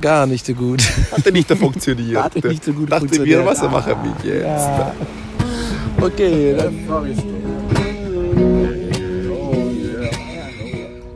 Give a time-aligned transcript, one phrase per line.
[0.00, 0.82] Gar nicht so gut.
[1.12, 2.22] Hatte nicht so funktioniert.
[2.22, 3.40] Hatte nicht so gut Dachte funktioniert.
[3.40, 4.46] mir, was machen wir jetzt?
[4.46, 4.94] Ja.
[6.00, 6.74] Okay, dann.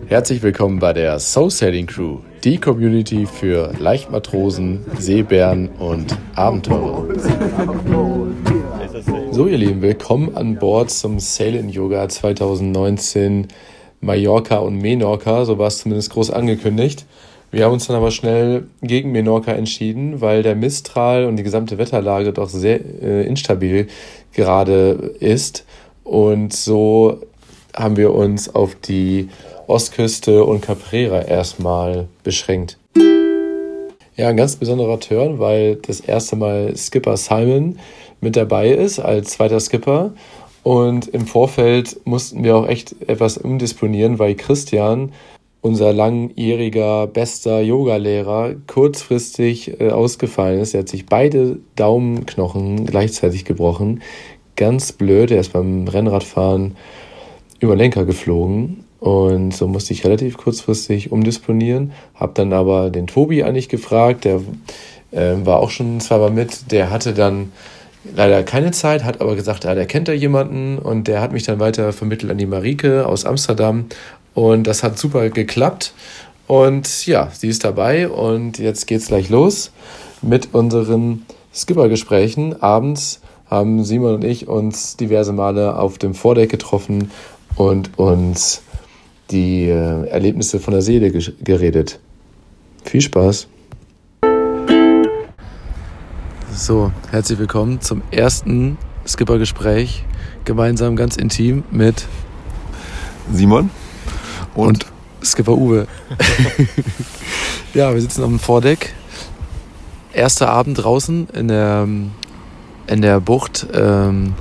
[0.07, 7.07] Herzlich willkommen bei der Soul Sailing Crew, die Community für Leichtmatrosen, Seebären und Abenteurer.
[9.31, 13.49] So, ihr Lieben, willkommen an Bord zum Sailing Yoga 2019
[14.01, 17.07] Mallorca und Menorca, so war es zumindest groß angekündigt.
[17.51, 21.79] Wir haben uns dann aber schnell gegen Menorca entschieden, weil der Mistral und die gesamte
[21.79, 23.87] Wetterlage doch sehr äh, instabil
[24.35, 25.65] gerade ist.
[26.05, 27.23] Und so
[27.75, 29.31] haben wir uns auf die
[29.67, 32.79] Ostküste und Caprera erstmal beschränkt.
[34.17, 37.79] Ja, ein ganz besonderer Turn, weil das erste Mal Skipper Simon
[38.21, 40.13] mit dabei ist als zweiter Skipper.
[40.65, 45.13] Und im Vorfeld mussten wir auch echt etwas umdisponieren, weil Christian,
[45.61, 50.75] unser langjähriger bester Yogalehrer, kurzfristig äh, ausgefallen ist.
[50.75, 54.03] Er hat sich beide Daumenknochen gleichzeitig gebrochen.
[54.57, 56.77] Ganz blöd, er ist beim Rennradfahren
[57.61, 58.85] über den Lenker geflogen.
[59.01, 61.93] Und so musste ich relativ kurzfristig umdisponieren.
[62.15, 64.41] Hab dann aber den Tobi eigentlich gefragt, der
[65.13, 66.73] äh, war auch schon zweimal mit.
[66.73, 67.53] Der hatte dann
[68.15, 71.45] leider keine Zeit, hat aber gesagt, ja, der kennt da jemanden und der hat mich
[71.45, 73.87] dann weiter vermittelt an die Marike aus Amsterdam
[74.39, 75.93] und das hat super geklappt
[76.47, 79.73] und ja, sie ist dabei und jetzt geht's gleich los
[80.23, 82.63] mit unseren Skipper-Gesprächen.
[82.63, 83.21] Abends
[83.51, 87.11] haben Simon und ich uns diverse Male auf dem Vordeck getroffen
[87.57, 88.63] und uns
[89.33, 91.99] die äh, Erlebnisse von der Seele geredet.
[92.85, 93.49] Viel Spaß!
[96.55, 100.05] So, herzlich willkommen zum ersten Skipper-Gespräch,
[100.45, 102.07] gemeinsam ganz intim mit
[103.33, 103.71] Simon
[104.59, 104.87] und, und
[105.23, 105.87] Skipper Uwe.
[107.75, 108.95] ja, wir sitzen auf dem Vordeck.
[110.13, 111.87] Erster Abend draußen in der,
[112.87, 114.35] in der Bucht ähm,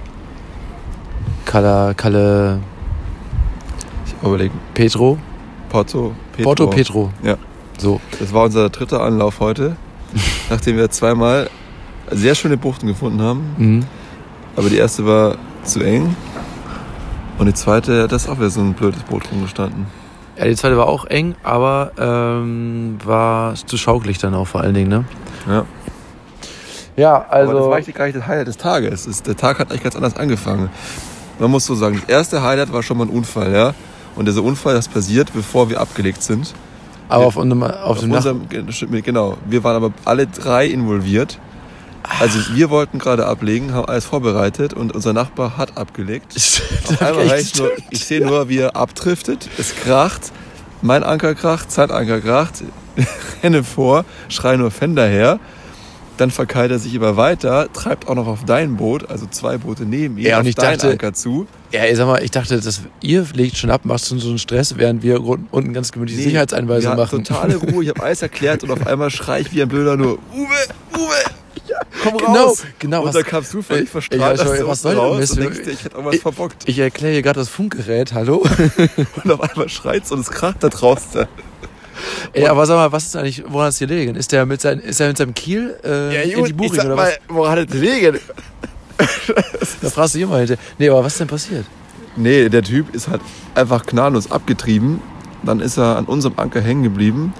[1.45, 2.59] Kalle, Kalle
[4.05, 4.53] ich überlege.
[4.73, 5.17] Petro.
[5.69, 6.43] Porto Petro.
[6.43, 7.11] Porto Petro.
[7.23, 7.37] Ja.
[7.77, 8.01] So.
[8.19, 9.75] Das war unser dritter Anlauf heute,
[10.49, 11.49] nachdem wir zweimal
[12.11, 13.55] sehr schöne Buchten gefunden haben.
[13.57, 13.85] Mhm.
[14.55, 16.15] Aber die erste war zu eng.
[17.37, 19.85] Und die zweite, das ist auch wieder so ein blödes Boot rumgestanden.
[20.37, 24.73] Ja, die zweite war auch eng, aber ähm, war zu schaukelig dann auch vor allen
[24.73, 25.05] Dingen, ne?
[25.47, 25.65] Ja.
[26.95, 27.51] Ja, also.
[27.51, 29.05] Aber das war eigentlich gar nicht das Highlight des Tages.
[29.05, 30.69] Ist, der Tag hat eigentlich ganz anders angefangen.
[31.39, 33.73] Man muss so sagen, das erste Highlight war schon mal ein Unfall, ja.
[34.15, 36.53] Und dieser Unfall, das passiert, bevor wir abgelegt sind.
[37.07, 38.47] Aber wir, auf, unserem, auf, auf dem unserem,
[39.03, 39.37] Genau.
[39.45, 41.39] Wir waren aber alle drei involviert.
[42.19, 46.35] Also wir wollten gerade ablegen, haben alles vorbereitet und unser Nachbar hat abgelegt.
[46.87, 50.31] Auf einmal heißt nur, ich sehe nur, wie er abdriftet, es kracht,
[50.81, 52.63] mein Anker kracht, sein Anker kracht,
[53.43, 55.39] renne vor, schreie nur Fender her.
[56.17, 59.83] Dann verkeilt er sich immer weiter, treibt auch noch auf dein Boot, also zwei Boote
[59.83, 61.45] neben ihm, ja, auf ich dein dachte, Anker zu.
[61.71, 64.39] Ja, ich sag mal, ich dachte, dass ihr legt schon ab, machst schon so einen
[64.39, 67.23] Stress, während wir unten ganz gemütlich Nee, Sicherheitseinweisungen machen.
[67.23, 70.13] totale Ruhe, ich habe alles erklärt und auf einmal schrei ich wie ein Blöder nur,
[70.33, 71.13] Uwe, Uwe,
[72.03, 72.63] komm Genau, raus.
[72.79, 73.01] genau.
[73.01, 75.39] Und was- da kamst du völlig Ja, verstrahlt ich aus der was soll raus und
[75.39, 76.63] denkst dir, ich hätte irgendwas Ich- verbockt.
[76.67, 78.43] Ich erkläre hier gerade das Funkgerät, hallo?
[79.23, 81.25] Und auf einmal schreit's und es kracht da draußen.
[82.33, 84.15] Ey, aber sag mal, was ist eigentlich, woran ist hier gelegen?
[84.15, 87.13] Ist der mit, sein, ist der mit seinem Kiel äh, in die Buchring oder was?
[87.27, 88.19] woran hat es liegen?
[89.81, 90.63] Da fragst du jemand hinterher.
[90.77, 91.65] Nee, aber was ist denn passiert?
[92.15, 93.21] Nee, der Typ ist halt
[93.55, 95.01] einfach gnadenlos abgetrieben.
[95.43, 97.33] Dann ist er an unserem Anker hängen geblieben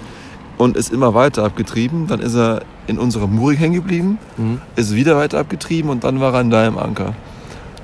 [0.58, 2.06] und ist immer weiter abgetrieben.
[2.08, 4.60] Dann ist er in unserer Muring hängen geblieben, Mhm.
[4.76, 7.14] ist wieder weiter abgetrieben und dann war er an deinem Anker.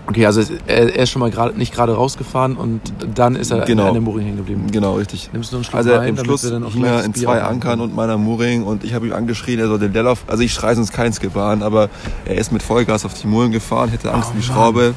[0.06, 2.80] Okay, also er, ist schon mal gerade nicht gerade rausgefahren und
[3.14, 3.86] dann ist er Genau.
[3.88, 4.66] an der Muring hängen geblieben.
[4.70, 5.30] Genau, richtig.
[5.32, 7.80] Nimmst du einen Schluck Also Wein, im Schluss dann auch hing er in zwei Ankern
[7.80, 10.74] und meiner Muring und ich habe ihm angeschrien, er soll den Leerlauf, also ich schreie
[10.74, 11.88] sonst keinen Skipper an, aber
[12.26, 14.46] er ist mit Vollgas auf die Muring gefahren, hätte Angst Oh um die.
[14.46, 14.94] Schraube.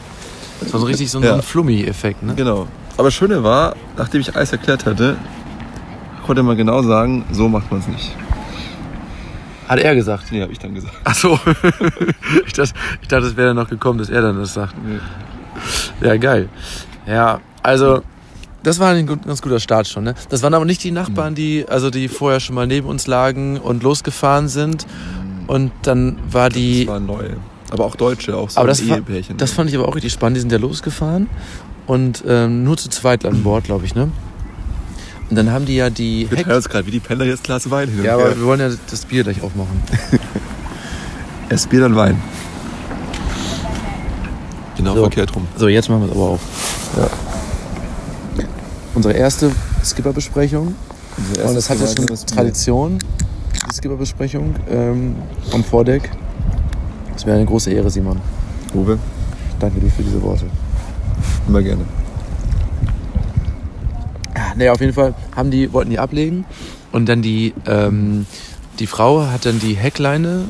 [0.60, 1.30] Das war so richtig so ein, Ja.
[1.30, 2.34] so ein Flummi-Effekt, ne?
[2.36, 2.68] Genau.
[2.98, 5.16] Aber das Schöne war, nachdem ich alles erklärt hatte,
[6.28, 8.16] konnte man genau sagen, so macht man es nicht.
[9.68, 10.26] Hat er gesagt.
[10.32, 10.94] Nee, habe ich dann gesagt.
[11.04, 11.40] Ach so.
[12.46, 14.76] ich dachte, ich dachte, es wäre dann noch gekommen, dass er dann das sagt.
[14.86, 15.00] Nee.
[16.06, 16.50] Ja, geil.
[17.08, 18.02] Ja, also
[18.64, 20.04] das war ein ganz guter Start schon.
[20.04, 20.16] Ne?
[20.30, 23.58] Das waren aber nicht die Nachbarn, die also die vorher schon mal neben uns lagen
[23.58, 24.86] und losgefahren sind.
[25.48, 26.86] Und dann war die.
[26.86, 27.30] Das war neu.
[27.72, 29.38] Aber auch Deutsche, auch so aber das, Ehepärchen.
[29.38, 30.38] das fand ich aber auch richtig spannend.
[30.38, 31.30] Die sind ja losgefahren
[31.86, 34.10] und ähm, nur zu zweit an Bord, glaube ich, ne?
[35.30, 37.70] Und dann haben die ja die wir teilen uns gerade wie die Penner jetzt Glas
[37.70, 38.26] Wein hin Ja, her.
[38.28, 39.82] aber wir wollen ja das Bier gleich aufmachen.
[41.50, 42.22] Erst Bier, dann Wein.
[44.78, 45.02] Genau So.
[45.02, 45.48] verkehrt rum.
[45.58, 46.40] So, jetzt machen wir es aber auf.
[46.98, 47.10] Ja.
[48.94, 49.52] Unsere erste
[49.84, 50.76] Skipper-Besprechung.
[51.46, 52.06] Und das hat ja schon.
[52.26, 53.00] Tradition.
[53.70, 55.16] die Skipper-Besprechung ähm,
[55.52, 56.10] am Vordeck.
[57.16, 58.22] Es wäre eine große Ehre, Simon.
[58.74, 58.98] Uwe,
[59.60, 60.46] Danke dir für diese Worte.
[61.48, 61.84] immer gerne.
[64.56, 66.46] Naja, auf jeden Fall haben die, wollten die ablegen
[66.92, 68.26] und dann die, ähm,
[68.80, 70.46] die Frau hat dann die Heckleine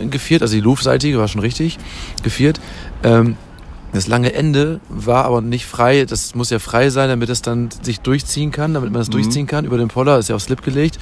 [0.00, 1.78] äh, geviert, also die Luftseite war schon richtig
[2.22, 2.60] geviert.
[3.02, 3.36] Ähm,
[3.92, 7.70] das lange Ende war aber nicht frei, das muss ja frei sein, damit es dann
[7.82, 9.12] sich durchziehen kann, damit man es Mhm.
[9.12, 9.64] durchziehen kann.
[9.64, 10.98] Über den Poller ist ja auf Slip gelegt.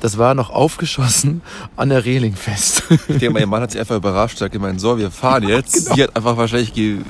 [0.00, 1.42] Das war noch aufgeschossen
[1.76, 2.84] an der Reling fest.
[2.88, 5.92] Ich denke mal, ihr Mann hat sich einfach überrascht, hat gemeint, so, wir fahren jetzt.
[5.94, 7.00] Sie hat einfach wahrscheinlich ge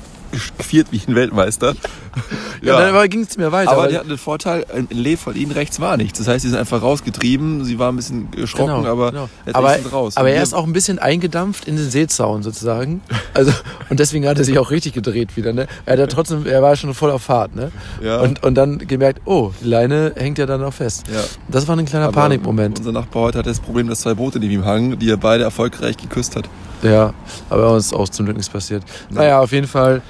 [0.58, 1.74] geviert wie ein Weltmeister.
[2.62, 3.72] ja, dann ging es mir weiter.
[3.72, 6.18] Aber die hatten den Vorteil, ein Lee von ihnen rechts war nichts.
[6.18, 9.28] Das heißt, sie sind einfach rausgetrieben, sie waren ein bisschen erschrocken, aber genau.
[9.52, 10.16] aber, sind raus.
[10.16, 13.00] aber er ist auch ein bisschen eingedampft in den Seezaun sozusagen.
[13.34, 13.52] Also,
[13.88, 15.52] und deswegen hat er sich auch richtig gedreht wieder.
[15.52, 15.66] Ne?
[15.86, 17.54] Er, hat ja trotzdem, er war schon voll auf Fahrt.
[17.54, 17.70] Ne?
[18.02, 18.20] Ja.
[18.20, 21.04] Und, und dann gemerkt, oh, die Leine hängt ja dann noch fest.
[21.12, 21.20] Ja.
[21.48, 22.78] Das war ein kleiner Aber Panikmoment.
[22.78, 25.44] Unser Nachbar heute hat das Problem, dass zwei Boote neben ihm hangen, die er beide
[25.44, 26.48] erfolgreich geküsst hat.
[26.82, 27.12] Ja,
[27.50, 28.82] aber uns ist auch zum Glück nichts passiert.
[29.10, 30.02] Naja, auf jeden Fall,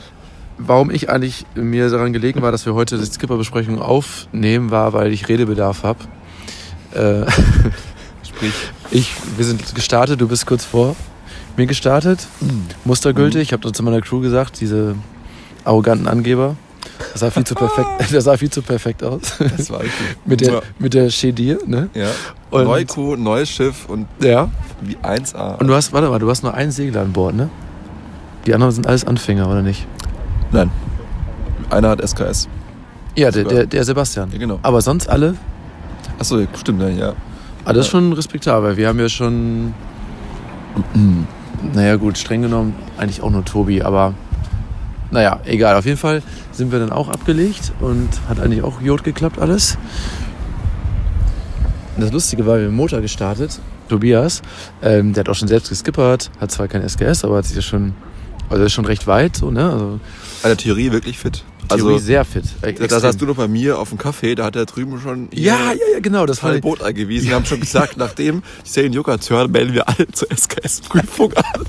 [0.67, 5.13] warum ich eigentlich mir daran gelegen war, dass wir heute die Skipper-Besprechung aufnehmen, war, weil
[5.13, 5.99] ich Redebedarf habe.
[6.95, 7.31] Äh,
[8.29, 8.53] Sprich,
[8.91, 10.97] Ich, wir sind gestartet, du bist kurz vor
[11.57, 12.27] mir gestartet.
[12.85, 13.43] Mustergültig.
[13.43, 14.95] Ich habe dann zu meiner Crew gesagt, diese
[15.65, 16.57] arroganten Angeber.
[17.13, 19.21] Das sah viel zu perfekt, das sah viel zu perfekt aus.
[19.39, 20.07] das war richtig.
[20.25, 20.61] mit der, Ja.
[20.79, 21.89] mit der Chedir, ne?
[21.95, 22.09] Ja.
[22.51, 24.49] Und- Neue Crew, neues Schiff und Ja.
[24.81, 25.59] wie 1A.
[25.59, 27.51] Und du hast, warte mal, du hast nur einen Segler an Bord, ne?
[28.47, 29.87] Die anderen sind alles Anfänger, oder nicht?
[30.53, 30.71] Nein.
[31.71, 32.49] Einer hat SKS.
[33.17, 34.31] Ja, der, der, der Sebastian.
[34.33, 34.59] Ja, genau.
[34.63, 35.37] Aber sonst alle,
[36.19, 37.13] Achso, stimmt, ja, ja.
[37.65, 38.77] alles schon respektabel.
[38.77, 39.73] Wir haben ja schon,
[41.73, 44.15] naja gut, streng genommen eigentlich auch nur Tobi, aber
[45.11, 45.77] naja, egal.
[45.77, 46.23] Auf jeden Fall
[46.53, 49.79] sind wir dann auch abgelegt und hat eigentlich auch Jod geklappt alles.
[51.97, 53.59] Das Lustige war, wir haben Motor gestartet.
[53.89, 54.43] Tobias,
[54.83, 57.63] ähm, der hat auch schon selbst geskippert, hat zwar kein SGS, aber hat sich ja
[57.63, 57.95] schon,
[58.49, 59.65] also ist schon recht weit, so, ne?
[59.69, 60.01] Also
[60.43, 61.45] An der Theorie wirklich fit.
[61.69, 62.45] Theorie Also, sehr fit.
[62.63, 63.03] Das extrem.
[63.03, 65.79] hast du noch bei mir auf dem Café, da hat er drüben schon Ja, ja,
[65.95, 66.27] ja, genau.
[66.27, 67.29] Das war tolle Boot eingewiesen.
[67.29, 71.65] Wir haben schon gesagt, nachdem Serien Joghurt hören, melden wir alle zur SKS-Prüfung an.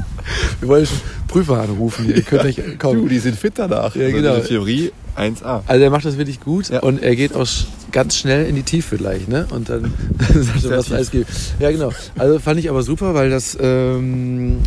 [0.59, 0.97] Wir wollen schon
[1.27, 2.07] Prüfer anrufen.
[2.09, 3.09] Ihr könnt nicht Du, kommen.
[3.09, 3.95] die sind fit danach.
[3.95, 4.35] Ja, Also genau.
[4.37, 5.61] die Theorie 1A.
[5.67, 6.79] Also er macht das wirklich gut Ja.
[6.79, 7.45] und er geht auch
[7.91, 9.45] ganz schnell in die Tiefe gleich, ne?
[9.51, 9.93] Und dann
[10.33, 11.29] sagt er, was alles gibt.
[11.59, 11.91] Ja, genau.
[12.17, 14.59] Also fand ich aber super, weil das, ähm,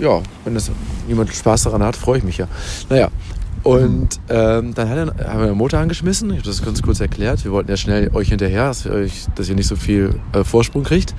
[0.00, 0.70] ja, wenn das
[1.08, 2.46] jemand Spaß daran hat, freue ich mich ja.
[2.88, 3.08] Naja.
[3.68, 6.30] Und ähm, dann hat er, haben wir den Motor angeschmissen.
[6.30, 7.44] Ich habe das ganz kurz erklärt.
[7.44, 10.42] Wir wollten ja schnell euch hinterher, dass, wir euch, dass ihr nicht so viel äh,
[10.42, 11.14] Vorsprung kriegt.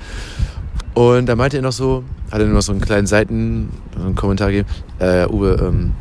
[0.94, 2.02] Und da meinte er noch so,
[2.32, 4.68] hat er nur noch so einen kleinen Seiten, so einen Kommentar gegeben,
[4.98, 5.92] äh, Uwe, ähm,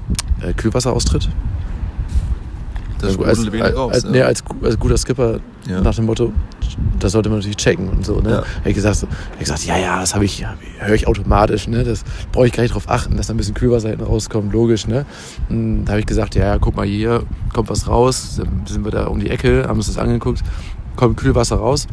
[0.41, 1.29] äh, Kühlwasseraustritt.
[2.99, 3.93] Das Ja, als, als, raus.
[3.93, 4.09] als, ja.
[4.09, 5.81] nee, als, als guter Skipper Ja.
[5.81, 6.33] nach dem Motto,
[6.99, 8.19] das sollte man natürlich checken und so.
[8.19, 8.29] Ne?
[8.29, 8.37] Ja.
[8.37, 10.45] Hab ich gesagt, so, hab ich gesagt, ja, ja, das habe ich,
[10.79, 11.67] höre ich automatisch.
[11.67, 11.83] Ne?
[11.83, 14.87] Das brauche ich gar nicht drauf achten, dass da ein bisschen Kühlwasser hinten rauskommt, logisch.
[14.87, 15.05] Ne?
[15.49, 17.23] Und da habe ich gesagt, ja, ja, guck mal hier,
[17.53, 18.35] kommt was raus.
[18.37, 20.41] Dann sind wir da um die Ecke, haben uns das angeguckt,
[20.95, 21.87] kommt Kühlwasser raus.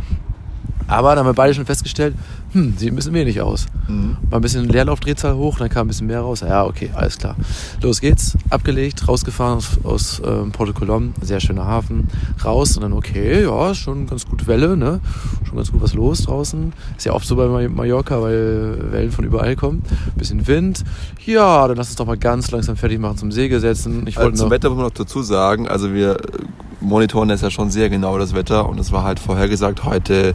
[0.88, 2.15] Aber dann haben wir beide schon festgestellt,
[2.53, 3.67] hm, sieht ein bisschen wenig aus.
[3.88, 4.17] Mhm.
[4.31, 6.41] War ein bisschen Leerlaufdrehzahl hoch, dann kam ein bisschen mehr raus.
[6.41, 7.35] Ja, okay, alles klar.
[7.83, 8.37] Los geht's.
[8.50, 12.09] Abgelegt, rausgefahren aus, aus ähm, Porto Colom, sehr schöner Hafen.
[12.44, 15.00] Raus und dann, okay, ja, schon ganz gut Welle, ne?
[15.47, 16.73] Schon ganz gut was los draußen.
[16.97, 19.83] Ist ja oft so bei Ma- Mallorca, weil Wellen von überall kommen.
[20.17, 20.85] Bisschen Wind.
[21.25, 24.07] Ja, dann lass uns doch mal ganz langsam fertig machen zum Segel setzen.
[24.07, 24.52] Ich Also wollte zum noch.
[24.55, 26.16] Wetter muss man noch dazu sagen, also wir äh,
[26.81, 28.69] monitoren das ja schon sehr genau, das Wetter.
[28.69, 30.35] Und es war halt vorhergesagt, heute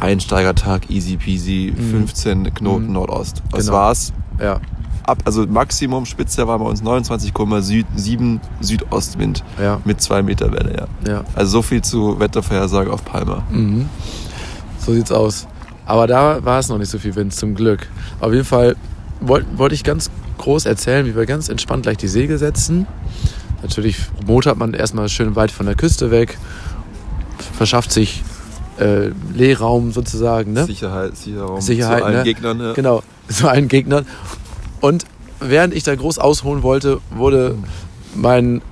[0.00, 2.92] Einsteigertag, easy peasy, 15 Knoten Mhm.
[2.92, 3.42] Nordost.
[3.50, 3.78] Das Genau.
[3.78, 4.12] war's.
[4.40, 4.60] Ja,
[5.04, 11.10] Ab, also Maximum Spitze war bei uns 29,7 Südostwind ja, mit 2 Meter Welle, ja.
[11.10, 11.24] ja.
[11.34, 13.42] Also so viel zu Wettervorhersage auf Palma.
[13.50, 13.88] Mhm.
[14.78, 15.46] So sieht's aus.
[15.86, 17.88] Aber da war es noch nicht so viel Wind, zum Glück.
[18.20, 18.76] Auf jeden Fall
[19.20, 22.86] wollte wollt ich ganz groß erzählen, wie wir ganz entspannt gleich die Segel setzen.
[23.62, 26.36] Natürlich motert man erstmal schön weit von der Küste weg,
[27.56, 28.22] verschafft sich
[28.78, 30.52] äh, Leerraum sozusagen.
[30.52, 30.64] Ne?
[30.64, 32.24] Sicherheit, Sicherheit, Sicherheit, zu allen ne?
[32.24, 32.60] Gegnern.
[32.60, 32.72] Ja.
[32.72, 34.06] Genau, zu allen Gegnern.
[34.80, 35.04] Und
[35.40, 37.56] während ich da groß ausholen wollte, wurde
[38.14, 38.62] mein,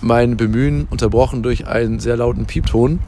[0.00, 3.00] mein Bemühen unterbrochen durch einen sehr lauten Piepton.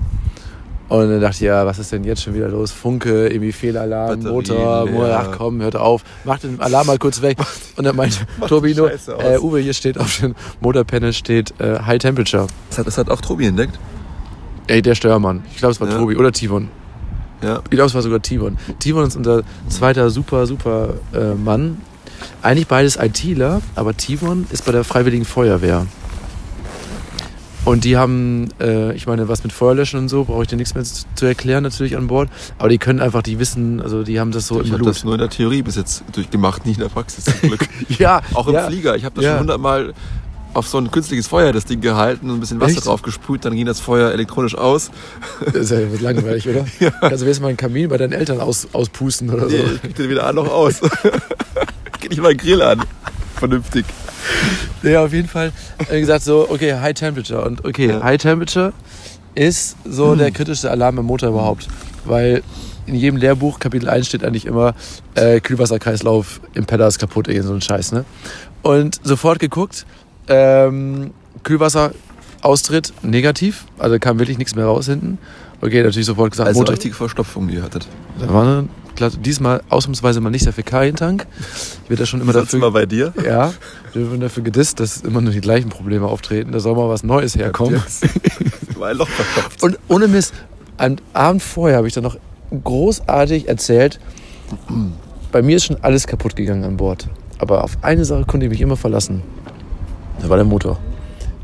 [0.89, 2.73] Und dann dachte ich, ja, was ist denn jetzt schon wieder los?
[2.73, 4.93] Funke, irgendwie Fehlalarm, Motor, leer.
[4.93, 7.39] Motor, ach komm, hört auf, mach den Alarm mal kurz weg.
[7.77, 12.01] Und dann meinte Tobi nur, äh, Uwe, hier steht auf dem Motorpanel steht äh, High
[12.01, 12.49] Temperature.
[12.71, 13.79] Das, hat, das hat auch Tobi entdeckt.
[14.71, 15.43] Ey, der Steuermann.
[15.51, 15.99] Ich glaube, es war Ja.
[15.99, 16.69] Tobi oder Tivon.
[17.43, 17.57] Ja.
[17.65, 18.57] Ich glaube, es war sogar Tivon.
[18.79, 21.79] Tivon ist unser zweiter super, super äh, Mann.
[22.43, 25.87] Eigentlich beides ITler, aber Tivon ist bei der Freiwilligen Feuerwehr.
[27.65, 30.75] Und die haben, äh, ich meine, was mit Feuerlöschen und so, brauche ich dir nichts
[30.75, 32.31] mehr zu, zu erklären natürlich an Bord.
[32.59, 34.95] Aber die können einfach, die wissen, also die haben das so Ich im habe Blut.
[34.95, 37.61] das nur in der Theorie bis jetzt durchgemacht, nicht in der Praxis zum Glück.
[37.99, 38.67] ja, Auch im ja.
[38.67, 38.97] Flieger.
[38.97, 39.33] Ich habe das Ja.
[39.33, 39.93] schon hundertmal
[40.55, 42.87] auf so ein künstliches Feuer das Ding gehalten und ein bisschen Wasser Echt?
[42.87, 44.91] drauf gesprüht, dann ging das Feuer elektronisch aus.
[45.45, 46.67] Das ist ja langweilig, oder?
[46.81, 46.93] ja.
[47.03, 49.57] Willst du mal einen Kamin bei deinen Eltern aus, auspusten oder so.
[49.57, 50.81] Nee, ich krieg den wieder an noch aus.
[52.01, 52.83] Geht nicht mal den Grill an.
[53.37, 53.87] Vernünftig.
[54.83, 55.53] Ja, auf jeden Fall.
[55.91, 57.45] Wie gesagt, so, okay, High Temperature.
[57.45, 58.03] Und okay, Ja.
[58.03, 58.73] High Temperature
[59.35, 61.69] ist so der kritischste Alarm im Motor überhaupt.
[62.05, 62.43] Weil
[62.87, 64.75] in jedem Lehrbuch, Kapitel 1, steht eigentlich immer,
[65.15, 68.05] äh, Kühlwasserkreislauf, Impeller ist kaputt, irgend so ein Scheiß, ne?
[68.63, 69.87] Und sofort geguckt,
[70.31, 71.11] ähm,
[71.43, 71.93] Kühlwasser,
[72.43, 75.19] Austritt, negativ, also kam wirklich nichts mehr raus hinten.
[75.61, 77.87] Okay, natürlich sofort gesagt, Also Motor, richtige Verstopfung, die ihr hattet.
[78.19, 81.27] da war eine, klar, diesmal ausnahmsweise mal nicht der Fäkalientank.
[81.85, 83.13] Ich werde da schon immer dafür immer bei dir.
[83.23, 83.53] ja,
[83.93, 86.53] wir werden dafür gedisst, dass immer nur die gleichen Probleme auftreten.
[86.53, 87.83] Da soll mal was Neues herkommen.
[88.77, 89.63] War ein Loch verstopft.
[89.63, 90.33] Und ohne Mist,
[90.79, 92.17] am Abend vorher habe ich dann noch
[92.65, 94.01] großartig erzählt,
[95.31, 97.07] bei mir ist schon alles kaputt gegangen an Bord.
[97.39, 99.23] Aber auf eine Sache konnte ich mich immer verlassen.
[100.21, 100.79] Das war der Motor.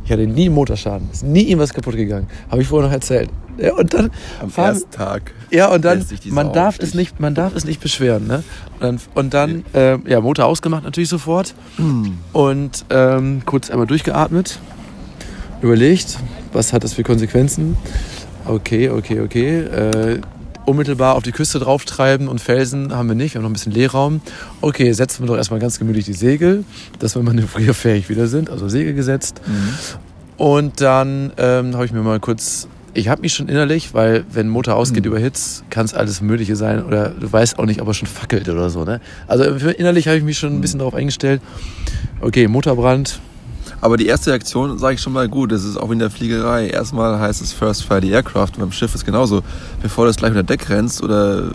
[0.04, 1.08] Ich hatte nie einen Motorschaden.
[1.10, 2.28] Ist nie irgendwas kaputt gegangen.
[2.50, 3.28] Habe ich vorher noch erzählt.
[3.58, 5.32] Ja, und dann Am fahren- ersten Tag.
[5.50, 8.26] ja, und dann, man darf, es nicht, man darf es nicht beschweren.
[8.26, 8.44] Ne?
[8.74, 11.54] Und dann, und dann äh, ja, Motor ausgemacht natürlich sofort.
[11.76, 12.18] Hm.
[12.32, 14.60] Und ähm, kurz einmal durchgeatmet.
[15.62, 16.18] Überlegt,
[16.52, 17.76] was hat das für Konsequenzen.
[18.44, 19.58] Okay, okay, okay.
[19.60, 20.20] Äh,
[20.66, 23.34] unmittelbar auf die Küste drauftreiben und Felsen haben wir nicht.
[23.34, 24.20] Wir haben noch ein bisschen Leerraum.
[24.60, 26.64] Okay, setzen wir doch erstmal ganz gemütlich die Segel,
[26.98, 28.50] dass wir manövrierfähig wieder sind.
[28.50, 29.40] Also Segel gesetzt.
[30.36, 32.68] Und dann ähm, habe ich mir mal kurz.
[32.94, 35.10] Ich habe mich schon innerlich, weil wenn Motor ausgeht Mhm.
[35.12, 36.82] über Hitze, kann es alles Mögliche sein.
[36.84, 38.84] Oder du weißt auch nicht, ob er schon fackelt oder so.
[38.84, 39.00] Ne?
[39.26, 41.42] Also innerlich habe ich mich schon ein bisschen darauf eingestellt.
[42.22, 43.20] Okay, Motorbrand.
[43.80, 46.68] Aber die erste Reaktion sage ich schon mal gut, das ist auch in der Fliegerei.
[46.68, 49.42] Erstmal heißt es First Fire the Aircraft und beim Schiff ist genauso.
[49.82, 51.50] Bevor du jetzt gleich unter Deck rennst oder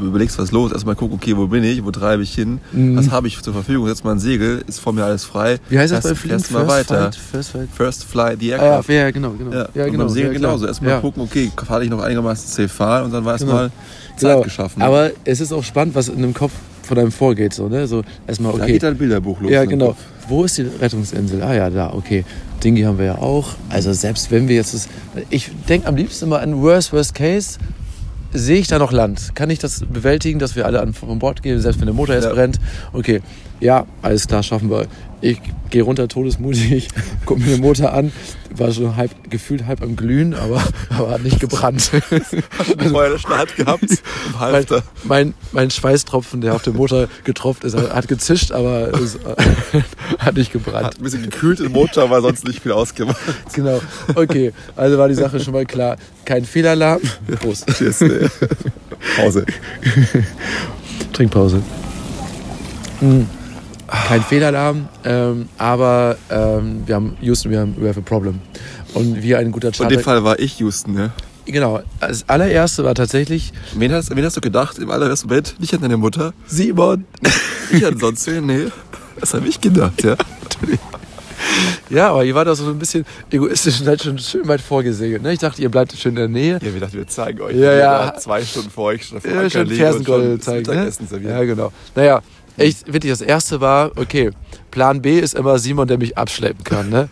[0.00, 2.96] überlegst, was ist los, erstmal guck, okay, wo bin ich, wo treibe ich hin, Mhm.
[2.96, 5.58] was habe ich zur Verfügung, setz mal ein Segel, ist vor mir alles frei.
[5.68, 6.38] Wie heißt das beim Fliegen?
[6.40, 7.04] fährst mal weiter.
[7.12, 7.68] Fight, First Fight.
[7.74, 8.88] First Fly the Ah, ja, Aircraft.
[8.94, 9.52] ja, genau, genau.
[9.52, 10.04] Ja, Ja, und genau.
[10.04, 10.50] beim Segel ja, klar.
[10.52, 10.66] genauso.
[10.66, 11.00] Erstmal ja.
[11.00, 13.50] gucken, okay, fahre ich noch einigermaßen safe fahren und dann war Genau.
[13.52, 13.70] erstmal
[14.16, 14.42] Zeit Genau.
[14.42, 14.82] geschaffen.
[14.82, 16.52] Aber es ist auch spannend, was in dem Kopf
[16.88, 17.54] von einem vorgeht.
[17.54, 17.86] So, ne?
[17.86, 18.72] so erstmal, da okay.
[18.72, 19.50] geht dein Bilderbuch los.
[19.50, 19.94] Ja, genau.
[20.28, 21.42] Wo ist die Rettungsinsel?
[21.42, 22.24] Ah ja, da, okay.
[22.62, 23.54] Dingi haben wir ja auch.
[23.68, 24.88] Also selbst wenn wir jetzt das,
[25.30, 27.58] ich denke am liebsten immer an Worst, Worst Case.
[28.30, 29.34] Sehe ich da noch Land?
[29.34, 32.14] Kann ich das bewältigen, dass wir alle an, von Bord gehen, selbst wenn der Motor
[32.14, 32.34] jetzt Ja.
[32.34, 32.60] brennt?
[32.92, 33.22] Okay,
[33.60, 34.86] ja, alles klar, schaffen wir.
[35.20, 36.88] Ich gehe runter todesmutig,
[37.26, 38.12] gucke mir den Motor an,
[38.54, 40.62] war schon halb, gefühlt halb am Glühen, aber,
[40.96, 41.90] aber hat nicht gebrannt.
[42.10, 43.84] Hast du vorher eine Start gehabt?
[44.38, 44.64] Mein,
[45.02, 49.18] mein, mein Schweißtropfen, der auf dem Motor getropft ist, hat gezischt, aber es
[50.18, 50.86] hat nicht gebrannt.
[50.86, 53.18] Hat ein bisschen gekühlt im Motor, aber sonst nicht viel ausgemacht.
[53.54, 53.80] Genau.
[54.14, 55.96] Okay, also war die Sache schon mal klar.
[56.24, 57.00] Kein Fehlalarm.
[57.40, 57.66] Prost.
[57.76, 58.02] Cheers.
[58.02, 58.28] ey.
[59.16, 59.44] Pause.
[61.12, 61.62] Trinkpause.
[63.00, 63.37] Mm.
[63.88, 68.38] Kein Fehlalarm, ähm, aber ähm, wir haben Houston, wir haben we have a problem.
[68.94, 69.96] Und wie ein guter In Charter.
[69.96, 71.10] dem Fall war ich Houston, ja.
[71.46, 71.80] Genau.
[72.00, 75.54] Das allererste war tatsächlich Wen hast, wen hast du gedacht im allerersten Moment?
[75.58, 76.34] Nicht an deine Mutter?
[76.46, 77.06] Simon.
[77.72, 78.44] Nicht an sonst wen?
[78.44, 78.66] Nee.
[79.18, 80.16] Das habe ich gedacht, ja.
[81.90, 85.22] Ja, aber ihr wart auch so ein bisschen egoistisch und halt schon schön weit vorgesegelt.
[85.22, 85.32] Ne?
[85.32, 86.58] Ich dachte, ihr bleibt schön in der Nähe.
[86.62, 87.56] Ja, wir dachten, wir zeigen euch.
[87.56, 88.14] Ja, ja.
[88.18, 90.70] Zwei Stunden vor euch schon dem Ja, Anker schon Fersengold zeigen.
[90.70, 90.90] Ne?
[91.22, 91.72] Ja, genau.
[91.94, 92.20] Naja,
[92.58, 94.30] echt wirklich das erste war, okay,
[94.70, 96.88] Plan B ist immer Simon, der mich abschleppen kann.
[96.90, 97.08] Ne?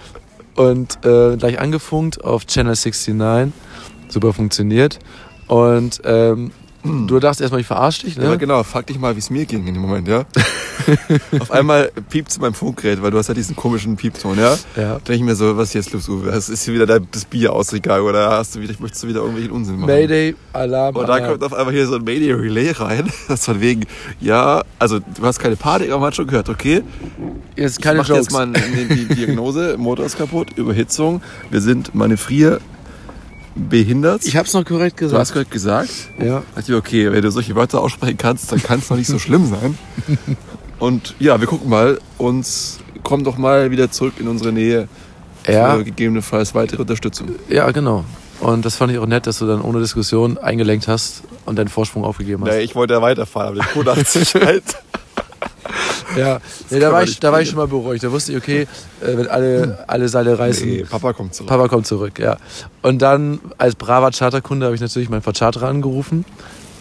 [0.55, 3.53] Und äh, gleich angefunkt auf Channel 69.
[4.09, 4.99] Super funktioniert.
[5.49, 6.51] Und ähm,
[7.07, 8.39] du dachtest erstmal, ich verarsche dich, Ja, ne?
[8.39, 10.25] genau, frag dich mal, wie es mir ging in dem Moment, ja?
[11.41, 14.53] Auf einmal piept es in meinem Funkgerät, weil du hast ja diesen komischen Piepton, ja?
[14.77, 14.95] Ja.
[14.95, 16.31] Da denke ich mir so, was ist jetzt los, Uwe?
[16.31, 19.53] Das ist hier wieder das Bier ausgegangen oder hast du wieder, möchtest du wieder irgendwelchen
[19.53, 19.87] Unsinn machen?
[19.87, 20.95] Mayday, Alarm.
[20.97, 21.31] Und da Alarm.
[21.31, 23.11] kommt auf einmal hier so ein Mayday Relay rein.
[23.29, 23.85] Das von wegen,
[24.21, 26.83] ja, also du hast keine Panik, aber man hat schon gehört, okay,
[27.57, 28.27] jetzt ich keine mach Jokes.
[28.27, 32.61] jetzt mal die, die Diagnose, Motor ist kaputt, Überhitzung, wir sind manövrier
[33.57, 34.25] behindert.
[34.25, 35.33] ich hab's noch korrekt du hast gesagt.
[35.35, 35.91] gerade gesagt,
[36.23, 36.43] Ja.
[36.55, 39.19] dachte ich, okay, wenn du solche Wörter aussprechen kannst, dann kann es noch nicht so
[39.19, 39.79] schlimm sein.
[40.79, 42.47] Und ja, wir gucken mal und
[43.03, 44.89] kommen doch mal wieder zurück in unsere Nähe
[45.49, 45.75] Ja.
[45.75, 47.29] für gegebenenfalls weitere Unterstützung.
[47.49, 48.05] ja, genau.
[48.41, 51.69] Und das fand ich auch nett, dass du dann ohne Diskussion eingelenkt hast und deinen
[51.69, 52.51] Vorsprung aufgegeben hast.
[52.55, 54.65] Nee, ich wollte ja weiterfahren, aber der Code hat sich halt.
[56.17, 58.03] Ja, nee, da, war ich, da war ich schon mal beruhigt.
[58.03, 58.63] Da wusste ich, okay,
[59.01, 61.49] äh, wenn alle, alle Seile reißen, Nee, Papa kommt zurück.
[61.49, 62.37] Papa kommt zurück, ja.
[62.83, 66.25] Und dann als braver Charterkunde habe ich natürlich meinen Vercharterer angerufen.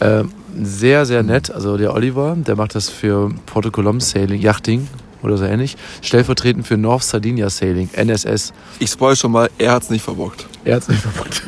[0.01, 1.51] Ähm, sehr, sehr nett.
[1.51, 4.87] Also der Oliver, der macht das für Porto Colom Sailing, Yachting
[5.21, 8.53] oder so ähnlich, stellvertretend für North Sardinia Sailing, NSS.
[8.79, 10.45] Ich spoil schon mal, er hat's nicht verbockt.
[10.63, 11.41] Er hat's nicht verbockt.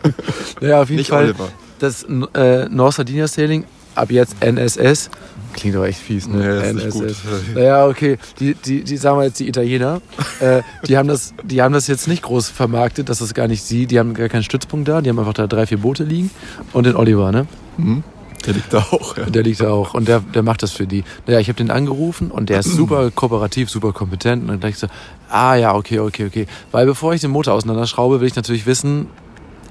[0.60, 1.26] naja, auf jeden Nicht Fall.
[1.26, 1.48] Oliver.
[1.78, 5.10] Das äh, North Sardinia Sailing, ab jetzt NSS.
[5.52, 6.72] Klingt aber echt fies, ne?
[6.74, 7.14] Nee, gut.
[7.54, 8.18] Naja, okay.
[8.40, 10.00] Die, die, die sagen wir jetzt die Italiener,
[10.40, 13.62] äh, die, haben das, die haben das jetzt nicht groß vermarktet, dass das gar nicht
[13.62, 16.30] sie, die haben gar keinen Stützpunkt da, die haben einfach da drei, vier Boote liegen
[16.72, 17.46] und den Oliver, ne?
[17.76, 18.02] Mhm.
[18.46, 19.26] Der liegt da auch, ja.
[19.26, 21.04] Der liegt da auch und der, der macht das für die.
[21.26, 24.42] Naja, ich habe den angerufen und der ist super kooperativ, super kompetent.
[24.42, 24.88] Und dann dachte ich so,
[25.28, 26.46] ah ja, okay, okay, okay.
[26.72, 29.06] Weil bevor ich den Motor auseinanderschraube, will ich natürlich wissen,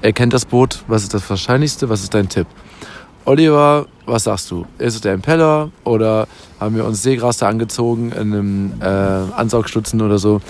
[0.02, 2.48] er kennt das Boot, was ist das Wahrscheinlichste, was ist dein Tipp?
[3.26, 4.66] Oliver, was sagst du?
[4.78, 6.28] Ist es der Impeller oder
[6.60, 10.42] haben wir uns Seegras da angezogen in einem äh, Ansaugstutzen oder so?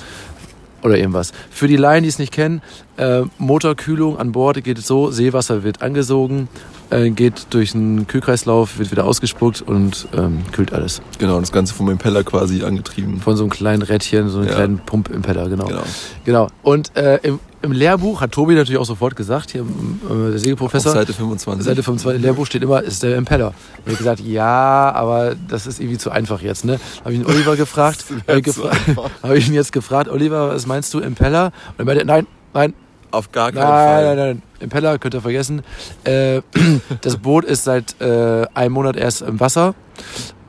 [0.83, 1.31] Oder irgendwas.
[1.51, 2.61] Für die Laien, die es nicht kennen,
[2.97, 6.47] äh, Motorkühlung an Bord geht es so, Seewasser wird angesogen,
[6.89, 11.03] äh, geht durch einen Kühlkreislauf, wird wieder ausgespuckt und ähm, kühlt alles.
[11.19, 13.19] Genau, das Ganze vom Impeller quasi angetrieben.
[13.19, 14.55] Von so einem kleinen Rädchen, so einem Ja.
[14.55, 15.65] kleinen Pump-Impeller, genau.
[15.65, 15.83] Genau.
[16.25, 16.47] genau.
[16.63, 20.91] Und äh, im, im Lehrbuch hat Tobi natürlich auch sofort gesagt, hier äh, der Segelprofessor,
[20.91, 21.65] Auf Seite 25.
[21.65, 23.53] Seite 25 im Lehrbuch steht immer, ist der Impeller.
[23.79, 26.65] Ich habe gesagt, ja, aber das ist irgendwie zu einfach jetzt.
[26.65, 26.79] Ne?
[27.03, 28.71] Habe ich den Oliver gefragt, zu gefra
[29.23, 31.51] habe ich ihn jetzt gefragt, Oliver, was meinst du, Impeller?
[31.77, 32.73] Und er meinte, nein, nein,
[33.11, 34.15] Auf gar keinen nein, Fall.
[34.15, 35.61] nein, nein, Impeller könnt ihr vergessen.
[36.03, 36.41] Äh,
[37.01, 39.75] das Boot ist seit äh, einem Monat erst im Wasser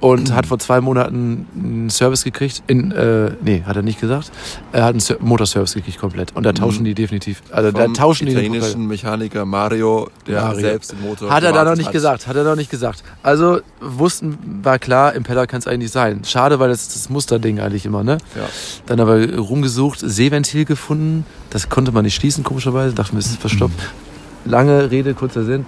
[0.02, 2.64] und hat vor zwei Monaten einen Service gekriegt.
[2.66, 4.32] In, äh, nee, hat er nicht gesagt.
[4.72, 6.34] Er hat einen Ser Motorservice gekriegt komplett.
[6.34, 7.40] Und da tauschen die definitiv.
[7.52, 10.60] Also da Vom tauschen die den italienischen Mechaniker Mario, der Mario.
[10.60, 11.92] selbst den Motor Hat er da noch nicht hat.
[11.92, 13.04] gesagt, hat er noch nicht gesagt.
[13.22, 16.22] Also wussten, war klar, Impeller kann es eigentlich sein.
[16.24, 18.18] Schade, weil das ist das Musterding eigentlich immer, ne?
[18.34, 18.48] Ja.
[18.86, 21.24] Dann aber rumgesucht, Seeventil gefunden.
[21.50, 22.92] Das konnte man nicht schließen, komischerweise.
[22.92, 23.78] Dachten wir, es ist verstopft.
[24.44, 25.64] Lange Rede, kurzer Sinn.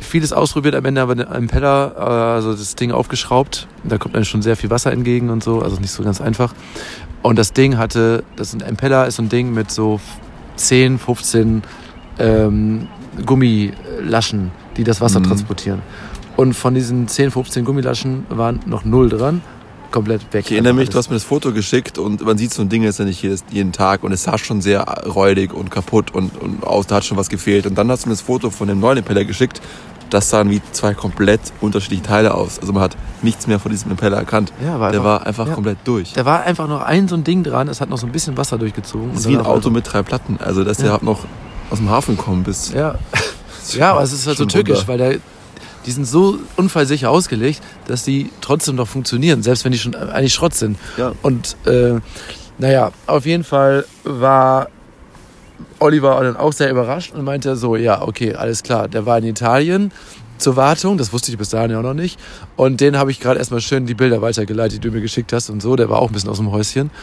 [0.00, 3.68] Vieles ausprobiert, am Ende aber der Impeller, äh, also das Ding aufgeschraubt.
[3.84, 6.54] Da kommt dann schon sehr viel Wasser entgegen und so, also nicht so ganz einfach.
[7.22, 10.00] Und das Ding hatte, das ist ein Impeller ist so ein Ding mit so
[10.56, 11.62] 10, 15
[12.18, 12.88] ähm,
[13.26, 15.24] Gummilaschen, die das Wasser Mhm.
[15.24, 15.82] transportieren.
[16.36, 19.42] Und von diesen 10, 15 Gummilaschen waren noch null dran.
[19.90, 20.44] Komplett weg.
[20.46, 22.68] Ich erinnere mich, Einfach du hast mir das Foto geschickt und man sieht so ein
[22.68, 26.12] Ding jetzt ja nicht jedes, jeden Tag und es sah schon sehr räudig und kaputt
[26.14, 27.66] und, und aus, da hat schon was gefehlt.
[27.66, 29.60] Und dann hast du mir das Foto von dem neuen Impeller geschickt.
[30.10, 32.58] Das sahen wie zwei komplett unterschiedliche Teile aus.
[32.58, 34.52] Also man hat nichts mehr von diesem Impeller erkannt.
[34.64, 35.54] Ja, war Der einfach- war einfach ja.
[35.54, 36.12] komplett durch.
[36.12, 38.36] Da war einfach noch ein so ein Ding dran, es hat noch so ein bisschen
[38.36, 39.10] Wasser durchgezogen.
[39.12, 40.38] Das ist wie ein Auto mit drei Platten.
[40.44, 40.98] Also dass Ja.
[40.98, 41.20] der noch
[41.70, 42.74] aus dem Hafen gekommen bist.
[42.74, 42.96] Ja.
[43.72, 44.88] ja, aber es ist halt so Wunder.
[44.88, 45.16] weil der,
[45.86, 50.34] die sind so unfallsicher ausgelegt, dass die trotzdem noch funktionieren, selbst wenn die schon eigentlich
[50.34, 50.76] Schrott sind.
[50.96, 51.12] Ja.
[51.22, 52.00] Und äh,
[52.58, 54.68] naja, auf jeden Fall war
[55.78, 59.24] Oliver dann auch sehr überrascht und meinte so, ja, okay, alles klar, der war in
[59.24, 59.92] Italien
[60.40, 62.18] zur Wartung, das wusste ich bis dahin ja auch noch nicht.
[62.56, 65.50] Und den habe ich gerade erstmal schön die Bilder weitergeleitet, die du mir geschickt hast
[65.50, 66.90] und so, der war auch ein bisschen aus dem Häuschen.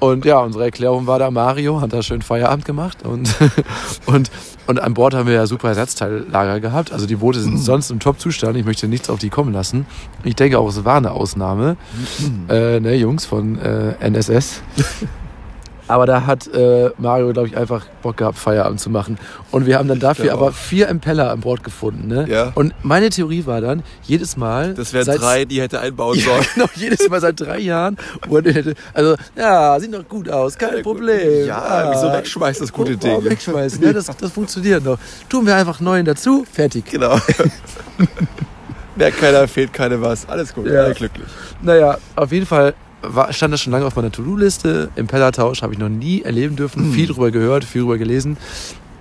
[0.00, 3.34] Und ja, unsere Erklärung war da, Mario hat da schön Feierabend gemacht und,
[4.06, 4.30] und,
[4.68, 6.92] und an Bord haben wir ja super Ersatzteillager gehabt.
[6.92, 9.86] Also die Boote sind sonst im Top-Zustand, ich möchte nichts auf die kommen lassen.
[10.22, 11.76] Ich denke auch, es war eine Ausnahme,
[12.48, 14.62] äh, ne, Jungs von äh, NSS.
[15.88, 19.18] Aber da hat äh, Mario, glaube ich, einfach Bock gehabt, Feierabend zu machen.
[19.50, 22.06] Und wir haben dann dafür Ja, aber vier Impeller an Bord gefunden.
[22.08, 22.26] Ne?
[22.28, 22.52] Ja.
[22.54, 24.74] Und meine Theorie war dann, jedes Mal.
[24.74, 26.44] Das wären drei, die hätte einbauen Ja, sollen.
[26.54, 27.96] genau, jedes Mal seit drei Jahren.
[28.44, 31.46] hätte, also, ja, sieht doch gut aus, kein Problem.
[31.46, 33.24] Ja, wieso wegschmeißt das gute Ding?
[33.24, 34.98] Wegschmeißen, ja, das, das funktioniert noch.
[35.28, 36.84] Tun wir einfach neuen dazu, fertig.
[36.90, 37.18] Genau.
[38.96, 40.28] Merkt keiner, fehlt keine was.
[40.28, 40.82] Alles gut, Ja.
[40.84, 41.26] alle glücklich.
[41.62, 44.90] Naja, auf jeden Fall war, stand das schon lange auf meiner To-Do-Liste.
[44.96, 46.92] Impellertausch habe ich noch nie erleben dürfen.
[46.92, 48.36] Viel drüber gehört, viel drüber gelesen.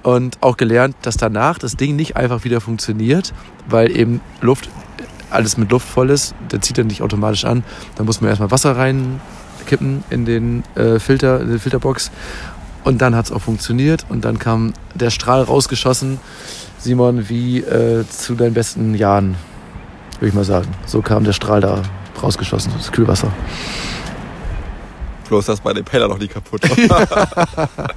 [0.03, 3.33] Und auch gelernt, dass danach das Ding nicht einfach wieder funktioniert,
[3.67, 4.69] weil eben Luft,
[5.29, 6.33] alles mit Luft voll ist.
[6.51, 7.63] Der zieht dann nicht automatisch an.
[7.95, 12.11] Da muss man erstmal Wasser reinkippen in den äh, Filter, in die Filterbox.
[12.83, 14.05] Und dann hat es auch funktioniert.
[14.07, 16.19] Und dann kam der Strahl rausgeschossen.
[16.77, 19.35] Simon, wie äh, zu deinen besten Jahren,
[20.19, 20.69] würde ich mal sagen.
[20.85, 21.81] So kam der Strahl da
[22.23, 23.31] rausgeschossen, das Kühlwasser.
[25.27, 27.27] Bloß, dass meine Impeller noch nie kaputt war.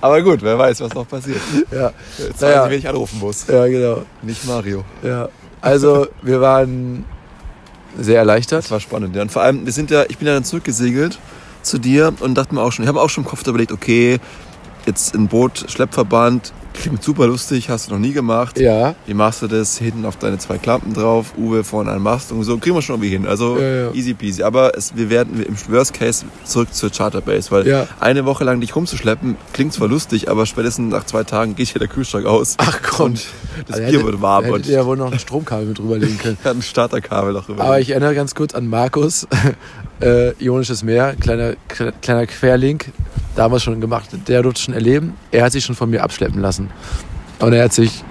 [0.00, 1.40] Aber gut, wer weiß, was noch passiert.
[1.72, 2.58] Ja, Jetzt Naja.
[2.60, 3.46] weiß ich, wen ich anrufen muss.
[3.48, 4.02] ja genau.
[4.22, 4.84] Nicht Mario.
[5.02, 5.28] Ja.
[5.60, 7.04] Also, wir waren
[7.98, 8.62] sehr erleichtert.
[8.64, 9.16] Das war spannend.
[9.16, 9.22] Ja.
[9.22, 11.18] Und vor allem, wir sind ja, ich bin ja dann zurückgesegelt
[11.62, 14.20] zu dir und dachte mir auch schon, ich habe auch schon im Kopf überlegt, okay,
[14.86, 18.58] jetzt ein Boot, Schleppverband, klingt super lustig, hast du noch nie gemacht.
[18.58, 19.78] Ja, Wie machst du das?
[19.78, 22.58] Hinten auf deine zwei Klampen drauf, Uwe vorne an Mast und so.
[22.58, 23.26] Kriegen wir schon irgendwie hin.
[23.26, 23.92] Also Ja, ja.
[23.92, 24.42] easy peasy.
[24.42, 27.86] Aber es, wir werden im Worst Case zurück zur Charterbase, weil Ja.
[28.00, 31.78] eine Woche lang dich rumzuschleppen, klingt zwar lustig, aber spätestens nach zwei Tagen geht hier
[31.78, 32.54] der Kühlschrank aus.
[32.58, 33.06] Ach komm.
[33.12, 33.26] Und
[33.66, 36.38] das Also Bier hätte- wird warm ihr ja wohl noch ein Stromkabel mit drüberlegen können.
[36.44, 37.64] ein Starterkabel noch rüber.
[37.64, 39.26] Aber ich erinnere ganz kurz an Markus.
[40.00, 41.54] Äh, Ionisches Meer, kleiner,
[42.00, 42.92] kleiner Querlink,
[43.34, 44.08] damals schon gemacht.
[44.26, 45.14] Der durfte schon erleben.
[45.30, 46.70] Er hat sich schon von mir abschleppen lassen.
[47.40, 48.04] Und er hat sich,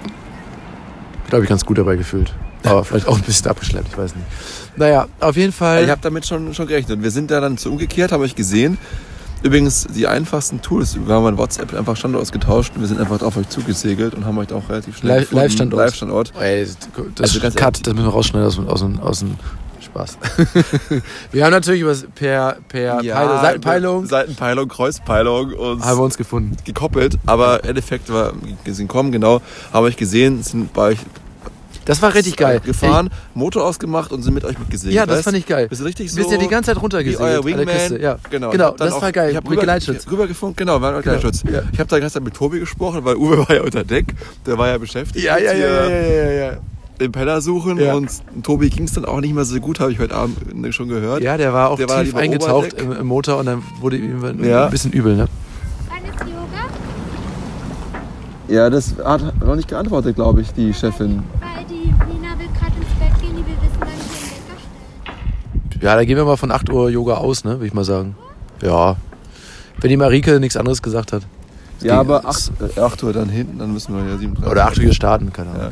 [1.30, 2.34] glaube ich, ganz gut dabei gefühlt.
[2.63, 4.28] Aber vielleicht auch ein bisschen abgeschleppt, ich weiß nicht.
[4.76, 5.84] Naja, auf jeden Fall.
[5.84, 7.02] Ich habe damit schon, schon gerechnet.
[7.02, 8.78] Wir sind da dann zu umgekehrt, habe ich gesehen.
[9.43, 13.21] Übrigens, die einfachsten Tools, wir haben mein WhatsApp einfach Standort ausgetauscht und wir sind einfach
[13.21, 15.80] auf euch zugesegelt und haben euch auch relativ schnell Live-Standort.
[15.86, 16.34] Live-Standort.
[16.39, 16.78] Ey, das,
[17.15, 19.36] das, also Cut, das müssen wir rausschneiden aus, aus, aus dem
[19.98, 20.18] Spaß.
[21.32, 24.06] wir haben natürlich über, per, per ja, Peil, Seitenpeilung.
[24.06, 26.56] Seitenpeilung, Kreuzpeilung und haben wir uns gefunden.
[26.64, 28.34] Gekoppelt, aber im Endeffekt war,
[28.64, 29.42] wir sind kommen, genau,
[29.74, 31.00] haben euch gesehen, sind bei euch
[31.86, 32.60] das war richtig geil.
[32.60, 33.14] Gefahren, Ey.
[33.34, 34.94] Motor ausgemacht und sind mit euch mitgesegelt.
[34.94, 35.24] Ja, das weißt?
[35.24, 35.70] fand ich geil.
[35.70, 36.18] Bist du richtig so?
[36.18, 37.18] Bist ja die ganze Zeit runtergesegelt.
[37.18, 38.02] Wie euer Wingman.
[38.02, 38.18] Ja.
[38.30, 39.30] Genau, genau das auch, war geil.
[39.30, 40.06] Ich habe mit Geleitschutz.
[40.12, 41.44] Rübergefunkt, genau, wir Geleitschutz.
[41.50, 41.62] Ja.
[41.72, 44.08] Ich habe da ganz mit Tobi gesprochen, weil Uwe war ja unter Deck.
[44.46, 45.24] Der war ja beschäftigt.
[45.24, 46.58] Ja, ja, ja, ja, ja, ja.
[47.00, 47.94] Den Penner suchen ja.
[47.94, 48.10] und
[48.42, 51.22] Tobi ging es dann auch nicht mehr so gut, habe ich heute Abend schon gehört.
[51.22, 54.44] Ja, der war auch der tief war eingetaucht im, im, Motor und dann wurde ihm
[54.44, 54.66] ja.
[54.66, 55.28] ein bisschen übel, ne?
[58.48, 61.24] Ja, das hat noch nicht geantwortet, glaube ich, die Chefin.
[65.82, 68.16] Ja, da gehen wir mal von 8 Uhr Yoga aus, ne, würde ich mal sagen.
[68.64, 68.96] Ja.
[69.80, 71.24] Wenn die Marike nichts anderes gesagt hat.
[71.82, 74.80] Ja, aber 8, 8 äh, Uhr dann hinten, dann müssen wir ja 37 Oder 8
[74.80, 75.62] Uhr starten, keine Ahnung.
[75.62, 75.72] Ja.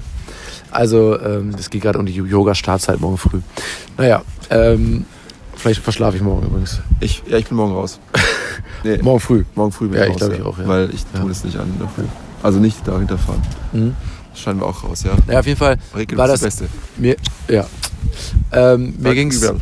[0.76, 3.40] Also, ähm, es geht gerade um die Yoga-Startzeit morgen früh.
[3.98, 5.06] Naja, ähm,
[5.56, 6.82] vielleicht verschlafe ich morgen übrigens.
[7.00, 8.00] Ich, ja, ich bin morgen raus.
[8.84, 9.46] nee, morgen früh.
[9.56, 10.18] Morgen früh bin ja, ich raus.
[10.18, 10.68] glaube ich auch, ja.
[10.68, 11.28] Weil ich tue ja.
[11.28, 12.04] das nicht an dafür.
[12.44, 13.42] Also nicht dahinter fahren.
[13.72, 13.96] Mhm.
[14.32, 15.12] Das scheinen wir auch raus, ja.
[15.32, 16.76] Ja, auf jeden Fall Regel war das, das Beste.
[16.98, 17.16] Mir,
[17.48, 17.66] ja.
[18.52, 19.42] Ähm, mir ging's.
[19.42, 19.62] Übel.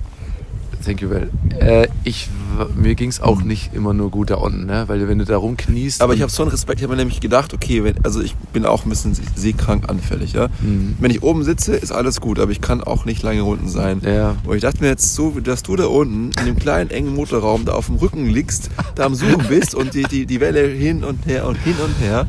[0.83, 1.29] Thank you well.
[1.59, 2.29] Äh, ich,
[2.75, 4.83] mir ging es auch nicht immer nur gut da unten, ne?
[4.87, 6.01] weil wenn du da rumkniest.
[6.01, 8.35] Aber ich habe so einen Respekt, ich habe mir nämlich gedacht, okay, wenn, also ich
[8.51, 10.33] bin auch ein bisschen seekrank anfällig.
[10.33, 10.47] Ja?
[10.61, 10.95] Mhm.
[10.99, 14.01] Wenn ich oben sitze, ist alles gut, aber ich kann auch nicht lange unten sein.
[14.05, 14.35] Ja.
[14.43, 17.65] Und ich dachte mir jetzt so, dass du da unten in dem kleinen, engen Motorraum
[17.65, 21.03] da auf dem Rücken liegst, da am Suchen bist und die, die, die Welle hin
[21.03, 22.27] und her und hin und her.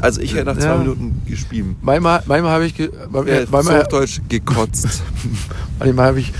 [0.00, 0.78] Also ich hätte nach zwei ja.
[0.78, 1.76] Minuten gespieben.
[1.82, 5.02] Manchmal, manchmal habe ich, ge, manchmal, manchmal, auf Deutsch gekotzt.
[5.78, 6.32] manchmal habe ich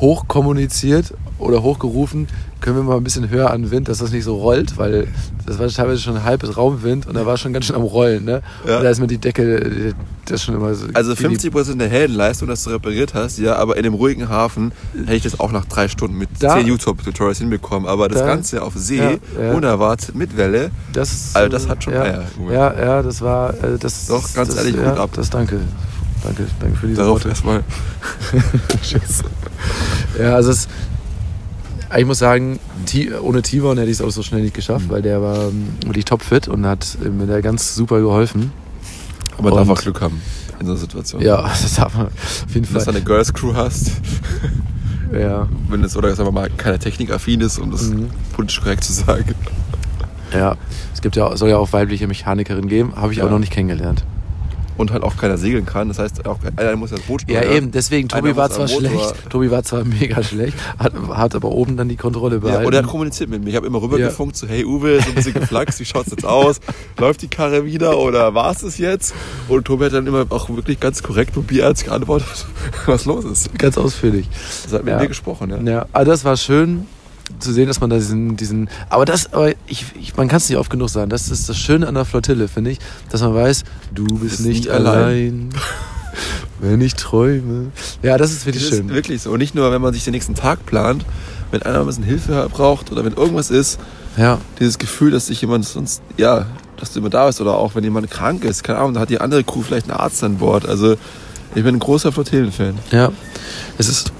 [0.00, 2.28] hoch kommuniziert oder hochgerufen,
[2.60, 5.08] können wir mal ein bisschen höher an Wind, dass das nicht so rollt, weil
[5.46, 8.24] das war teilweise schon ein halbes Raumwind und da war schon ganz schön am Rollen.
[8.24, 8.42] Ne?
[8.66, 8.78] Ja.
[8.78, 9.94] Und da ist mir die Decke,
[10.26, 10.86] das schon immer so.
[10.92, 14.72] Also 50 Prozent der Heldenleistung, dass du repariert hast, ja, aber in dem ruhigen Hafen
[14.94, 17.88] hätte ich das auch nach drei Stunden mit da, 10 YouTube-Tutorials hinbekommen.
[17.88, 19.10] Aber das da, Ganze auf See, ja,
[19.40, 19.52] ja.
[19.52, 22.24] unerwartet, mit Welle, das, also das hat schon ja, Eier.
[22.50, 24.06] Ja, ja, das war, äh, das.
[24.06, 25.10] Doch, ganz das, ehrlich, gut ab.
[25.14, 25.60] Das danke.
[26.22, 27.64] Danke, danke für diese Darauf erstmal.
[30.18, 30.68] ja, also es,
[31.96, 32.58] ich muss sagen,
[33.22, 34.90] ohne Tivon hätte ich es auch so schnell nicht geschafft, mhm.
[34.90, 38.52] weil der war ähm, wirklich topfit und hat mir da ganz super geholfen.
[39.38, 40.20] Aber darf auch Glück haben
[40.58, 41.22] in so einer Situation.
[41.22, 42.74] Ja, das darf man auf jeden Fall.
[42.74, 43.92] Dass du eine Girls Crew hast.
[45.12, 45.48] ja.
[45.68, 48.10] Wenn es, oder sagen wir mal, keine technikaffin ist, um das mhm.
[48.34, 49.34] politisch korrekt zu sagen.
[50.32, 50.56] Ja,
[50.94, 53.24] es gibt ja, soll ja auch weibliche Mechanikerin geben, habe ich ja.
[53.24, 54.04] aber noch nicht kennengelernt
[54.80, 55.88] und halt auch keiner segeln kann.
[55.88, 57.44] Das heißt, auch einer muss das Boot steuern.
[57.44, 61.50] Ja, eben, deswegen, Tobi war zwar schlecht, Tobi war zwar mega schlecht, hat, hat aber
[61.50, 62.62] oben dann die Kontrolle behalten.
[62.62, 63.50] Ja, und er hat kommuniziert mit mir.
[63.50, 64.40] Ich habe immer rübergefunkt, ja.
[64.40, 66.60] so, hey Uwe, so ein bisschen geflaxt, wie schaut's jetzt aus?
[66.98, 69.14] Läuft die Karre wieder oder war es jetzt?
[69.48, 72.46] Und Tobi hat dann immer auch wirklich ganz korrekt und bierarzt geantwortet,
[72.86, 73.56] was los ist.
[73.58, 74.28] Ganz ausführlich.
[74.64, 75.00] Das hat mit ja.
[75.00, 75.72] mir gesprochen, ja.
[75.72, 76.86] Ja, aber das war schön
[77.38, 80.48] zu sehen, dass man da diesen, diesen aber das, aber ich, ich man kann es
[80.48, 82.78] nicht oft genug sagen, das ist das Schöne an der Flottille, finde ich,
[83.10, 83.64] dass man weiß,
[83.94, 84.94] du bist nicht, allein.
[84.94, 85.50] allein.
[86.60, 87.72] wenn ich träume.
[88.02, 88.88] Ja, das ist wirklich das schön.
[88.88, 89.30] Ist wirklich so.
[89.30, 91.04] Und nicht nur, wenn man sich den nächsten Tag plant,
[91.50, 93.78] wenn einer ein bisschen Hilfe braucht oder wenn irgendwas ist,
[94.16, 94.38] ja.
[94.58, 97.84] dieses Gefühl, dass sich jemand sonst, ja, dass du immer da bist oder auch wenn
[97.84, 100.68] jemand krank ist, keine Ahnung, da hat die andere Crew vielleicht einen Arzt an Bord.
[100.68, 100.96] Also
[101.54, 102.78] ich bin ein großer Flottillen-Fan.
[102.90, 103.10] Ja,
[103.78, 104.12] es ist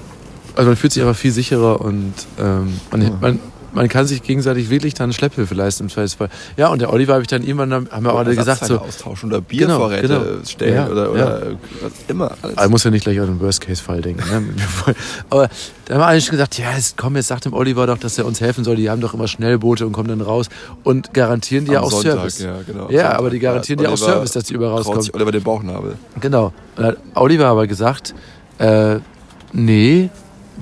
[0.55, 3.09] also man fühlt sich einfach viel sicherer und ähm, man, ja.
[3.19, 3.39] man,
[3.73, 6.29] man kann sich gegenseitig wirklich dann Schlepphilfe leisten im Zweifelsfall.
[6.57, 8.79] Ja, und der Oliver habe ich dann irgendwann, haben wir auch alle gesagt, so.
[8.79, 10.45] austauschen oder Biervorräte genau, genau.
[10.45, 11.57] stellen ja, oder, oder ja.
[12.07, 12.31] immer.
[12.41, 12.55] Alles.
[12.55, 14.23] Man muss ja nicht gleich an den Worst-Case-Fall denken.
[14.29, 14.95] Ne?
[15.29, 15.49] Aber
[15.85, 18.25] da haben wir eigentlich gesagt, ja, jetzt, komm, jetzt sagt dem Oliver doch, dass er
[18.25, 18.75] uns helfen soll.
[18.75, 20.47] Die haben doch immer Schnellboote und kommen dann raus
[20.83, 22.39] und garantieren dir auch Sonntag, Service.
[22.39, 25.09] Ja, genau, ja aber die garantieren dir auch Service, dass die überall rauskommen.
[25.13, 25.95] Oliver den Bauchnabel.
[26.19, 26.53] Genau.
[26.75, 28.13] Und hat Oliver aber gesagt,
[28.59, 28.97] äh,
[29.53, 30.09] nee,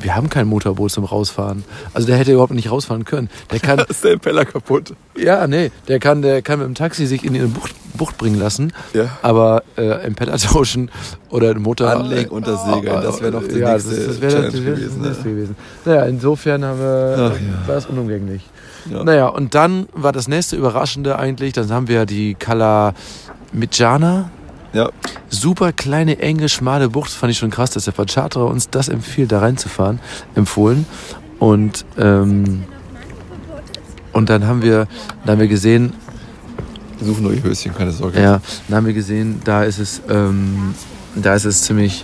[0.02, 1.64] wir haben kein Motorboot zum Rausfahren.
[1.94, 3.30] Also der hätte überhaupt nicht rausfahren können.
[3.52, 3.80] Der kann.
[3.90, 4.94] ist der Impeller kaputt?
[5.18, 5.72] Ja, nee.
[5.88, 8.74] Der kann, der kann mit dem Taxi sich in die Bucht, Bucht bringen lassen.
[8.94, 9.18] Ja.
[9.22, 10.92] Aber äh, Impeller tauschen
[11.30, 11.90] oder den Motor.
[11.90, 14.64] Anlegen und das Segeln, das wäre noch die ja, nächste das, das wär, Challenge das
[14.64, 15.04] wär, gewesen.
[15.04, 15.56] Das wär gewesen.
[15.86, 17.68] Naja, insofern haben wir, Ach, ja.
[17.68, 18.44] war es unumgänglich.
[18.90, 19.04] Ja.
[19.04, 22.94] Naja, und dann war das nächste Überraschende eigentlich, dann haben wir die Kala
[23.52, 24.30] Mitjana,
[24.74, 24.90] ja.
[25.30, 27.12] Super kleine, enge, schmale Bucht.
[27.12, 30.00] Fand ich schon krass, dass der Vercharterer uns das empfiehlt, da reinzufahren.
[30.36, 30.86] Empfohlen.
[31.40, 32.64] Und, ähm,
[34.12, 34.88] und dann haben wir,
[35.24, 35.94] dann haben wir gesehen,
[36.98, 38.22] wir suchen neue Höschen, keine Sorge.
[38.22, 40.74] Ja, dann haben wir gesehen, da ist es, ähm,
[41.16, 42.04] da ist es ziemlich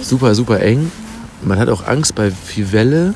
[0.00, 0.90] super, super eng.
[1.42, 3.14] Man hat auch Angst bei viel Welle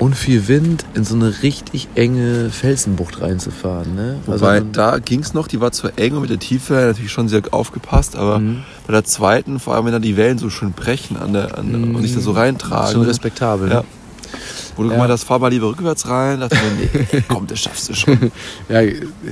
[0.00, 3.94] und viel Wind in so eine richtig enge Felsenbucht reinzufahren.
[3.94, 4.16] Ne?
[4.24, 7.12] Wobei, also, da ging es noch, die war zwar eng und mit der Tiefe natürlich
[7.12, 8.62] schon sehr aufgepasst, aber mhm.
[8.86, 11.90] bei der zweiten, vor allem wenn da die Wellen so schön brechen an der, an,
[11.90, 11.94] mhm.
[11.94, 12.92] und sich da so reintragen.
[12.92, 13.70] Schon respektabel.
[13.70, 13.84] Ja.
[14.80, 14.94] Wo du ja.
[14.94, 16.40] gemeint hast, fahr mal lieber rückwärts rein.
[16.40, 18.32] Dachte mir, nee, komm, das schaffst du schon.
[18.70, 18.80] ja,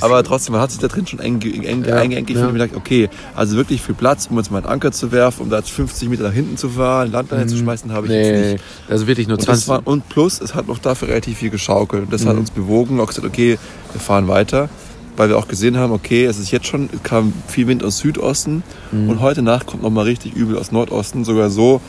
[0.00, 2.48] Aber trotzdem, man hat sich da drin schon eng, eng, ja, eingeengt gefühlt ja.
[2.48, 5.48] und gedacht, okay, also wirklich viel Platz, um jetzt mal einen Anker zu werfen, um
[5.48, 7.48] da jetzt 50 Meter nach hinten zu fahren, Landleine mhm.
[7.48, 8.64] zu schmeißen, habe ich nee, jetzt nicht.
[8.90, 9.68] Also wirklich nur 20.
[9.68, 12.02] Und, war, und plus, es hat noch dafür relativ viel geschaukelt.
[12.02, 12.28] Und das mhm.
[12.28, 13.58] hat uns bewogen, auch gesagt, okay,
[13.92, 14.68] wir fahren weiter
[15.16, 18.62] weil wir auch gesehen haben, okay, es ist jetzt schon, kam viel Wind aus Südosten
[18.92, 19.08] mhm.
[19.08, 21.80] und heute Nacht kommt nochmal richtig übel aus Nordosten, sogar so,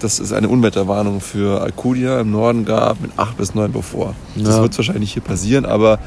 [0.00, 4.14] dass es eine Unwetterwarnung für Alcudia im Norden gab mit 8 bis 9 bevor.
[4.36, 4.44] Ja.
[4.44, 5.98] Das wird wahrscheinlich hier passieren, aber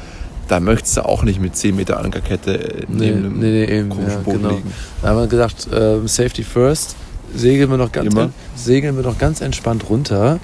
[0.48, 3.90] da möchtest du auch nicht mit 10 Meter Ankerkette neben nee, einem nee, nee, eben,
[3.90, 4.48] ja, Boot genau.
[4.50, 4.72] liegen.
[5.02, 6.96] Da haben wir gedacht, äh, Safety first,
[7.34, 10.40] segeln wir noch ganz, en, segeln wir noch ganz entspannt runter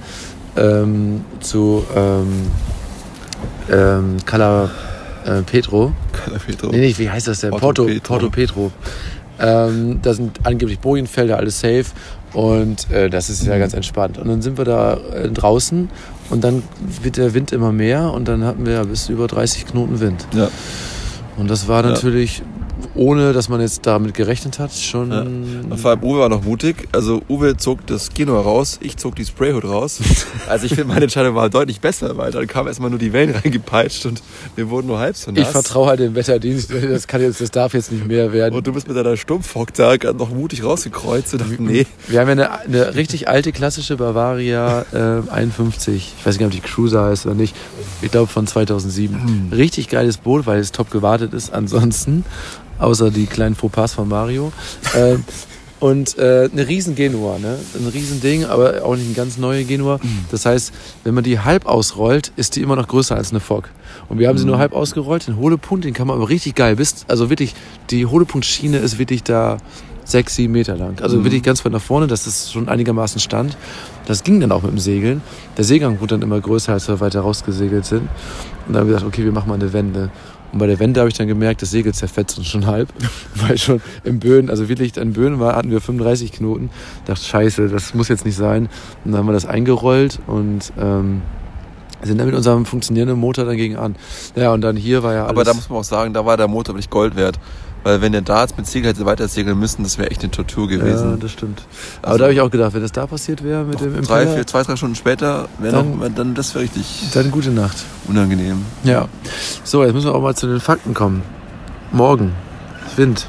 [0.55, 2.27] ähm, zu ähm,
[3.69, 4.69] ähm, Cala
[5.25, 5.91] äh, Petro.
[6.13, 6.69] Cala Petro.
[6.69, 7.51] Nee, nicht, wie heißt das denn?
[7.51, 8.07] Porto, Porto Petro.
[8.07, 8.71] Porto Petro.
[9.39, 11.85] Ähm, da sind angeblich Bojenfelder, alles safe.
[12.33, 14.17] Und äh, das ist ja ganz entspannt.
[14.17, 15.89] Und dann sind wir da äh, draußen
[16.29, 16.63] und dann
[17.01, 20.27] wird der Wind immer mehr und dann hatten wir ja bis über 30 Knoten Wind.
[20.33, 20.49] Ja.
[21.37, 22.41] Und das war natürlich
[22.97, 25.11] ohne dass man jetzt damit gerechnet hat, schon.
[25.11, 25.77] Ja.
[25.77, 26.87] Vor allem Uwe war noch mutig.
[26.91, 29.99] Also Uwe zog das Kino raus, ich zog die Sprayhood raus.
[30.47, 33.35] Also ich finde, meine Entscheidung war deutlich besser, weil dann kam erstmal nur die Wellen
[33.35, 34.21] reingepeitscht und
[34.55, 35.41] wir wurden nur halb so nass.
[35.41, 38.55] Ich vertraue halt dem Wetterdienst, das, kann jetzt, das darf jetzt nicht mehr werden.
[38.55, 41.85] Und du bist mit deiner Stumpfhock da noch mutig rausgekreuzt und dachte, nee.
[42.07, 46.13] Wir haben ja eine, eine richtig alte klassische Bavaria äh, 51.
[46.17, 47.55] Ich weiß nicht, ob die Cruiser heißt oder nicht.
[48.01, 49.21] Ich glaube von 2007.
[49.21, 49.49] Hm.
[49.51, 51.53] Richtig geiles Boot, weil es top gewartet ist.
[51.53, 52.23] Ansonsten
[52.79, 54.51] außer die kleinen Fauxpas von Mario.
[54.95, 55.17] äh,
[55.79, 57.57] und äh, eine riesen Genua, ne?
[57.75, 59.99] ein riesen Ding, aber auch nicht eine ganz neue Genua.
[60.01, 60.25] Mhm.
[60.31, 63.69] Das heißt, wenn man die halb ausrollt, ist die immer noch größer als eine Fock.
[64.09, 64.39] Und wir haben mhm.
[64.39, 65.27] sie nur halb ausgerollt.
[65.27, 66.75] Den Hohlepunkt, den kann man aber richtig geil.
[66.75, 67.53] Bis, also wirklich,
[67.91, 69.57] die Hohlepunktschiene ist wirklich da
[70.03, 70.99] sechs, sieben Meter lang.
[71.01, 71.25] Also mhm.
[71.25, 73.57] wirklich ganz weit nach vorne, dass das schon einigermaßen stand.
[74.07, 75.21] Das ging dann auch mit dem Segeln.
[75.57, 78.03] Der Seegang wurde dann immer größer, als wir weiter rausgesegelt sind.
[78.67, 80.09] Und dann haben wir gesagt, okay, wir machen mal eine Wende.
[80.51, 82.89] Und bei der Wende habe ich dann gemerkt, das Segel zerfetzt uns schon halb,
[83.35, 86.69] weil schon im Böen, also wirklich in Böen war, hatten wir 35 Knoten.
[86.99, 88.69] Ich dachte, scheiße, das muss jetzt nicht sein.
[89.03, 91.21] Und dann haben wir das eingerollt und ähm,
[92.01, 93.95] sind dann mit unserem funktionierenden Motor dagegen an.
[94.35, 95.31] Ja, und dann hier war ja alles...
[95.31, 97.39] Aber da muss man auch sagen, da war der Motor nicht Gold wert.
[97.87, 100.29] Weil wenn der da jetzt mit Segel hätte weiter segeln müssen, das wäre echt eine
[100.29, 101.11] Tortur gewesen.
[101.11, 101.61] Ja, das stimmt.
[102.01, 104.23] Aber also, da habe ich auch gedacht, wenn das da passiert wäre mit dem drei,
[104.23, 107.11] Impeller, vier, zwei, drei Stunden später, dann, noch, dann das wäre richtig.
[107.13, 107.77] Dann gute Nacht.
[108.09, 108.65] Unangenehm.
[108.83, 109.07] Ja.
[109.63, 111.21] So, jetzt müssen wir auch mal zu den Fakten kommen.
[111.93, 112.33] Morgen.
[112.97, 113.25] Wind.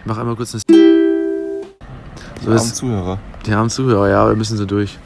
[0.00, 0.60] Ich mache einmal kurz eine.
[0.60, 0.74] So
[2.44, 3.18] die armen Zuhörer.
[3.46, 4.98] Die armen Zuhörer, ja, wir müssen sie durch.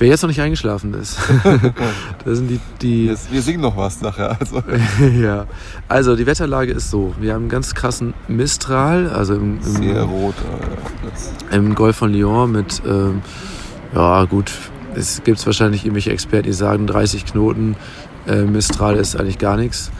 [0.00, 1.18] Wer jetzt noch nicht eingeschlafen ist,
[2.24, 2.58] da sind die.
[2.80, 4.34] die jetzt, wir singen noch was nachher.
[4.40, 4.62] Also.
[5.22, 5.44] ja.
[5.88, 10.02] Also die Wetterlage ist so: Wir haben einen ganz krassen Mistral, also im, im sehr
[10.04, 10.34] rot.
[11.50, 13.20] Äh, Im Golf von Lyon mit, ähm,
[13.94, 14.50] ja gut,
[14.94, 17.76] es gibt wahrscheinlich irgendwelche Experten, die sagen 30 Knoten.
[18.26, 19.90] Äh, Mistral ist eigentlich gar nichts.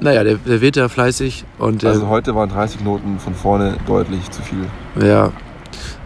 [0.00, 1.46] Naja, der, der weht ja fleißig.
[1.58, 4.66] Und der, also heute waren 30 Knoten von vorne deutlich zu viel.
[5.02, 5.32] Ja,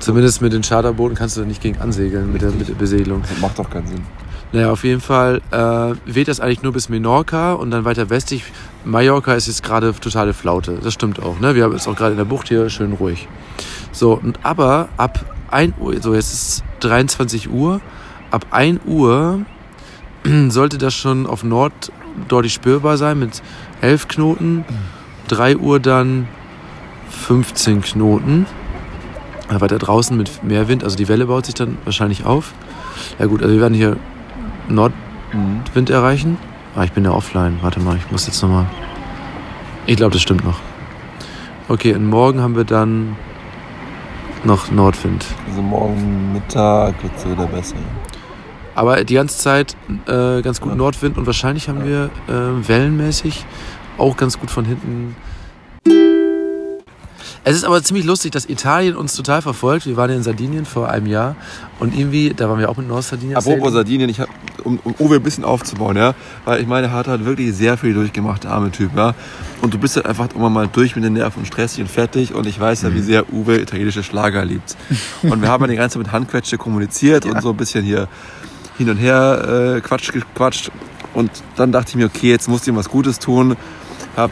[0.01, 3.21] Zumindest mit den Charterbooten kannst du da nicht gegen ansegeln mit der, mit der Besegelung.
[3.21, 4.03] Das macht doch keinen Sinn.
[4.53, 8.43] Naja, auf jeden Fall äh, weht das eigentlich nur bis Menorca und dann weiter westlich.
[8.85, 10.81] Mallorca ist jetzt gerade totale Flaute.
[10.83, 11.39] Das stimmt auch.
[11.39, 11.55] Ne?
[11.55, 13.29] Wir haben jetzt auch gerade in der Bucht hier schön ruhig.
[13.93, 17.81] So, und aber ab 1 Uhr, so jetzt ist es 23 Uhr,
[18.31, 19.41] ab 1 Uhr
[20.49, 21.93] sollte das schon auf Nord
[22.27, 23.43] deutlich spürbar sein mit
[23.83, 24.65] 11 Knoten.
[25.29, 26.27] 3 Uhr dann
[27.11, 28.47] 15 Knoten
[29.59, 32.53] weiter draußen mit mehr Wind, also die Welle baut sich dann wahrscheinlich auf.
[33.19, 33.97] Ja gut, also wir werden hier
[34.69, 35.95] Nordwind mhm.
[35.95, 36.39] erreichen.
[36.77, 37.59] Ah, ich bin ja offline.
[37.63, 38.67] Warte mal, ich muss jetzt nochmal.
[39.87, 40.61] Ich glaube, das stimmt noch.
[41.69, 43.17] Okay, und morgen haben wir dann
[44.45, 45.27] noch Nordwind.
[45.49, 47.77] Also morgen Mittag wird es wieder besser.
[48.75, 50.77] Aber die ganze Zeit äh, ganz gut ja.
[50.77, 51.87] Nordwind und wahrscheinlich haben ja.
[51.87, 53.45] wir äh, wellenmäßig
[53.99, 55.17] auch ganz gut von hinten
[57.43, 59.87] es ist aber ziemlich lustig, dass Italien uns total verfolgt.
[59.87, 61.37] Wir waren ja in Sardinien vor einem Jahr
[61.79, 63.37] und irgendwie, da waren wir auch mit Nordsardinien.
[63.37, 64.29] Apropos Sardinien, ich hab,
[64.63, 67.95] um, um Uwe ein bisschen aufzubauen, ja, weil ich meine, er hat wirklich sehr viel
[67.95, 69.15] durchgemacht, der arme Typ, ja.
[69.63, 72.35] Und du bist halt einfach immer mal durch mit den Nerven und stressig und fertig
[72.35, 73.05] und ich weiß ja, wie mhm.
[73.05, 74.77] sehr Uwe italienische Schlager liebt.
[75.23, 77.33] Und wir haben ja die ganze Zeit mit Handquetsche kommuniziert ja.
[77.33, 78.09] und so ein bisschen hier
[78.77, 80.71] hin und her äh, Quatsch gequatscht.
[81.15, 83.57] Und dann dachte ich mir, okay, jetzt muss ich ihm was Gutes tun.
[84.17, 84.31] Hab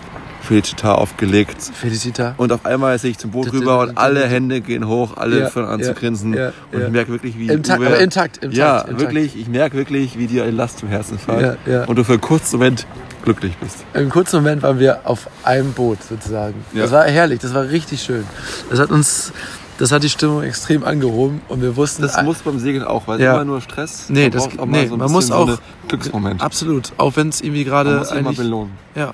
[0.49, 1.57] Felicita aufgelegt.
[1.75, 2.35] Felicita.
[2.39, 5.51] Und auf einmal sehe ich zum Boot rüber und alle Hände gehen hoch, alle Ja,
[5.51, 6.35] fangen an zu grinsen.
[6.35, 9.01] und ich merke wirklich, wie Intakt, Uwe- aber intakt, intakt, ja, intakt.
[9.01, 11.59] wirklich, ich merke wirklich, wie dir eine Last zum Herzen fällt.
[11.87, 12.87] Und du für einen kurzen Moment
[13.25, 13.85] glücklich bist.
[13.93, 16.55] Im kurzen Moment waren wir auf einem Boot sozusagen.
[16.75, 18.25] Das war herrlich, das war richtig schön.
[18.71, 19.33] Das hat uns,
[19.77, 22.01] das hat die Stimmung extrem angehoben und wir wussten.
[22.03, 23.35] Das muss beim Segeln auch, weil Ja.
[23.35, 24.07] immer nur Stress.
[24.09, 25.59] Nee, man das- auch nee, so man muss auch-
[25.89, 26.41] Glücksmoment.
[26.43, 28.39] absolut, auch wenn es irgendwie Man gerade muss sich mal eigentlich.
[28.39, 28.73] belohnen.
[28.95, 29.13] Ja.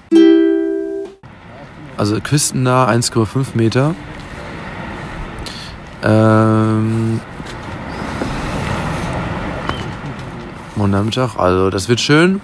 [1.96, 3.94] Also küstennah 1,5 Meter.
[6.02, 7.20] Ähm,
[10.76, 12.40] morgen Nachmittag, also das wird schön.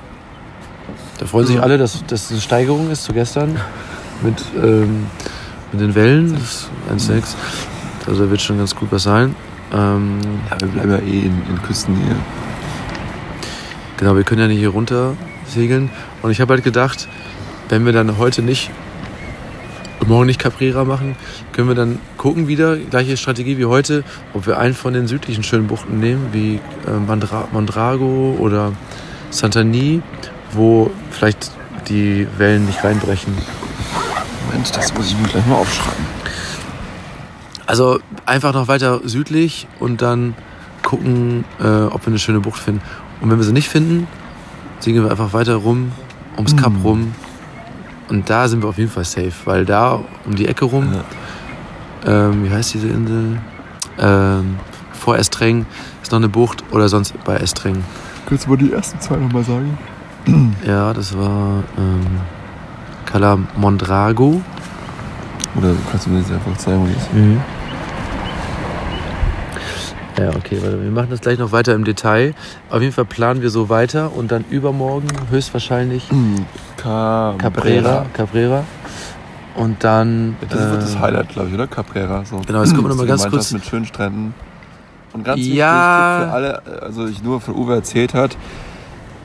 [1.19, 3.61] Da freuen sich alle, dass das eine Steigerung ist zu gestern
[4.23, 5.07] mit, ähm,
[5.73, 6.33] mit den Wellen.
[6.35, 6.69] Das
[7.03, 7.35] ist 1,6.
[8.07, 9.35] Also da wird schon ganz gut was sein.
[9.73, 12.17] Ähm, Ja, wir bleiben ja eh in, in Küstennähe.
[13.99, 15.15] Genau, wir können ja nicht hier runter
[15.47, 15.91] segeln.
[16.23, 17.09] Und ich habe halt gedacht,
[17.69, 18.71] wenn wir dann heute nicht,
[20.11, 21.17] morgen nicht Caprera machen,
[21.53, 25.43] können wir dann gucken wieder, gleiche Strategie wie heute, ob wir einen von den südlichen
[25.43, 28.73] schönen Buchten nehmen, wie äh, Mandra Mondrago oder
[29.31, 30.03] Santani,
[30.53, 31.51] wo vielleicht
[31.89, 33.33] die Wellen nicht reinbrechen.
[34.47, 36.05] Moment, das muss ich mir gleich mal aufschreiben.
[37.67, 40.35] Also einfach noch weiter südlich und dann
[40.83, 42.83] gucken, äh, ob wir eine schöne Bucht finden.
[43.21, 44.09] Und wenn wir sie nicht finden,
[44.81, 45.93] segeln wir einfach weiter rum,
[46.37, 46.83] ums Kap Mhm.
[46.83, 47.15] rum.
[48.11, 50.93] Und da sind wir auf jeden Fall safe, weil da um die Ecke rum,
[52.05, 53.39] ähm, wie heißt diese Insel?
[53.99, 54.57] Ähm,
[54.93, 55.65] vor Estreng
[56.03, 57.85] ist noch eine Bucht oder sonst bei Estreng.
[58.29, 59.79] Kannst du mal die ersten zwei nochmal sagen?
[60.67, 62.21] Ja, das war ähm,
[63.07, 64.43] Cala Mondrago.
[65.57, 67.09] Oder kannst du mir das einfach zeigen, wo die ist?
[70.21, 72.35] Ja, okay, warte, wir machen das gleich noch weiter im Detail.
[72.69, 76.07] Auf jeden Fall planen wir so weiter und dann übermorgen höchstwahrscheinlich
[76.77, 77.35] Cabrera.
[77.39, 78.07] Cabrera.
[78.13, 78.65] Cabrera.
[79.57, 80.37] Und dann.
[80.49, 81.67] Das wird das äh, Highlight, glaube ich, oder?
[81.67, 82.25] Cabrera.
[82.27, 82.41] So.
[82.47, 84.35] Genau, jetzt gucken wir noch mal Das ist ganz kurz- Mit schönen Stränden.
[85.13, 86.19] Und ganz Ja.
[86.19, 88.37] wichtig für alle, also ich nur von Uwe erzählt hat,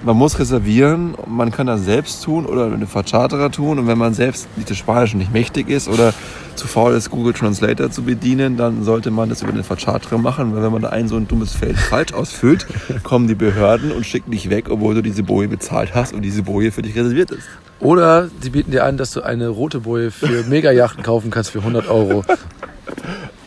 [0.03, 3.79] man muss reservieren, man kann das selbst tun oder mit einem Vercharterer tun.
[3.79, 6.13] Und wenn man selbst nicht das Spanische nicht mächtig ist oder
[6.55, 10.55] zu faul ist, Google Translator zu bedienen, dann sollte man das über den Vercharterer machen.
[10.55, 12.65] Weil wenn man da ein so ein dummes Feld falsch ausfüllt,
[13.03, 16.43] kommen die Behörden und schicken dich weg, obwohl du diese Boje bezahlt hast und diese
[16.43, 17.47] Boje für dich reserviert ist.
[17.79, 21.59] Oder sie bieten dir an, dass du eine rote Boje für Megajachten kaufen kannst für
[21.59, 22.23] 100 Euro.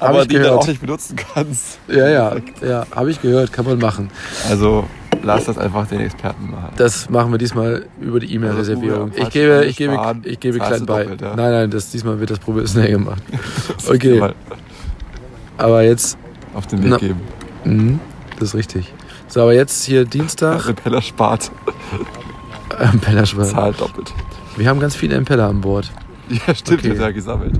[0.01, 1.79] Aber die du auch nicht benutzen kannst.
[1.88, 4.11] Ja, ja, ja, habe ich gehört, kann man machen.
[4.49, 4.85] Also
[5.29, 6.73] lass das einfach den Experten machen.
[6.77, 9.11] Das machen wir diesmal über die E-Mail-Reservierung.
[9.11, 11.03] Also, Ich gebe, ich gebe, ich gebe klein bei.
[11.05, 11.37] doppelt, ja.
[11.37, 13.23] Nein, nein, das, diesmal wird das professionell gemacht.
[13.88, 14.21] Okay,
[15.57, 16.19] aber jetzt,
[16.55, 16.97] auf den Weg Na.
[16.99, 17.21] geben.
[17.64, 18.01] mhm,
[18.38, 18.93] das ist richtig.
[19.29, 21.51] So, aber jetzt hier Dienstag, Impeller spart,
[22.93, 23.47] Impellerschwall.
[23.47, 24.12] zahlt doppelt.
[24.57, 25.91] Wir haben ganz viele Impeller an Bord.
[26.29, 26.93] Ja, stimmt, Okay.
[26.93, 27.01] okay.
[27.01, 27.59] ja gesammelt.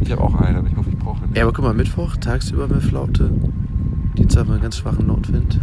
[0.00, 1.34] Ich habe auch einen, aber ich hoffe, ich brauche einen.
[1.34, 3.30] Ja, aber guck mal, Mittwoch, tagsüber mehr Flaute.
[4.16, 5.58] Dienstag haben wir einen ganz schwachen Nordwind.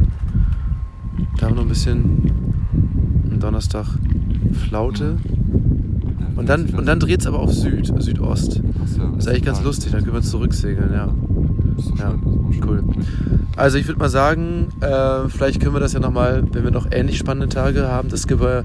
[1.38, 2.32] Da haben wir noch ein bisschen.
[3.30, 3.86] Und Donnerstag
[4.54, 5.17] Flaute.
[6.36, 8.62] Und dann, und dann dreht es aber auf Süd, Südost.
[8.80, 8.91] Das
[9.26, 11.13] ist eigentlich ganz lustig, dann können wir zurücksegeln, ja.
[11.97, 12.15] Ja,
[12.65, 12.84] cool.
[13.56, 16.88] Also ich würde mal sagen, äh, vielleicht können wir das ja nochmal, wenn wir noch
[16.91, 18.63] ähnlich spannende Tage haben, das Skipper,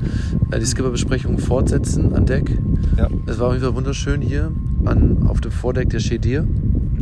[0.51, 2.59] äh, die Skipper-Besprechung fortsetzen an Deck.
[2.97, 4.51] Ja, Es war auf jeden Fall wunderschön hier
[4.85, 6.47] an, auf dem Vordeck der Chedir.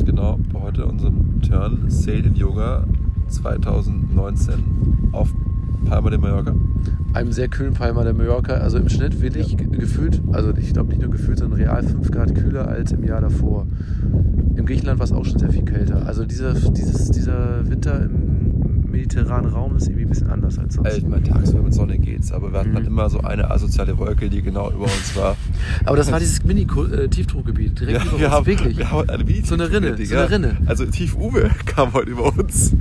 [0.05, 0.39] genau.
[0.53, 2.85] Bei heute unserem Turn Sail in Yoga
[3.29, 5.33] 2019 auf
[5.89, 6.55] Palma de Mallorca.
[7.13, 8.55] einem sehr kühlen Palma de Mallorca.
[8.55, 12.11] Also im Schnitt wirklich ge- gefühlt, also ich glaube nicht nur gefühlt, sondern real 5
[12.11, 13.67] Grad kühler als im Jahr davor.
[14.57, 16.07] Im Griechenland war es auch schon sehr viel kälter.
[16.07, 20.97] Also dieser, dieses, dieser Winter im mediterranen Raum ist irgendwie ein bisschen anders als sonst.
[20.97, 22.75] Ich meine, tagsüber mit Sonne geht's, aber wir hatten Mhm.
[22.77, 25.37] dann immer so eine asoziale Wolke, die genau über uns war.
[25.85, 28.79] Aber das war dieses Mini-Tiefdruckgebiet, direkt über wir uns, haben, wirklich.
[28.79, 30.57] Wir haben eine Mini So eine Rinne, so eine Rinne.
[30.67, 32.75] Also Tief Uwe kam heute über uns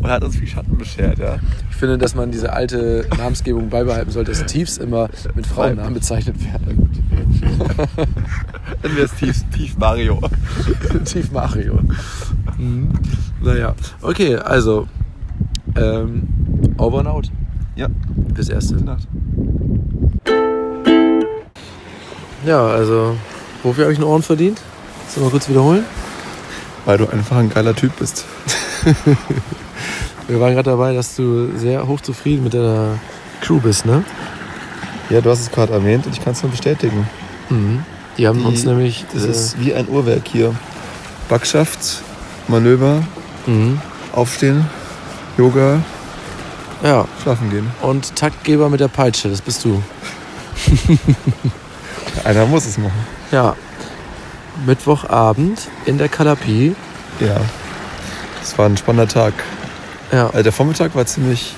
[0.00, 1.36] und hat uns viel Schatten beschert, ja.
[1.70, 6.36] Ich finde, dass man diese alte Namensgebung beibehalten sollte, dass Tiefs immer mit Frauennamen bezeichnet
[6.44, 6.88] werden.
[8.82, 10.20] Dann wäre es tief, tief Mario.
[11.04, 11.80] Tief Mario.
[12.58, 12.90] Mhm.
[13.42, 14.86] Naja, okay, also
[15.76, 16.28] ähm,
[16.78, 17.30] over and out
[17.76, 17.88] Ja,
[18.34, 18.74] fürs Erste.
[18.74, 19.08] gute Nacht.
[22.46, 23.16] Ja, also
[23.62, 24.60] wofür habe ich einen Ohren verdient?
[25.08, 25.84] Sollen wir kurz wiederholen?
[26.84, 28.24] Weil du einfach ein geiler Typ bist.
[30.28, 32.98] Wir waren gerade dabei, dass du sehr hochzufrieden mit deiner
[33.40, 34.04] Crew bist, ne?
[35.10, 37.06] Ja, du hast es gerade erwähnt und ich kann es nur bestätigen.
[37.50, 37.84] Mhm.
[38.16, 39.04] Die haben Die- uns nämlich.
[39.12, 40.54] Das äh, ist wie ein Uhrwerk hier.
[41.28, 42.02] Backschaft,
[42.48, 43.02] Manöver,
[43.46, 43.80] mhm.
[44.12, 44.66] Aufstehen,
[45.38, 45.80] Yoga,
[46.82, 47.06] Ja.
[47.22, 47.70] Schlafen gehen.
[47.80, 49.82] Und Taktgeber mit der Peitsche, das bist du.
[52.24, 52.92] Einer muss es machen.
[53.30, 53.56] Ja.
[54.66, 56.74] Mittwochabend in der Kalapie.
[57.20, 57.40] Ja.
[58.40, 59.32] Das war ein spannender Tag.
[60.12, 60.26] Ja.
[60.28, 61.54] Also der Vormittag war ziemlich,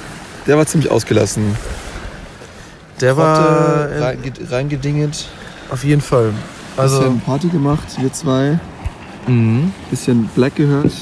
[0.47, 1.57] der war ziemlich ausgelassen.
[3.01, 5.27] Der war Hatte äh, reinge- reingedingelt.
[5.71, 6.33] auf jeden Fall.
[6.77, 8.59] Also, bisschen Party gemacht, wir zwei.
[9.27, 9.73] mhm.
[9.91, 10.93] Bisschen Black gehört.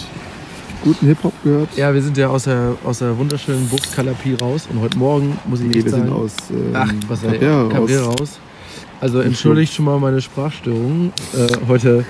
[0.85, 1.69] Guten Hip-Hop gehört.
[1.77, 5.39] ja, wir sind ja aus der, aus der wunderschönen Bucht Kalapie raus und heute Morgen
[5.45, 8.21] muss ich Nee, echt wir sind sagen, aus ähm, Ach, was Cabrera Cabrera raus.
[8.21, 8.39] raus.
[9.01, 11.13] Also entschuldigt schon mal meine Sprachstörung.
[11.37, 12.05] Äh, heute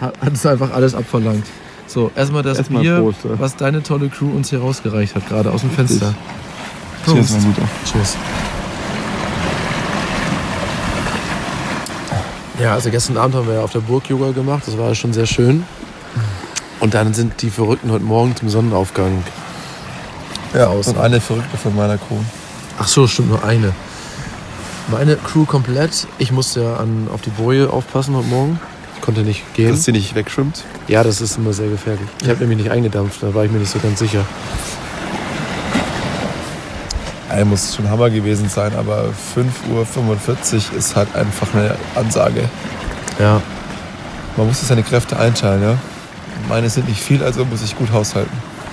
[0.00, 1.44] ha- hat es einfach alles abverlangt.
[1.86, 3.38] So, erstmal das Erstmal Bier, Prost, ja.
[3.38, 6.14] was deine tolle Crew uns hier rausgereicht hat, gerade aus dem Fenster.
[7.04, 7.62] Cheers, mein Guter.
[7.84, 8.16] Tschüss.
[12.60, 14.62] Ja, also gestern Abend haben wir ja auf der Burg Yoga gemacht.
[14.66, 15.64] Das war schon sehr schön.
[16.80, 19.22] Und dann sind die Verrückten heute Morgen zum Sonnenaufgang.
[20.54, 20.94] Ja, Außen.
[20.94, 22.16] und eine Verrückte von meiner Crew.
[22.78, 23.72] Ach so, stimmt nur eine.
[24.88, 26.06] Meine Crew komplett.
[26.18, 28.60] Ich musste ja an, auf die Boje aufpassen heute Morgen.
[28.96, 29.70] Ich konnte nicht gehen.
[29.70, 30.64] Dass sie nicht wegschwimmt.
[30.88, 32.08] ja, das ist immer sehr gefährlich.
[32.22, 34.24] Ich habe nämlich nicht eingedampft, da war ich mir nicht so ganz sicher.
[37.30, 42.48] Ey, muss schon Hammer gewesen sein, aber 5.45 Uhr ist halt einfach eine Ansage.
[43.18, 43.42] Ja,
[44.36, 45.78] Man muss seine Kräfte einteilen, ja.
[46.48, 48.32] Meine sind nicht viel, also muss ich gut haushalten.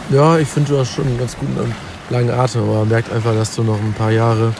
[0.09, 1.74] ja ich finde, du hast schon einen ganz guten und
[2.09, 4.53] langen Atem, aber man merkt einfach, dass du noch ein paar Jahre,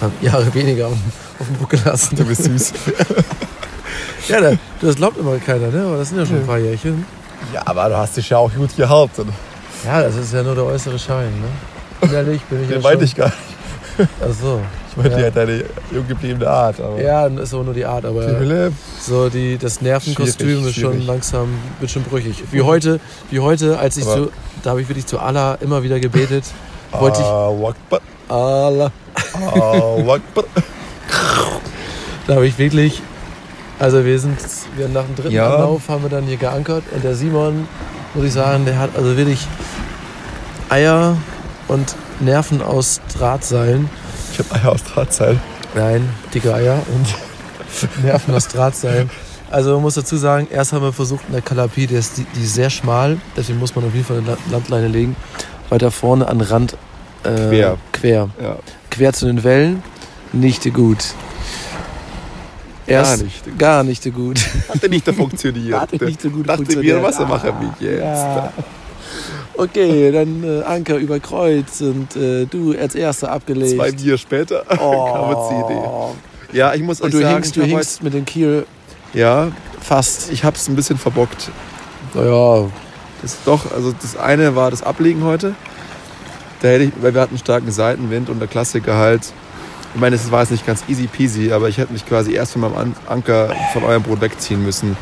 [0.00, 2.18] äh, Jahre weniger auf, dem- auf dem Buckel hast.
[2.18, 2.72] Du bist süß.
[4.28, 5.84] Ja, da- das glaubt immer keiner, ne?
[5.86, 7.04] aber das sind ja schon ein paar Jährchen.
[7.54, 9.28] ja, aber du hast dich ja auch gut gehalten.
[9.84, 11.32] Ja, das ist ja nur der äußere Schein.
[11.40, 12.08] Ne?
[12.08, 12.90] Innerlich bin ich ja Den schon...
[12.90, 14.08] meinte ich gar nicht.
[14.20, 14.60] Ach so.
[14.90, 15.24] Ich meinte Ja.
[15.26, 16.80] ja deine jung gebliebene Art.
[16.80, 18.22] Aber Ja, ist aber nur die Art, aber...
[18.22, 21.06] Philipp, So, die, das Nervenkostüm Schwierig, ist schon schwierig.
[21.06, 22.42] langsam, wird schon brüchig.
[22.50, 22.98] Wie heute,
[23.30, 24.30] wie heute, als ich Aber- zu,
[24.64, 26.44] da habe ich wirklich zu Allah immer wieder gebetet.
[26.92, 28.90] Wollte ich, Akbar, Allah,
[29.34, 30.44] Akbar.
[32.26, 33.02] da habe ich wirklich,
[33.78, 34.38] also wir sind,
[34.76, 35.54] wir nach dem dritten Ja.
[35.54, 37.68] Anlauf haben wir dann hier geankert und der Simon,
[38.14, 39.46] muss ich sagen, der hat also wirklich
[40.68, 41.16] Eier
[41.68, 43.88] und Nerven aus Drahtseilen.
[44.32, 45.38] Ich habe Eier aus Drahtseil.
[45.74, 49.10] Nein, dicke Eier und Nerven aus Drahtseilen.
[49.50, 52.24] Also man muss dazu sagen, erst haben wir versucht in der Kalapie, die ist, die,
[52.34, 55.14] die ist sehr schmal, deswegen muss man auf jeden Fall eine La- Landleine legen.
[55.68, 56.76] Weiter vorne an den Rand
[57.22, 57.76] äh, Quer.
[57.92, 58.28] quer.
[58.42, 58.56] Ja.
[58.90, 59.82] Quer zu den Wellen,
[60.32, 60.98] nicht gut.
[62.86, 63.58] Erst, Gar nicht.
[63.58, 64.38] Gar nicht so gut.
[64.68, 65.80] Hat nicht funktioniert.
[65.80, 66.96] Hat nicht so gut Dachte funktioniert.
[66.98, 68.02] mir, was machen wir jetzt?
[68.02, 68.52] Ja.
[69.58, 73.76] Okay, dann äh, Anker über Kreuz und äh, du als Erster abgelegt.
[73.76, 75.12] Zwei Bier später oh.
[75.12, 76.58] kam uns die Idee.
[76.58, 78.66] Ja, ich muss Und euch du sagen, hingst, du hingst mit dem Kiel
[79.14, 80.30] ja, fast.
[80.30, 81.50] ich hab's ein bisschen verbockt.
[82.14, 82.68] Naja,
[83.22, 85.54] Das doch, also das eine war das Ablegen heute.
[86.60, 89.32] Da hätte ich, weil wir hatten starken Seitenwind und der Klassiker halt.
[89.96, 92.52] Ich meine, es war jetzt nicht ganz easy peasy, aber ich hätte mich quasi erst
[92.52, 94.94] von meinem An Anker von eurem Boot wegziehen müssen.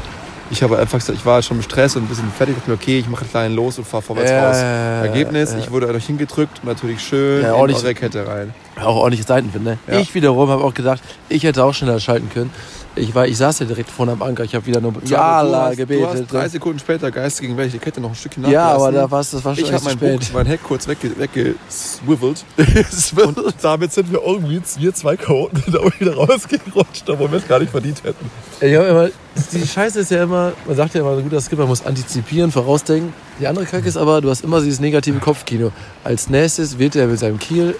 [0.52, 2.54] Ich habe einfach gesagt, ich war schon im Stress und ein bisschen fertig.
[2.54, 4.56] Ich dachte mir, okay, ich mache einen kleinen los und fahre vorwärts Ja, raus.
[4.56, 5.58] ja, Ergebnis, ja.
[5.58, 8.54] ich wurde dadurch hingedrückt und natürlich schön Ja, in eure Kette rein.
[8.80, 9.78] auch ordentlich Seitenwind, ne?
[9.88, 9.98] Ja.
[9.98, 12.50] Ich wiederum habe auch gedacht, ich hätte auch schneller schalten können.
[12.96, 15.64] Ich, war, ich saß ja direkt vorne am Anker, ich habe wieder nur Ja, Allah
[15.66, 16.06] hast, Du gebetet.
[16.06, 16.48] hast drei ne?
[16.48, 18.94] Sekunden später Geist gegen welche Kette noch ein Stückchen ja, aber nachgelassen.
[18.94, 22.28] da war's, das war schon ich habe mein, mein Heck kurz wegge weggeswivel.
[22.28, 27.48] Und Und damit sind wir irgendwie, wir zwei Chaoten, da wieder rausgerutscht, obwohl wir es
[27.48, 28.30] gar nicht verdient hätten.
[28.60, 29.08] ich hab immer,
[29.52, 33.12] die Scheiße ist ja immer, man sagt ja immer, ein guter Skipper muss antizipieren, vorausdenken.
[33.40, 35.72] Die andere Kacke ist aber, du hast immer dieses negative Kopfkino.
[36.04, 37.74] Als nächstes wird er mit seinem Kiel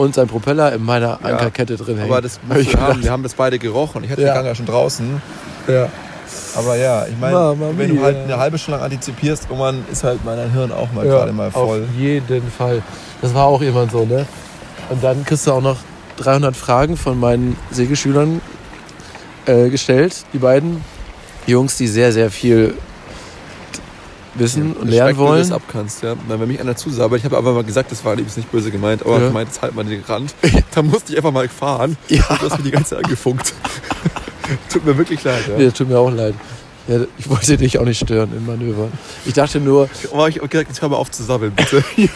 [0.00, 2.10] und seinem Propeller in meiner Ja, Ankerkette drin hängen.
[2.10, 3.02] Aber das musst ich haben.
[3.02, 4.02] Wir haben das beide gerochen.
[4.04, 4.28] Ich hatte Ja.
[4.28, 5.20] den Gang ja schon draußen.
[5.68, 5.88] ja.
[6.54, 10.24] Aber ja, ich meine, wenn du halt eine halbe Stunde lang antizipierst, irgendwann ist halt
[10.24, 11.82] mein Hirn auch mal Ja, gerade mal voll.
[11.82, 12.82] Auf jeden Fall.
[13.20, 14.26] Das war auch immer so, ne?
[14.90, 15.76] Und dann kriegst du auch noch
[16.18, 18.40] 300 Fragen von meinen Segelschülern
[19.46, 20.24] äh, gestellt.
[20.32, 20.84] Die beiden
[21.46, 22.74] Jungs, die sehr, sehr viel
[24.40, 25.38] wissen und lernen Respekt, wenn du wollen.
[25.40, 26.14] das abkannst, ja.
[26.26, 29.02] Wenn mich einer zusabert, ich habe aber mal gesagt, das war liebes nicht böse gemeint,
[29.06, 29.28] aber Ja.
[29.28, 30.34] ich meinte, halt mal den Rand.
[30.74, 31.96] da musste ich einfach mal fahren.
[32.08, 32.26] Ja.
[32.28, 33.52] Und du hast mir die ganze Zeit angefunkt.
[34.72, 35.56] Tut mir wirklich leid, ja.
[35.56, 36.34] Nee, tut mir auch leid.
[36.88, 38.88] Ja, ich wollte dich auch nicht stören im Manöver.
[39.24, 41.84] Ich dachte nur, Aber ich habe gesagt, jetzt hör mal auf zu sabbeln, bitte.
[41.96, 42.10] ich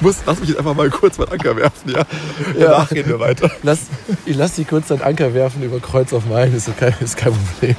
[0.00, 1.98] muss, lass mich jetzt einfach mal kurz meinen Anker werfen, ja.
[1.98, 2.70] Ja.
[2.70, 3.50] Danach gehen wir weiter.
[3.62, 3.80] lass,
[4.26, 7.32] ich lass dich kurz deinen Anker werfen über Kreuz auf Main, ist, kein, ist kein
[7.32, 7.76] Problem.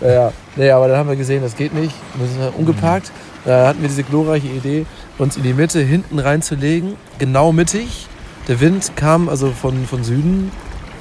[0.00, 1.94] Naja, naja, aber dann haben wir gesehen, das geht nicht.
[2.16, 3.12] Wir sind umgeparkt.
[3.44, 4.86] Da hatten wir diese glorreiche Idee,
[5.16, 8.08] uns in die Mitte hinten reinzulegen, genau mittig.
[8.48, 10.50] Der Wind kam also von, von Süden,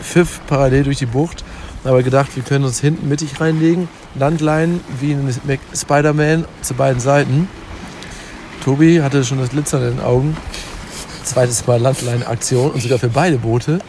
[0.01, 1.43] pfiff parallel durch die Bucht.
[1.83, 5.33] Da haben wir gedacht, wir können uns hinten mittig reinlegen, Landleinen wie ein
[5.73, 7.49] Spider-Man zu beiden Seiten.
[8.63, 10.37] Tobi hatte schon das Glitzern in den Augen.
[11.23, 13.79] Zweites Mal Landlein-Aktion und sogar für beide Boote.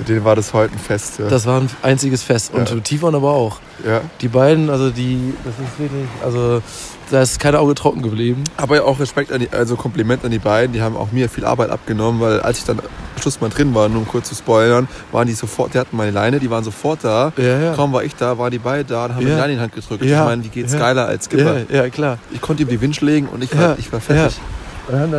[0.00, 1.18] Für den war das heute ein Fest.
[1.18, 1.28] Ja.
[1.28, 2.54] Das war ein einziges Fest.
[2.54, 2.74] Und Ja.
[2.74, 3.58] für Tivon aber auch.
[3.86, 4.00] ja.
[4.22, 6.62] Die beiden, also die, das ist wirklich, also
[7.10, 8.42] da ist kein Auge trocken geblieben.
[8.56, 10.72] Aber ja auch Respekt an die, also Kompliment an die beiden.
[10.72, 12.86] Die haben auch mir viel Arbeit abgenommen, weil als ich dann am
[13.20, 16.12] Schluss mal drin war, nur um kurz zu spoilern, waren die sofort, die hatten meine
[16.12, 17.32] Leine, die waren sofort da.
[17.36, 17.74] Ja, ja.
[17.74, 19.34] Kaum war ich da, waren die beide da und haben mir Ja.
[19.36, 20.04] die Leine in die Hand gedrückt.
[20.04, 20.20] Ja.
[20.20, 21.56] Ich meine, wie geht's geiler als Skipper?
[21.70, 22.16] Ja, klar.
[22.30, 24.40] Ich konnte ihm die Winch legen und ich war, ich war fertig.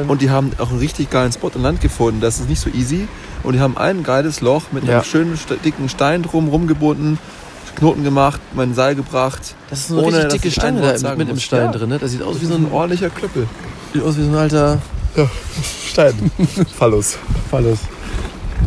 [0.07, 2.19] Und die haben auch einen richtig geilen Spot an Land gefunden.
[2.19, 3.07] Das ist nicht so easy.
[3.43, 5.03] Und die haben ein geiles Loch mit einem Ja.
[5.03, 7.17] schönen st- dicken Stein drum rumgebunden,
[7.75, 9.55] Knoten gemacht, mein Seil gebracht.
[9.69, 11.43] das ist so eine ohne, richtig dicke Stange da mit im muss.
[11.43, 11.71] Stein Ja.
[11.71, 11.89] drin.
[11.89, 11.99] Ne?
[11.99, 13.47] Das sieht aus wie Wie so ein, ein ordentlicher Klöppel.
[13.93, 14.77] sieht aus wie so ein alter
[15.89, 16.31] Stein.
[16.77, 17.17] Fallus.
[17.49, 17.79] Phallus.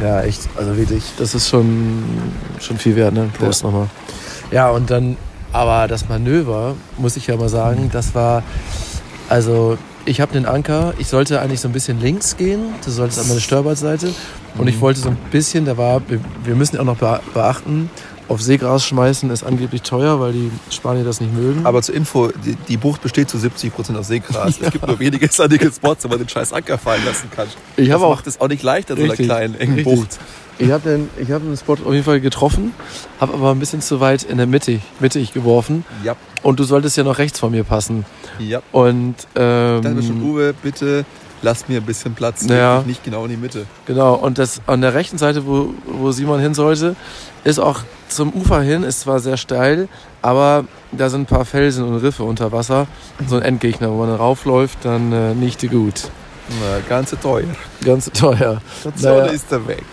[0.01, 0.41] Ja, echt.
[0.57, 2.03] Also wirklich, das ist schon,
[2.61, 3.31] schon viel wert, ne?
[3.39, 3.89] Prost nochmal.
[4.51, 5.17] Ja, und dann,
[5.53, 8.43] aber das Manöver, muss ich ja mal sagen, das war,
[9.29, 13.21] also ich habe den Anker, ich sollte eigentlich so ein bisschen links gehen, du solltest
[13.21, 14.11] an meine Steuerbordseite
[14.59, 16.21] und ich wollte so ein bisschen, da war, wir-
[16.57, 17.91] müssen auch noch bea- beachten,
[18.29, 21.67] auf Seegras schmeißen ist angeblich teuer, weil die Spanier das nicht mögen.
[21.67, 24.59] Aber zur Info, die, die Bucht besteht zu 70% aus Seegras.
[24.61, 27.47] Es gibt nur wenige sandige Spots, wo man den scheiß Anker fallen lassen kann.
[27.77, 29.95] Ich das habe auch macht es auch nicht leichter, so einer Richtig, kleinen, engen richtig.
[29.95, 30.19] Bucht.
[30.59, 32.73] Ich habe den, ich hab den Spot auf jeden Fall getroffen,
[33.21, 35.85] habe aber ein bisschen zu weit in der Mitte, mittig geworfen.
[36.05, 38.07] Ja, Und du solltest ja noch rechts von mir passen.
[38.39, 38.63] ja.
[38.71, 41.05] Und ähm, mir schon, Uwe, bitte
[41.43, 42.47] lass mir ein bisschen Platz.
[42.49, 42.83] Ja.
[42.87, 43.67] Nicht genau in die Mitte.
[43.87, 46.97] genau, und das an der rechten Seite, wo, wo Simon hin sollte,
[47.45, 49.89] ist auch zum Ufer hin, ist zwar sehr steil,
[50.23, 52.87] aber da sind ein paar Felsen und Riffe unter Wasser.
[53.27, 56.09] So ein Endgegner, wo man raufläuft, dann äh, nicht gut.
[56.49, 57.47] Na, ganze teuer.
[57.85, 58.61] Ganz teuer.
[58.81, 59.33] Station Naja.
[59.33, 59.85] ist er weg.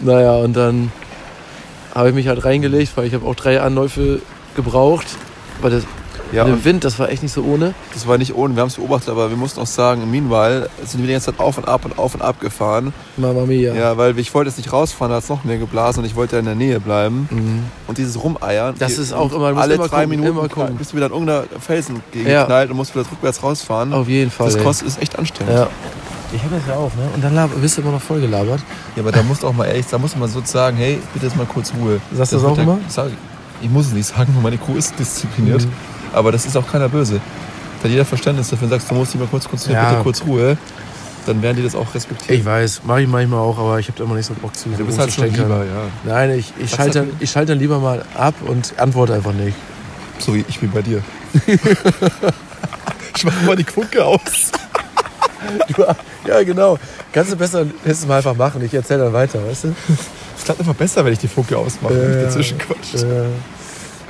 [0.00, 0.90] Naja, und dann
[1.94, 4.20] habe ich mich halt reingelegt, weil ich habe auch drei Anläufe
[4.56, 5.06] gebraucht.
[5.60, 5.84] Weil das,
[6.32, 7.74] Ja, der und Wind, das war echt nicht so ohne.
[7.92, 11.00] das war nicht ohne, wir haben es beobachtet, aber wir mussten auch sagen, meanwhile sind
[11.00, 12.92] wir die ganze Zeit auf und ab und auf und ab gefahren.
[13.16, 13.74] Mama mia.
[13.74, 16.16] Ja, weil ich wollte jetzt nicht rausfahren, da hat es noch mehr geblasen und ich
[16.16, 17.28] wollte ja in der Nähe bleiben.
[17.30, 17.64] Mhm.
[17.86, 18.74] Und dieses Rumeiern.
[18.78, 20.76] Das ist auch immer- alle immer drei gucken, Minuten immer gucken.
[20.76, 22.40] bist du wieder an irgendeiner Felsen Ja.
[22.42, 23.92] geknallt und musst wieder rückwärts rausfahren.
[23.92, 24.46] Auf jeden Fall.
[24.46, 24.62] das ey.
[24.62, 25.54] kostet, ist echt anstrengend.
[25.54, 25.66] Ja.
[26.34, 27.10] Ich habe das ja auch, ne?
[27.14, 28.60] Und dann bist du immer noch voll gelabert.
[28.96, 31.26] Ja, aber da musst du auch mal ehrlich, da muss man so sagen, hey, bitte
[31.26, 32.00] jetzt mal kurz Ruhe.
[32.10, 32.78] Sagst du das wird auch der- immer?
[32.88, 33.08] Sag,
[33.60, 35.60] ich muss es nicht sagen, meine Kuh ist diszipliniert.
[35.66, 35.72] Mhm.
[36.12, 37.20] Aber das ist auch keiner böse.
[37.82, 39.90] Da jeder Verständnis dafür sagst, du musst dich mal kurz konzentrieren, Ja.
[39.90, 40.56] bitte kurz Ruhe,
[41.26, 42.38] dann werden die das auch respektieren.
[42.40, 44.68] Ich weiß, mache ich manchmal auch, aber ich habe da immer nicht so Bock zu.
[44.70, 45.84] du bist halt schon lieber, ja.
[46.04, 49.32] Nein, ich, ich schalte hat- dann, ich schalte dann lieber mal ab und antworte einfach
[49.32, 49.56] nicht.
[50.18, 51.02] So wie ich wie bei dir.
[53.16, 54.20] ich mach mal die Funke aus.
[55.68, 55.84] Du,
[56.28, 56.78] ja, genau.
[57.12, 58.62] Kannst du besser nächstes Mal einfach machen.
[58.64, 59.74] Ich erzähle dann weiter, weißt du?
[60.38, 63.04] Es klappt einfach besser, wenn ich die Funke ausmache und nicht dazwischen quatscht.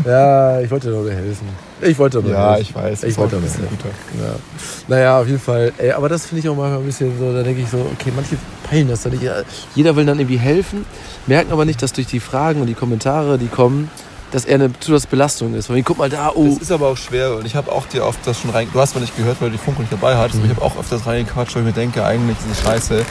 [0.05, 0.11] Ja.
[0.11, 1.49] ja, ich wollte dir nur helfen.
[1.83, 2.63] Ich wollte nur Ja, helfen.
[2.63, 3.03] ich weiß.
[3.05, 3.85] Ich wollte aber bisschen nicht.
[4.21, 4.35] Ja.
[4.89, 5.73] Naja, auf jeden Fall.
[5.79, 8.13] Ey, aber das finde ich auch manchmal ein bisschen so, da denke ich so, okay,
[8.15, 8.37] manche
[8.69, 9.25] peilen das dann nicht.
[9.75, 10.85] Jeder will dann irgendwie helfen,
[11.27, 13.91] merken aber nicht, dass durch die Fragen und die Kommentare, die kommen,
[14.33, 14.71] dass er eine
[15.11, 15.67] Belastung ist.
[15.67, 16.49] Von wegen, guck mal da, oh.
[16.55, 18.67] Das ist aber auch schwer und ich habe auch dir oft das schon rein.
[18.73, 20.63] Du hast mal nicht gehört, weil du die Funke nicht dabei hattest, aber ich habe
[20.65, 23.05] auch öfters reingequatscht, weil ich mir denke, eigentlich ist es scheiße.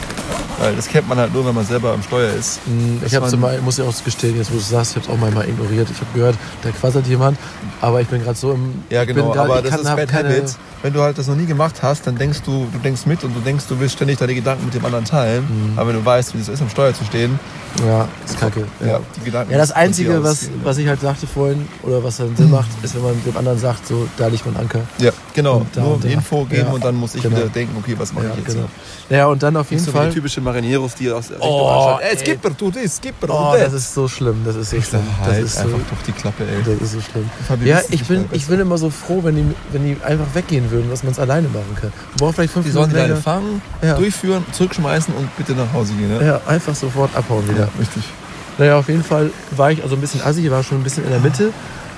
[0.60, 2.60] Weil das kennt man halt nur, wenn man selber am Steuer ist.
[2.66, 5.12] Hm, Ich zum Beispiel, muss ja auch gestehen, jetzt wo du sagst, ich habe es
[5.12, 5.88] auch manchmal ignoriert.
[5.90, 7.40] Ich habe gehört, da quasselt jemand,
[7.82, 8.84] aber ich bin gerade so im.
[8.92, 10.56] Ja, genau, grad- aber das kann- ist Bad keine- Habit.
[10.84, 13.36] Wenn du halt das noch nie gemacht hast, dann denkst du, du denkst mit und
[13.36, 15.44] du denkst, du willst ständig deine Gedanken mit dem anderen teilen.
[15.74, 15.78] Mhm.
[15.80, 17.40] Aber wenn du weißt, wie es ist, am Steuer zu stehen,
[17.86, 18.66] Ja, ist kacke.
[18.86, 19.52] ja, die Gedanken.
[19.52, 22.96] Ja, das Einzige, was, was ich halt sagte vorhin, oder was dann Sinn macht, ist,
[22.96, 24.82] wenn man dem anderen sagt, so, da liegt mein Anker.
[24.98, 25.66] Ja, genau.
[25.74, 26.10] Da Nur und da.
[26.10, 27.38] Info geben Ja, und dann muss ich genau.
[27.38, 28.56] wieder denken, okay, was mache Ja, ich jetzt?
[28.56, 28.68] genau.
[29.10, 30.08] Naja, und dann auf jeden so Fall.
[30.10, 32.12] die typische Marineros, die aus Richtung Oh, ey.
[32.12, 35.02] ey, Skipper, du das, Skipper, Oh, du das ist so schlimm, das ist so schlimm.
[35.20, 36.64] Das halt ist so, einfach durch die Klappe, ey.
[36.64, 37.30] das ist so schlimm.
[37.48, 40.72] Fabi, Ja, ich bin, ich bin immer so froh, wenn die, wenn die einfach weggehen
[40.72, 41.92] würden, dass man es alleine machen kann.
[42.12, 43.24] Man braucht vielleicht fünf Die sollen die Minuten Leine länger.
[43.24, 43.96] fangen, Ja.
[43.98, 46.18] durchführen, zurückschmeißen und bitte nach Hause gehen.
[46.18, 46.26] Ne?
[46.26, 47.68] Ja, einfach sofort abhauen wieder.
[47.80, 48.04] richtig.
[48.62, 51.10] Naja, auf jeden Fall war ich also ein bisschen assi, war schon ein bisschen in
[51.10, 51.52] der Mitte.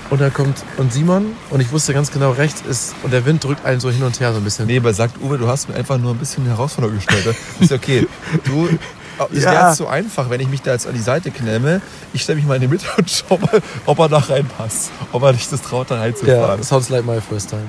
[0.09, 3.43] Und da kommt und Simon und ich wusste ganz genau, rechts ist und der Wind
[3.43, 4.67] drückt einen so hin und her so ein bisschen.
[4.67, 7.35] Nee, aber sagt Uwe, du hast mir einfach nur ein bisschen Herausforderung gestellt.
[7.59, 8.07] Ist ja okay.
[8.45, 8.69] Du,
[9.33, 9.51] es Ja.
[9.51, 11.81] wäre jetzt so einfach, wenn ich mich da jetzt an die Seite klemme.
[12.13, 14.91] Ich stelle mich mal in die Mitte und schau mal, ob er da reinpasst.
[15.11, 16.63] Ob er sich das traut, da Ja, reinzufahren.
[16.63, 17.65] sounds like my first time.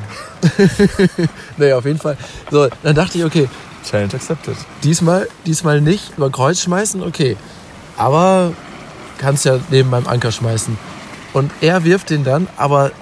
[1.56, 2.16] naja, auf jeden Fall.
[2.50, 3.48] So, dann dachte ich, okay,
[3.88, 4.56] Challenge accepted.
[4.82, 7.36] diesmal, diesmal nicht über Kreuz schmeißen, okay.
[7.96, 8.52] Aber
[9.18, 10.76] kannst ja neben meinem Anker schmeißen.
[11.32, 12.92] Und er wirft den dann, aber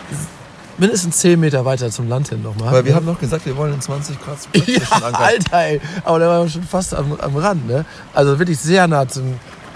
[0.78, 2.72] mindestens 10 Meter weiter zum Land hin nochmal.
[2.72, 4.80] Weil wir haben noch gesagt, wir wollen in 20 Grad Ja.
[5.12, 5.80] Alter, ey.
[6.04, 7.84] Aber der war schon fast am, am Rand, ne?
[8.14, 9.34] Also wirklich sehr nah zum.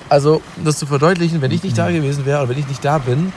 [0.09, 2.85] Also, um das zu verdeutlichen, wenn ich nicht da gewesen wäre oder wenn ich nicht
[2.85, 3.33] da bin,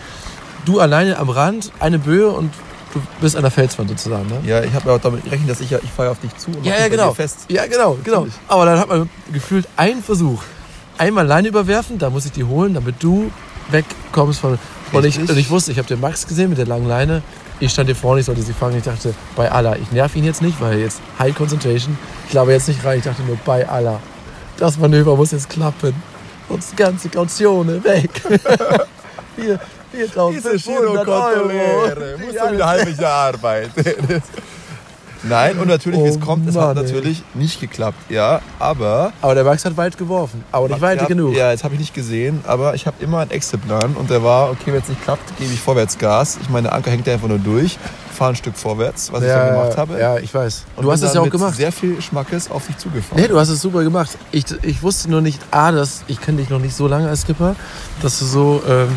[0.65, 2.53] du alleine am Rand, eine Böe und
[2.93, 4.39] du bist an der Felswand sozusagen, ne?
[4.45, 6.51] Ja, ich habe ja auch damit gerechnet, dass ich ja, ich fahre auf dich zu
[6.51, 7.13] und Ja, mach ja, genau.
[7.13, 7.39] fest.
[7.49, 8.27] Ja, genau, genau.
[8.47, 10.43] Aber dann hat man gefühlt einen Versuch.
[10.99, 13.31] Einmal Leine überwerfen, da muss ich die holen, damit du
[13.71, 14.59] wegkommst von.
[14.91, 17.21] Und ich, und ich wusste, ich habe den Max gesehen mit der langen Leine.
[17.59, 18.77] Ich stand hier vorne, ich sollte sie fangen.
[18.77, 21.97] Ich dachte, bei Allah, ich nerv ihn jetzt nicht, weil jetzt High Concentration.
[22.25, 22.99] Ich glaube jetzt nicht rein.
[22.99, 23.99] Ich dachte nur, bei Allah.
[24.57, 25.93] Das Manöver muss jetzt klappen.
[26.47, 28.09] Sonst ganze Kaution weg.
[29.35, 29.59] Vier-
[29.91, 31.49] 4500 Euro.
[32.19, 33.71] Musst du wieder halbes Jahr arbeiten.
[35.23, 39.11] Nein, und natürlich, wie es Oh kommt, es hat natürlich nicht geklappt, ja, aber...
[39.21, 40.43] Aber der Max hat weit geworfen.
[40.51, 41.35] Aber nicht weit Ja, genug.
[41.35, 44.49] Ja, jetzt habe ich nicht gesehen, aber ich habe immer einen Exit-Plan und der war,
[44.51, 46.37] okay, wenn es nicht klappt, gebe ich vorwärts Gas.
[46.41, 47.77] Ich meine, der Anker hängt ja einfach nur durch,
[48.13, 49.99] fahre ein Stück vorwärts, was ich dann gemacht habe.
[49.99, 50.63] Ja, ich weiß.
[50.75, 51.55] Und du hast es ja auch gemacht.
[51.55, 53.21] sehr viel Schmackes auf dich zugefahren.
[53.21, 54.17] Nee, du hast es super gemacht.
[54.31, 57.21] Ich, ich wusste nur nicht, A, dass ich kenne dich noch nicht so lange als
[57.21, 57.55] Skipper,
[58.01, 58.89] dass du so ähm,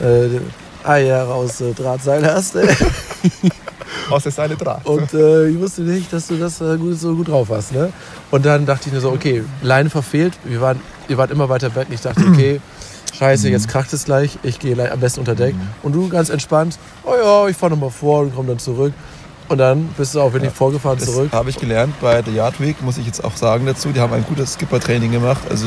[0.00, 2.56] äh, Eier aus äh, Drahtseil hast.
[4.10, 4.84] Aus der Seile Draht.
[4.86, 7.72] Und äh, ich wusste nicht, dass du das äh, gut, so gut drauf hast.
[7.72, 7.92] Ne?
[8.30, 10.34] Und dann dachte ich mir so, okay, Leine verfehlt.
[10.44, 11.88] Wir waren, ihr wart immer weiter weg.
[11.88, 12.60] Und ich dachte, okay,
[13.18, 14.38] scheiße, jetzt kracht es gleich.
[14.42, 15.54] Ich gehe am besten unter Deck.
[15.82, 18.92] Und du ganz entspannt, oh ja, ich fahre nochmal vor und komme dann zurück.
[19.48, 21.32] Und dann bist du auch wirklich vorgefahren Das zurück.
[21.32, 23.88] habe ich gelernt bei der Yard Week, muss ich jetzt auch sagen dazu.
[23.88, 25.42] Die haben ein gutes Skipper-Training gemacht.
[25.50, 25.66] Also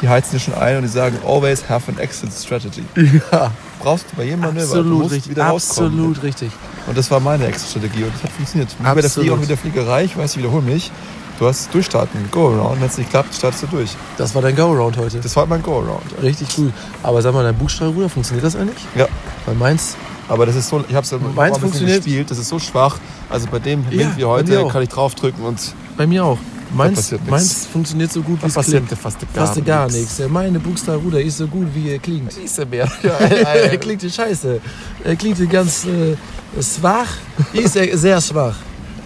[0.00, 2.84] die heizen dir schon ein und die sagen, always have an exit strategy.
[3.32, 3.50] Ja,
[3.80, 4.74] Brauchst du bei jedem Manöver.
[4.74, 5.38] du absolut richtig.
[5.40, 6.50] Absolut richtig.
[6.86, 8.70] Und das war meine Exit-Strategie und das hat funktioniert.
[8.78, 9.10] Wie bei der.
[9.10, 10.90] Flieger und mit der Fliegerei, ich weiß, ich wiederhole mich.
[11.38, 12.80] Du hast durchstarten, Go-Around.
[12.80, 13.90] Wenn es nicht klappt, startest du durch.
[14.18, 15.20] Das war dein Go-Around heute.
[15.20, 16.02] Das war mein Go-Around.
[16.16, 16.22] Ja.
[16.22, 16.70] Richtig cool.
[17.02, 18.84] Aber sag mal, dein Bugstrahlruder, funktioniert das eigentlich?
[18.94, 19.06] ja.
[19.46, 19.96] Weil meins,
[20.28, 22.98] Aber das ist so, ich habe es ja ein bisschen gespielt, das ist so schwach.
[23.30, 25.58] Also bei dem Ja, Wind wie heute kann ich draufdrücken und
[25.96, 26.38] bei mir auch.
[26.72, 29.00] Meins, meins funktioniert so gut, wie es passiert klingt.
[29.00, 30.18] fast gar, Fast gar nichts.
[30.18, 32.36] Ja, Meine Bugstrahlruder ist so gut, wie er klingt.
[32.36, 32.88] Ist er mehr.
[33.02, 34.60] er klingt die scheiße.
[35.04, 36.16] Er klingt die ganz äh,
[36.62, 37.08] schwach.
[37.52, 38.56] Ist er sehr schwach.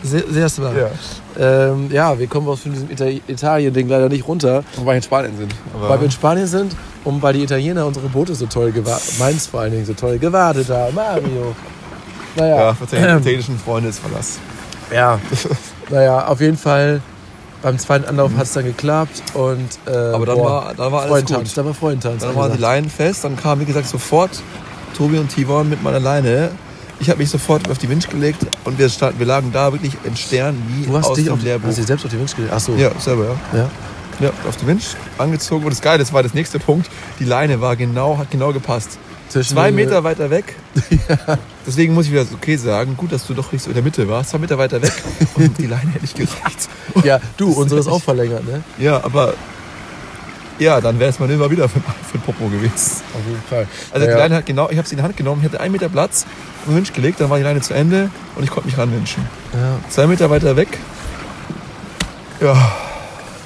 [0.02, 0.72] Sehr, sehr schwach.
[0.76, 0.90] Ja.
[1.70, 5.36] Ähm, ja, wir kommen aus diesem Ita Italien-Ding leider nicht runter, Wobei wir in Spanien
[5.36, 5.54] sind.
[5.72, 9.18] Aber weil wir in Spanien sind und weil die Italiener unsere Boote so toll gewartet,
[9.18, 10.94] meins vor allen Dingen so toll gewartet haben.
[10.94, 11.56] Mario.
[12.36, 14.38] Naja, ja, für deine italienischen Freunde ist Verlass.
[14.92, 15.18] Ja,
[15.90, 17.00] naja, auf jeden Fall
[17.64, 21.00] beim zweiten Anlauf hat es dann geklappt und äh, Aber dann boah, war, dann war
[21.00, 21.56] alles Freudentanz, gut.
[21.56, 22.22] da war Freudentanz.
[22.22, 24.30] Dann waren die Leinen fest, dann kam, wie gesagt, sofort
[24.94, 26.50] Tobi und Tivon mit meiner Leine.
[27.00, 29.96] Ich habe mich sofort auf die Winch gelegt und wir, standen, wir lagen da wirklich
[30.04, 31.68] in Stern wie du hast aus dich dem auf, Lehrbuch.
[31.68, 32.52] hast dich selbst auf die Winch gelegt?
[32.54, 32.74] Ach so.
[32.74, 33.58] Ja, selber, ja.
[33.58, 33.70] ja.
[34.20, 35.64] Ja, auf die Winch angezogen.
[35.64, 36.88] Und das Geile, das war das nächste Punkt.
[37.18, 38.98] Die Leine war genau, hat genau gepasst.
[39.28, 40.54] Zwischen Zwei Meter weiter weg.
[41.66, 42.96] Deswegen muss ich wieder okay sagen.
[42.96, 44.30] Gut, dass du doch nicht so in der Mitte warst.
[44.30, 44.92] Zwei Meter weiter weg.
[45.34, 46.68] Und die Leine hätte nicht gereicht.
[47.04, 48.62] Ja, du, unsere ist auch verlängert, ne?
[48.78, 49.34] Ja, aber
[50.58, 51.80] ja, dann wäre das Manöver wieder für,
[52.12, 53.02] für Popo gewesen.
[53.14, 53.66] Auf jeden Fall.
[53.90, 55.60] Also ja, die Leine hat genau, ich habe sie in die Hand genommen, ich hatte
[55.60, 56.26] einen Meter Platz,
[56.66, 59.24] den Winch gelegt, dann war die Leine zu Ende und ich konnte mich ranwinschen.
[59.52, 59.78] ja.
[59.88, 60.78] Zwei Meter weiter weg.
[62.40, 62.72] Ja,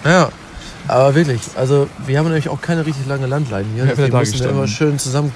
[0.05, 0.29] ja,
[0.89, 3.85] aber wirklich, also wir haben nämlich auch keine richtig lange Landleine hier.
[3.85, 5.33] Ja, Deswegen da müssen immer schön zusammen,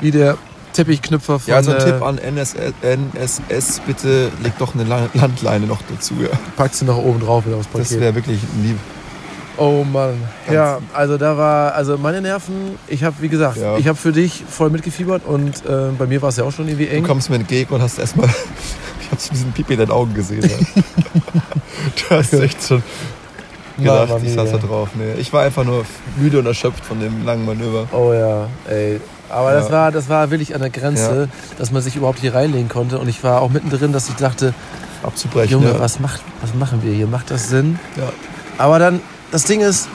[0.00, 0.36] wie der
[0.78, 5.08] Teppichknüpfer von ja also ein äh, Tipp an NSS, NSS, bitte leg doch eine La-
[5.14, 6.14] Landleine noch dazu.
[6.20, 6.28] Ja.
[6.56, 8.00] packst du noch oben drauf wieder aufs Das Paket.
[8.00, 8.76] wäre wirklich lieb.
[9.56, 10.22] Oh Mann.
[10.46, 13.76] Ganz- ja, also da war, also meine Nerven, ich habe, wie gesagt, Ja.
[13.76, 16.68] ich habe für dich voll mitgefiebert und äh, bei mir war es ja auch schon
[16.68, 17.02] irgendwie Du eng.
[17.04, 18.28] kommst mir entgegen und hast erstmal,
[19.00, 20.42] ich habe so diesen Pipi in deinen Augen gesehen.
[20.48, 20.82] Ja.
[22.08, 22.82] du hast echt schon
[23.76, 24.90] gedacht, Mama ich saß da drauf.
[24.94, 25.84] Nee, ich war einfach nur
[26.16, 27.88] müde und erschöpft von dem langen Manöver.
[27.92, 29.00] Oh ja, ey.
[29.30, 29.72] Aber das, Ja.
[29.72, 32.98] war, das war wirklich an der Grenze, dass man sich überhaupt hier reinlegen konnte.
[32.98, 34.54] Und ich war auch mittendrin, dass ich dachte,
[35.02, 35.52] Abzubrechen.
[35.60, 35.80] Junge, ja.
[35.80, 37.06] was, macht, was machen wir hier?
[37.06, 37.78] Macht das Sinn?
[37.96, 38.08] Ja.
[38.56, 39.00] Aber dann,
[39.30, 39.88] das Ding ist,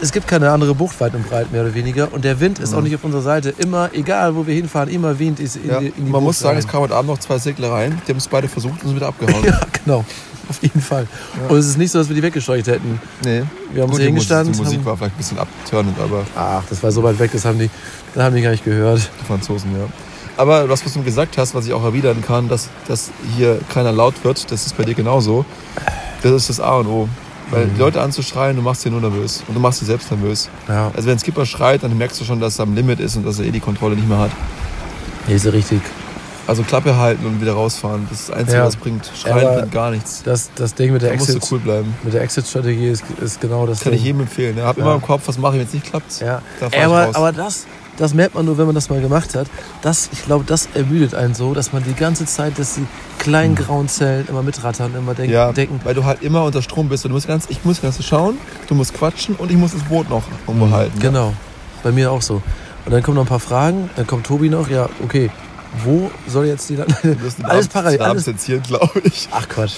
[0.00, 2.12] es gibt keine andere Bucht weit und breit, mehr oder weniger.
[2.12, 3.54] Und der Wind ist auch nicht auf unserer Seite.
[3.58, 5.70] Immer, egal wo wir hinfahren, immer weht es in, Mhm.
[5.70, 5.80] Ja.
[5.80, 6.58] die, in die Man Bucht muss sagen, rein.
[6.64, 8.00] es kamen heute Abend noch zwei Segler rein.
[8.06, 9.44] Die haben es beide versucht und sind wieder abgehauen.
[9.44, 10.04] Ja, genau.
[10.48, 11.06] Auf jeden Fall.
[11.50, 12.98] Und es ist nicht so, dass wir die weggescheucht hätten.
[13.22, 13.42] Nee.
[13.72, 14.52] Wir haben Gut, sie die, Musik, hingestanden.
[14.54, 17.44] die Musik war vielleicht ein bisschen abturnend, aber ach, das war so weit weg, das
[17.44, 17.68] haben die,
[18.14, 19.10] das haben die gar nicht gehört.
[19.20, 19.84] die Franzosen, ja.
[20.38, 23.92] Aber das, was du gesagt hast, was ich auch erwidern kann, dass, dass hier keiner
[23.92, 25.44] laut wird, das ist bei dir genauso.
[26.22, 27.08] Das ist das A und O.
[27.50, 27.74] Weil Mhm.
[27.74, 29.42] die Leute anzuschreien, du machst sie nur nervös.
[29.48, 30.48] Und du machst sie selbst nervös.
[30.68, 33.16] Ja, Also wenn ein Skipper schreit, dann merkst du schon, dass er am Limit ist
[33.16, 34.30] und dass er eh die Kontrolle nicht mehr hat.
[35.26, 35.80] nee, ist ja richtig.
[36.46, 38.06] Also Klappe halten und wieder rausfahren.
[38.08, 38.64] Das ist das Einzige, Ja.
[38.64, 39.10] was bringt.
[39.14, 40.22] Schreien Aber bringt gar nichts.
[40.22, 41.94] Das, das Ding mit der Da musst du Exit, cool bleiben.
[42.02, 44.06] mit der Exit-Strategie ist, ist genau das Das kann ich Ding.
[44.06, 44.56] jedem empfehlen.
[44.56, 44.84] Ja, hab Ja.
[44.84, 46.20] immer im Kopf, was mache ich, wenn es nicht klappt.
[46.20, 46.40] Ja.
[46.60, 47.66] Da ich aber, aber das,
[47.98, 49.48] das merkt man nur, wenn man das mal gemacht hat.
[49.82, 52.86] Das, ich glaube, das ermüdet einen so, dass man die ganze Zeit, dass die
[53.18, 55.34] kleinen grauen Zellen immer mitrattern, immer denken, Hm.
[55.34, 57.04] Ja, denken weil du halt immer unter Strom bist.
[57.04, 58.38] Und du musst ganz, ich muss ganz schauen,
[58.68, 60.98] du musst quatschen und ich muss das Boot noch irgendwo halten.
[61.00, 61.34] Genau,
[61.82, 62.40] bei mir auch so.
[62.86, 65.30] Und dann kommen noch ein paar Fragen, dann kommt Tobi noch, ja, okay,
[65.84, 67.16] wo soll jetzt die Landleine.
[67.42, 68.00] Alles parallel.
[68.00, 69.28] Alles jetzt glaube ich.
[69.30, 69.74] Ach Quatsch.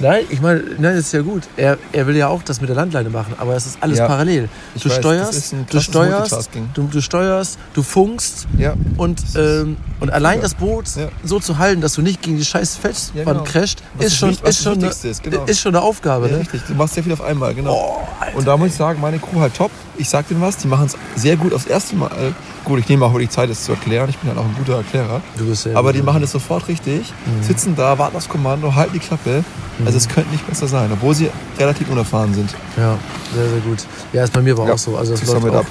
[0.00, 1.42] Nein, ich meine, nein, das ist ja gut.
[1.56, 4.06] Er, er will ja auch das mit der Landleine machen, aber es ist alles ja,
[4.06, 4.48] parallel.
[4.74, 8.74] Du weiß, steuerst, du steuerst, du, du, steuerst, du funkst ja.
[8.96, 11.08] und, ähm, und allein das Boot ja.
[11.24, 13.44] so zu halten, dass du nicht gegen die scheiß Felswand ja, genau.
[13.44, 15.44] crasht, ist schon, ist, schon eine, ist, genau.
[15.44, 16.28] ist schon eine Aufgabe.
[16.28, 16.38] Ne?
[16.38, 18.04] Richtig, du machst sehr viel auf einmal, genau.
[18.22, 19.70] Oh, und da muss ich sagen, meine Crew halt top.
[19.96, 22.34] Ich sag denen was, die machen es sehr gut aufs erste Mal.
[22.64, 24.08] Gut, ich nehme auch wirklich Zeit, es zu erklären.
[24.08, 25.20] Ich bin halt auch ein guter Erklärer.
[25.36, 27.42] Du bist sehr Aber die machen es sofort richtig, mhm.
[27.42, 29.44] sitzen da, warten aufs Kommando, halten die Klappe.
[29.78, 29.86] Mhm.
[29.86, 32.54] Also es könnte nicht besser sein, obwohl sie relativ unerfahren sind.
[32.78, 32.96] Ja,
[33.34, 33.84] sehr, sehr gut.
[34.14, 34.96] Ja, ist bei mir aber ja, auch so.
[34.96, 35.64] Also das, läuft, auch,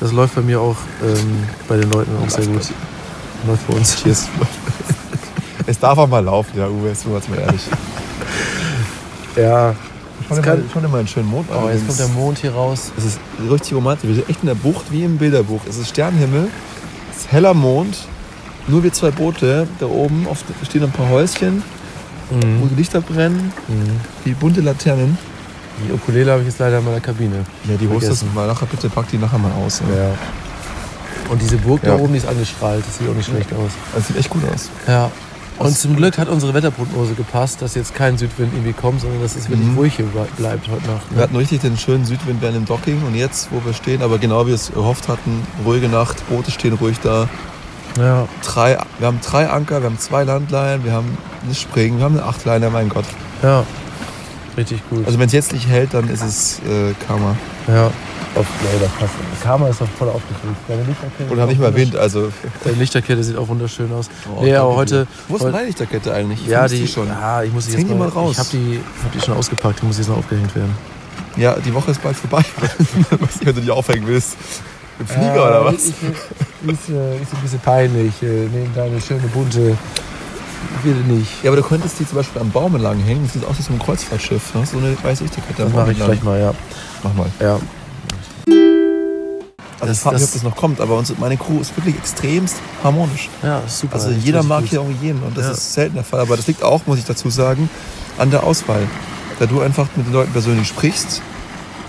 [0.00, 2.62] das läuft bei mir auch ähm, bei den Leuten auch sehr gut.
[3.46, 4.02] Läuft bei uns.
[4.02, 4.28] Cheers.
[5.66, 7.62] es darf auch mal laufen, ja, Uwe, jetzt sind wir jetzt mal ehrlich.
[9.36, 9.74] ja,
[10.36, 11.48] Schon, kann, immer, schon immer einen schönen Mond.
[11.50, 12.92] Oh, jetzt kommt der Mond hier raus.
[12.96, 13.20] Es ist
[13.50, 14.08] richtig romantisch.
[14.08, 15.60] Wir sind echt in der Bucht wie im Bilderbuch.
[15.68, 16.48] Es ist Sternenhimmel,
[17.10, 17.96] es ist heller Mond,
[18.68, 19.66] nur wir zwei Boote.
[19.78, 21.62] Da oben oft stehen ein paar Häuschen,
[22.30, 22.60] mhm.
[22.60, 24.00] wo die Lichter brennen, mhm.
[24.24, 25.18] wie bunte Laternen.
[25.86, 27.44] Die Ukulele habe ich jetzt leider in meiner Kabine.
[27.64, 29.80] Ja, die holst du mal nachher, bitte pack die nachher mal aus.
[29.88, 30.04] Ja.
[30.04, 30.14] ja.
[31.30, 31.96] Und diese Burg ja.
[31.96, 32.84] da oben, die ist angestrahlt.
[32.86, 33.70] Das sieht auch nicht schlecht aus.
[33.94, 34.68] Das sieht echt gut aus.
[34.86, 35.10] Ja.
[35.58, 39.36] Und zum Glück hat unsere Wetterprognose gepasst, dass jetzt kein Südwind irgendwie kommt, sondern dass
[39.36, 39.78] es wirklich mhm.
[39.78, 41.10] ruhig hier bleibt heute Nacht.
[41.10, 41.16] Ne?
[41.16, 44.18] Wir hatten richtig den schönen Südwind während dem Docking und jetzt, wo wir stehen, aber
[44.18, 47.28] genau wie wir es erhofft hatten, ruhige Nacht, Boote stehen ruhig da.
[47.98, 48.26] Ja.
[48.42, 52.18] Drei, wir haben drei Anker, wir haben zwei Landleihen, wir haben eine Springen, wir haben
[52.18, 53.04] eine Achtleine, mein Gott.
[53.42, 53.64] Ja,
[54.56, 55.06] richtig gut.
[55.06, 57.36] Also wenn es jetzt nicht hält, dann ist es äh, Karma.
[57.68, 57.90] Ja.
[58.34, 58.46] Auf,
[58.80, 59.42] das passt.
[59.42, 60.56] Karma ist doch voll aufgefüllt.
[60.66, 61.40] Deine Lichterkette.
[61.40, 62.32] Habe ich mal erwähnt, also.
[62.64, 64.08] Deine Lichterkette sieht auch wunderschön aus.
[64.34, 65.06] Oh, nee, aber heute.
[65.28, 66.40] Wo ist meine Lichterkette eigentlich?
[66.40, 67.08] Ich ja, die, die, schon.
[67.08, 68.32] Ja, ich muss jetzt mal, mal raus.
[68.32, 70.74] Ich habe die, hab die schon ausgepackt, die muss jetzt noch aufgehängt werden.
[71.36, 72.42] Ja, die Woche ist bald vorbei.
[73.42, 74.36] wenn du die aufhängen willst.
[74.98, 75.74] Im Flieger ja, oder was?
[75.74, 78.22] Ich, ich, ist, äh, ist ein bisschen peinlich.
[78.22, 79.76] Äh, neben deine schöne bunte.
[80.78, 81.42] Ich will nicht.
[81.42, 83.24] Ja, aber du könntest die zum Beispiel am Baum entlang hängen.
[83.24, 84.54] Das sieht aus wie so ein Kreuzfahrtschiff.
[84.54, 84.66] Ne?
[84.66, 85.64] So eine weiße Lichterkette.
[85.64, 86.52] Das mache ich vielleicht mal, ja.
[87.02, 87.26] Mach mal.
[87.40, 87.58] Ja.
[89.80, 93.28] Also ich frage mich, ob das noch kommt, aber meine Crew ist wirklich extremst harmonisch.
[93.42, 93.94] Ja, super.
[93.94, 95.50] Also jeder mag hier irgendwie jeden und das ja.
[95.52, 96.20] ist selten der Fall.
[96.20, 97.68] Aber das liegt auch, muss ich dazu sagen,
[98.16, 98.86] an der Auswahl.
[99.40, 101.20] Da du einfach mit den Leuten persönlich sprichst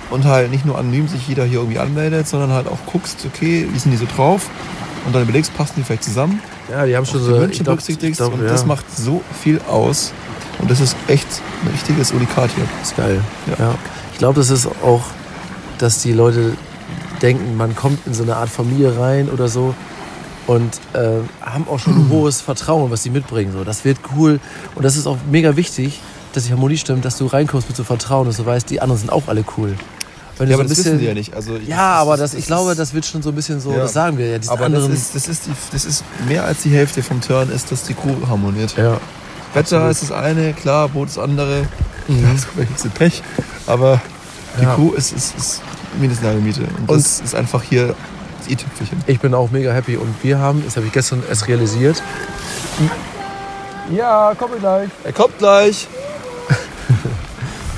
[0.09, 3.67] und halt nicht nur anonym sich jeder hier irgendwie anmeldet, sondern halt auch guckst, okay,
[3.71, 4.49] wie sind die so drauf
[5.05, 6.41] und dann überlegst, passen die vielleicht zusammen.
[6.71, 8.49] Ja, die haben schon so Wünsche berücksichtigst glaub, und ja.
[8.49, 10.13] das macht so viel aus
[10.59, 11.27] und das ist echt
[11.63, 12.65] ein richtiges Unikat hier.
[12.79, 13.21] Das ist geil.
[13.47, 13.65] Ja.
[13.65, 13.75] ja.
[14.13, 15.03] Ich glaube, das ist auch,
[15.77, 16.55] dass die Leute
[17.21, 19.75] denken, man kommt in so eine Art Familie rein oder so
[20.47, 23.51] und äh, haben auch schon ein hohes Vertrauen, was sie mitbringen.
[23.53, 24.39] So, das wird cool
[24.75, 26.01] und das ist auch mega wichtig,
[26.33, 28.99] dass die Harmonie stimmt, dass du reinkommst mit so Vertrauen, dass du weißt, die anderen
[28.99, 29.75] sind auch alle cool.
[30.37, 31.35] Wenn ja, so aber das bisschen, wissen die ja nicht.
[31.35, 33.79] Also, ja, aber das, das ich glaube, das wird schon so ein bisschen so, ja.
[33.79, 34.39] das sagen wir ja.
[34.47, 37.71] Aber das ist, das, ist die, das ist mehr als die Hälfte vom Turn, ist,
[37.71, 38.75] dass die Crew harmoniert.
[38.77, 38.99] Ja.
[39.53, 39.91] Wetter Absolut.
[39.91, 41.67] ist das eine, klar, Boot das andere.
[42.07, 42.23] Mhm.
[42.23, 43.21] Das ist ein bisschen Pech.
[43.67, 44.01] Aber
[44.59, 44.75] die ja.
[44.75, 45.61] Crew ist, ist, ist
[45.99, 46.61] mindestens eine Miete.
[46.61, 47.95] Und, und das ist einfach hier
[48.39, 49.03] das i-Tüpfelchen.
[49.07, 49.97] Ich bin auch mega happy.
[49.97, 52.01] Und wir haben, das habe ich gestern erst realisiert.
[53.91, 54.89] Ja, kommt gleich.
[55.03, 55.87] Er kommt gleich.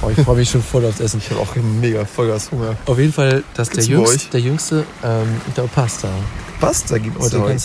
[0.05, 1.19] oh, ich freue mich schon voll aufs Essen.
[1.23, 2.75] Ich habe auch mega Vollgas Hunger.
[2.85, 6.09] Auf jeden Fall, dass der Jüngste, der Jüngste, ähm, der Pasta.
[6.59, 7.57] Pasta gibt es heute.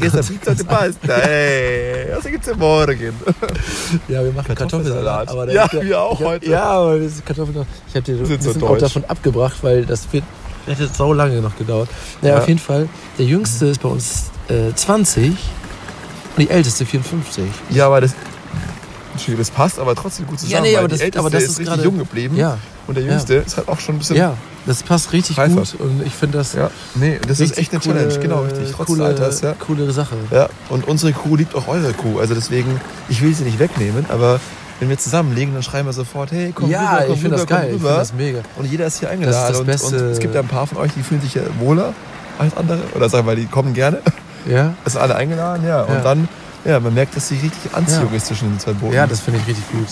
[0.00, 1.14] Gestern Pizza Pasta.
[1.14, 3.12] Ey, was gibt es denn morgen?
[4.08, 5.28] Ja, wir machen Kartoffelsalat.
[5.28, 6.50] Aber ja, wir, wir auch hab, heute.
[6.50, 7.68] Ja, aber das ist Kartoffelsalat.
[7.88, 10.24] Ich habe dir ein bisschen so auch davon abgebracht, weil das wird,
[10.66, 11.88] hätte so lange noch gedauert.
[12.22, 12.40] Naja, ja.
[12.40, 12.88] auf jeden Fall.
[13.18, 15.36] Der Jüngste ist bei uns äh, 20 und
[16.38, 17.44] die Älteste 54.
[17.70, 18.14] Ja, aber das,
[19.38, 20.64] das passt aber trotzdem gut zusammen.
[20.64, 22.36] Ja, nee, aber das, aber das ist, ist richtig jung geblieben.
[22.36, 22.58] Ja.
[22.86, 23.40] Und der Jüngste ja.
[23.40, 24.16] ist halt auch schon ein bisschen.
[24.16, 24.36] Ja,
[24.66, 25.56] das passt richtig Reifer.
[25.56, 26.52] gut und ich finde das.
[26.52, 28.72] Ja, nee, das ist echt eine coole, Challenge, genau, richtig.
[28.72, 29.54] Trotz coole, Alters, ja.
[29.54, 30.16] Coole Sache.
[30.30, 32.18] Ja, und unsere Crew liebt auch eure Crew.
[32.18, 34.40] Also deswegen, ich will sie nicht wegnehmen, aber
[34.80, 37.46] wenn wir zusammenlegen, dann schreiben wir sofort, hey, komm ja, rüber, komm ich finde das
[37.46, 37.66] geil.
[37.74, 38.40] Ich finde das mega.
[38.56, 39.40] Und jeder ist hier eingeladen.
[39.40, 39.96] Das ist das Beste.
[39.96, 41.94] Und, und, es gibt ja ein paar von euch, die fühlen sich ja wohler
[42.38, 42.80] als andere.
[42.94, 44.00] Oder sagen wir, die kommen gerne.
[44.46, 44.74] Ja.
[44.84, 45.82] Es sind alle eingeladen, ja.
[45.82, 46.00] Und ja.
[46.02, 46.28] dann,
[46.64, 48.16] ja, man merkt, dass sie richtig Anziehung ja.
[48.16, 48.94] ist zwischen den zwei Booten.
[48.94, 49.88] Ja, das finde ich richtig gut.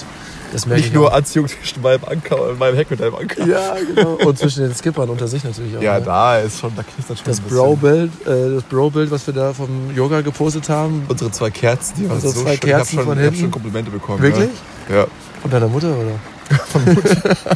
[0.53, 1.15] Das Nicht nur auch.
[1.15, 3.47] Anziehung zwischen meinem Anker und meinem Heck mit deinem Anker.
[3.47, 4.19] Ja, genau.
[4.23, 5.83] Und zwischen den Skippern unter sich natürlich auch.
[5.83, 6.05] Ja, ne?
[6.05, 9.55] da ist schon, da kriegst du schon das Bro-Bild, äh, das Bro-Bild, was wir da
[9.55, 11.05] vom Yoga gepostet haben.
[11.09, 12.61] Unsere zwei Kerzen, die waren Unsere so zwei schön.
[12.61, 13.33] Kerzen ich von schon.
[13.33, 14.21] Ich schon Komplimente bekommen.
[14.21, 14.51] Wirklich?
[14.91, 14.97] Ja.
[14.97, 15.07] ja.
[15.41, 16.59] Von deiner Mutter, oder?
[16.67, 17.37] von Mutter.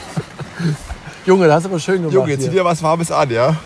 [1.26, 2.14] Junge, das hast du aber schön gemacht.
[2.14, 3.56] Junge, zieh dir was Warmes an, ja?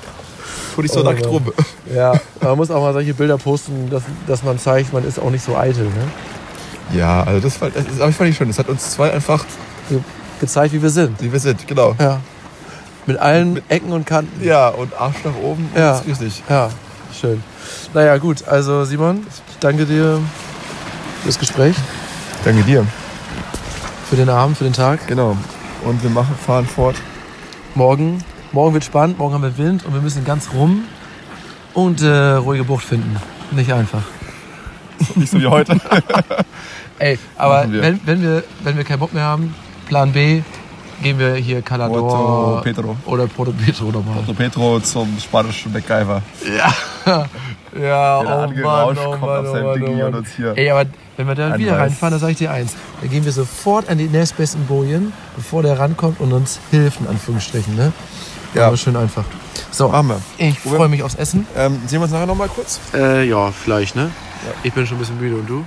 [0.75, 1.53] Tu dich so nackt rum.
[1.95, 5.31] Ja, man muss auch mal solche Bilder posten, dass, dass man zeigt, man ist auch
[5.31, 6.99] nicht so eitel, ne?
[6.99, 8.49] Ja, also das, das, das fand ich schön.
[8.49, 9.45] Das hat uns zwei einfach
[10.41, 11.21] gezeigt, wie wir sind.
[11.23, 11.95] Wie wir sind, genau.
[11.99, 12.21] Ja.
[13.07, 14.45] Mit allen mit, Ecken und Kanten.
[14.45, 15.69] Ja, und Arsch nach oben.
[15.75, 15.93] Ja.
[15.93, 16.43] Das ist richtig.
[16.49, 16.71] Ja,
[17.19, 17.43] schön.
[17.95, 18.47] Naja, gut.
[18.47, 20.21] Also, Simon, ich danke dir
[21.23, 21.77] fürs Gespräch.
[22.45, 22.87] Danke dir.
[24.09, 25.07] Für den Abend, für den Tag.
[25.07, 25.37] Genau.
[25.85, 26.97] Und wir machen, fahren fort.
[27.75, 30.85] Morgen, morgen wird spannend, morgen haben wir Wind und wir müssen ganz rum
[31.75, 33.17] und äh, ruhige Bucht finden.
[33.51, 34.03] Nicht einfach.
[35.15, 35.81] Nicht so wie heute.
[36.99, 37.83] Ey, aber wir.
[37.83, 39.55] Wenn, wenn, wir, wenn wir keinen Bock mehr haben,
[39.89, 40.43] Plan B,
[41.03, 42.97] gehen wir hier Calador Porto Petro.
[43.07, 44.17] oder Porto Petro nochmal.
[44.17, 46.23] Porto Petro zum spanischen MacGyver.
[46.57, 46.75] Ja,
[47.81, 50.57] ja, oh Mann, oh Mann, oh Mann, oh Mann.
[50.57, 50.85] Ey, aber
[51.17, 52.75] wenn wir da wieder reinfahren, dann sage ich dir eins.
[53.01, 57.07] Dann gehen wir sofort an die nächstbesten Bojen, bevor der rankommt und uns hilft, in
[57.07, 57.75] Anführungsstrichen.
[57.77, 57.93] Ne?
[58.55, 58.67] Ja.
[58.67, 59.25] Aber schön einfach.
[59.71, 60.21] So, Arme.
[60.39, 61.47] Ich freue mich aufs Essen.
[61.57, 62.81] Ähm, sehen wir uns nachher nochmal kurz?
[62.95, 64.11] Äh, ja, vielleicht, ne?
[64.47, 64.55] Ja.
[64.65, 65.65] Ich bin schon ein bisschen müde und du?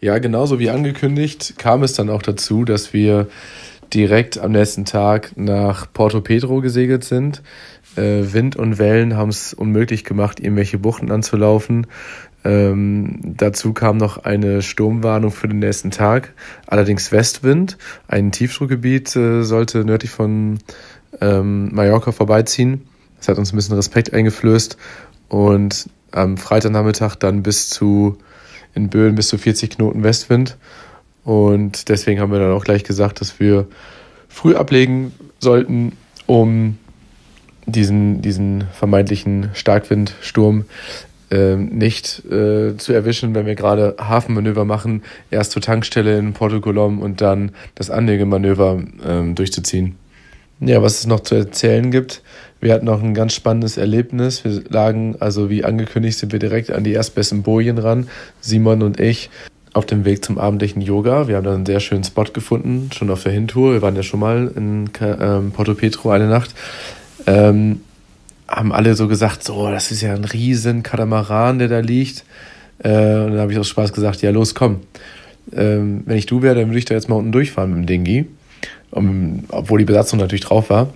[0.00, 3.26] Ja, genauso wie angekündigt kam es dann auch dazu, dass wir
[3.92, 7.42] direkt am nächsten Tag nach Porto Pedro gesegelt sind.
[7.96, 11.88] Äh, Wind und Wellen haben es unmöglich gemacht, irgendwelche Buchten anzulaufen.
[12.44, 16.32] Ähm, dazu kam noch eine Sturmwarnung für den nächsten Tag,
[16.66, 17.76] allerdings Westwind.
[18.06, 20.58] Ein Tiefdruckgebiet äh, sollte nördlich von
[21.20, 22.86] ähm, Mallorca vorbeiziehen.
[23.18, 24.76] Das hat uns ein bisschen Respekt eingeflößt
[25.28, 28.16] und am Freitagnachmittag dann bis zu
[28.74, 30.56] in Böen bis zu 40 Knoten Westwind.
[31.24, 33.66] Und deswegen haben wir dann auch gleich gesagt, dass wir
[34.28, 35.92] früh ablegen sollten,
[36.26, 36.78] um
[37.66, 40.64] diesen, diesen vermeintlichen Starkwindsturm
[41.30, 46.60] äh, nicht äh, zu erwischen, wenn wir gerade Hafenmanöver machen, erst zur Tankstelle in Porto
[46.60, 49.96] Colom und dann das Anlegemanöver äh, durchzuziehen.
[50.60, 52.22] Ja, was es noch zu erzählen gibt,
[52.60, 54.44] wir hatten noch ein ganz spannendes Erlebnis.
[54.44, 58.08] Wir lagen, also wie angekündigt, sind wir direkt an die erstbesten Bojen ran,
[58.40, 59.30] Simon und ich,
[59.74, 61.28] auf dem Weg zum abendlichen Yoga.
[61.28, 63.74] Wir haben da einen sehr schönen Spot gefunden, schon auf der Hintour.
[63.74, 66.52] Wir waren ja schon mal in ähm, Porto Petro eine Nacht.
[67.26, 67.82] Ähm,
[68.48, 72.24] haben alle so gesagt, so, das ist ja ein riesen Katamaran, der da liegt.
[72.82, 74.80] Äh, und dann habe ich aus Spaß gesagt, ja los, komm.
[75.52, 77.86] Ähm, wenn ich du wäre, dann würde ich da jetzt mal unten durchfahren mit dem
[77.86, 78.26] Dingi.
[78.90, 80.88] Um, obwohl die Besatzung natürlich drauf war.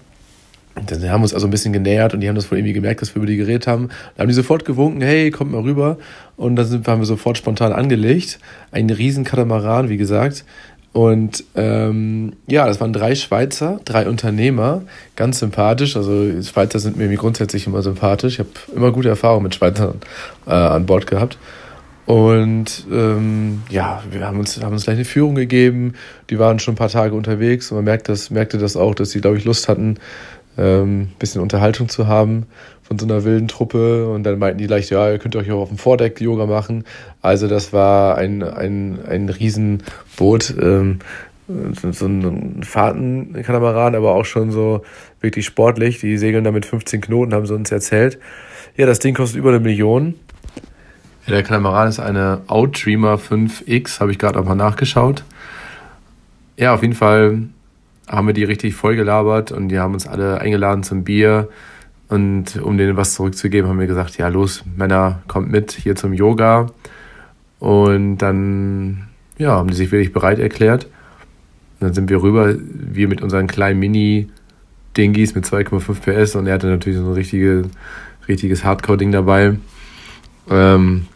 [0.74, 3.02] Dann haben wir uns also ein bisschen genähert und die haben das wohl irgendwie gemerkt,
[3.02, 3.88] dass wir über die geredet haben.
[4.16, 5.98] Dann haben die sofort gewunken, hey, kommt mal rüber.
[6.36, 8.38] Und dann sind, haben wir sofort spontan angelegt.
[8.70, 10.44] Ein riesen Katamaran, wie gesagt.
[10.92, 14.82] Und ähm, ja, das waren drei Schweizer, drei Unternehmer,
[15.16, 15.96] ganz sympathisch.
[15.96, 18.34] Also Schweizer sind mir grundsätzlich immer sympathisch.
[18.34, 20.00] Ich habe immer gute Erfahrungen mit Schweizern
[20.46, 21.38] äh, an Bord gehabt.
[22.06, 25.94] Und ähm, ja, wir haben uns, haben uns gleich eine Führung gegeben.
[26.30, 29.10] Die waren schon ein paar Tage unterwegs und man merkt das, merkte das auch, dass
[29.10, 29.98] sie, glaube ich, Lust hatten,
[30.58, 32.46] ähm, bisschen Unterhaltung zu haben
[32.82, 34.08] von so einer wilden Truppe.
[34.08, 36.84] Und dann meinten die gleich, ja, ihr könnt euch auch auf dem Vordeck Yoga machen.
[37.22, 40.98] Also das war ein, ein, ein Riesenboot, ähm,
[41.48, 44.82] so ein Fahrtenkatamaran, aber auch schon so
[45.20, 46.00] wirklich sportlich.
[46.00, 48.18] Die segeln da mit 15 Knoten, haben sie uns erzählt.
[48.76, 50.14] Ja, das Ding kostet über eine Million.
[51.26, 55.22] Ja, der Katamaran ist eine Outdreamer 5X, habe ich gerade auch mal nachgeschaut.
[56.56, 57.48] Ja, auf jeden Fall
[58.08, 61.48] haben wir die richtig voll gelabert und die haben uns alle eingeladen zum Bier.
[62.08, 66.12] Und um denen was zurückzugeben, haben wir gesagt, ja los, Männer, kommt mit hier zum
[66.12, 66.66] Yoga.
[67.58, 69.08] Und dann
[69.38, 70.84] ja, haben die sich wirklich bereit erklärt.
[70.84, 76.54] Und dann sind wir rüber, wir mit unseren kleinen Mini-Dingis mit 2,5 PS und er
[76.54, 77.64] hatte natürlich so ein richtige,
[78.28, 79.56] richtiges Hardcore-Ding dabei.
[80.50, 81.06] Ähm,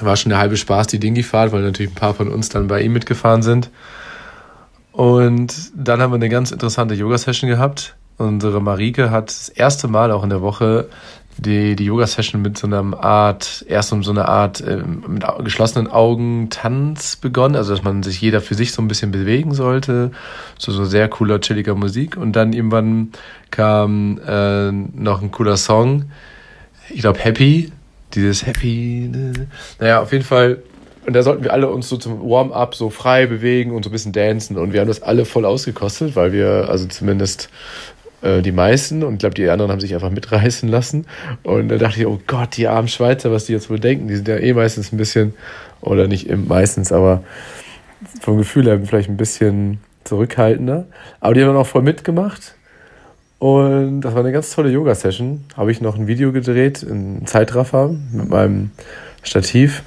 [0.00, 2.82] war schon der halbe Spaß, die Dingi-Fahrt, weil natürlich ein paar von uns dann bei
[2.82, 3.70] ihm mitgefahren sind.
[4.92, 7.96] Und dann haben wir eine ganz interessante Yoga-Session gehabt.
[8.18, 10.88] Unsere Marike hat das erste Mal auch in der Woche
[11.38, 15.86] die, die Yoga-Session mit so einer Art, erst um so eine Art äh, mit geschlossenen
[15.86, 20.10] Augen Tanz begonnen, also dass man sich jeder für sich so ein bisschen bewegen sollte,
[20.58, 22.16] so, so sehr cooler, chilliger Musik.
[22.16, 23.12] Und dann irgendwann
[23.50, 26.10] kam äh, noch ein cooler Song,
[26.90, 27.72] ich glaube Happy,
[28.14, 29.32] dieses Happy, ne?
[29.78, 30.62] naja, auf jeden Fall
[31.06, 33.92] und da sollten wir alle uns so zum Warm-up so frei bewegen und so ein
[33.92, 34.58] bisschen dancen.
[34.58, 37.48] Und wir haben das alle voll ausgekostet, weil wir, also zumindest
[38.22, 41.06] äh, die meisten, und ich glaube, die anderen haben sich einfach mitreißen lassen.
[41.42, 44.08] Und da dachte ich, oh Gott, die armen Schweizer, was die jetzt wohl denken.
[44.08, 45.34] Die sind ja eh meistens ein bisschen,
[45.80, 47.24] oder nicht meistens, aber
[48.20, 50.86] vom Gefühl her vielleicht ein bisschen zurückhaltender.
[51.20, 52.54] Aber die haben dann auch voll mitgemacht.
[53.40, 55.46] Und das war eine ganz tolle Yoga-Session.
[55.56, 58.70] Habe ich noch ein Video gedreht, in Zeitraffer mit meinem
[59.22, 59.82] Stativ.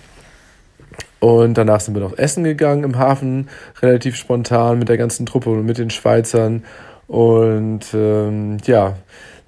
[1.20, 3.48] Und danach sind wir noch essen gegangen im Hafen,
[3.80, 6.64] relativ spontan mit der ganzen Truppe und mit den Schweizern.
[7.08, 8.96] Und ähm, ja,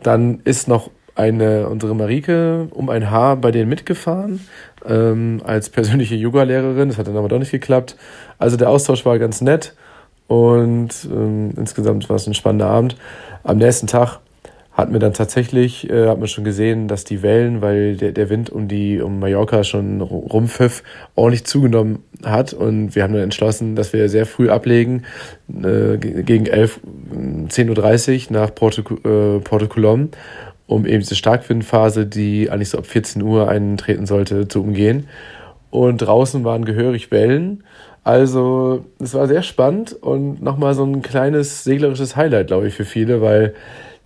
[0.04, 4.40] dann ist noch eine, unsere Marike um ein Haar bei denen mitgefahren,
[4.88, 6.90] ähm, als persönliche Yoga-Lehrerin.
[6.90, 7.98] Das hat dann aber doch nicht geklappt.
[8.38, 9.74] Also der Austausch war ganz nett
[10.28, 12.98] und ähm, insgesamt war es ein spannender Abend.
[13.46, 14.22] Am nächsten Tag
[14.72, 18.32] hatten wir dann tatsächlich, äh, hat man schon gesehen, dass die Wellen, weil der, der
[18.32, 20.82] Wind um die um Mallorca schon rumpfiff,
[21.14, 22.54] ordentlich zugenommen hat.
[22.54, 25.04] Und wir haben dann entschlossen, dass wir sehr früh ablegen,
[25.48, 26.80] äh, gegen 11,
[27.50, 30.10] 10.30 Uhr nach Porto, äh, Porto Colom,
[30.66, 35.08] um eben diese Starkwindphase, die eigentlich so ab 14 Uhr eintreten sollte, zu umgehen.
[35.70, 37.64] Und draußen waren gehörig Wellen.
[38.06, 42.86] Also es war sehr spannend und nochmal so ein kleines seglerisches Highlight, glaube ich, für
[42.86, 43.56] viele, weil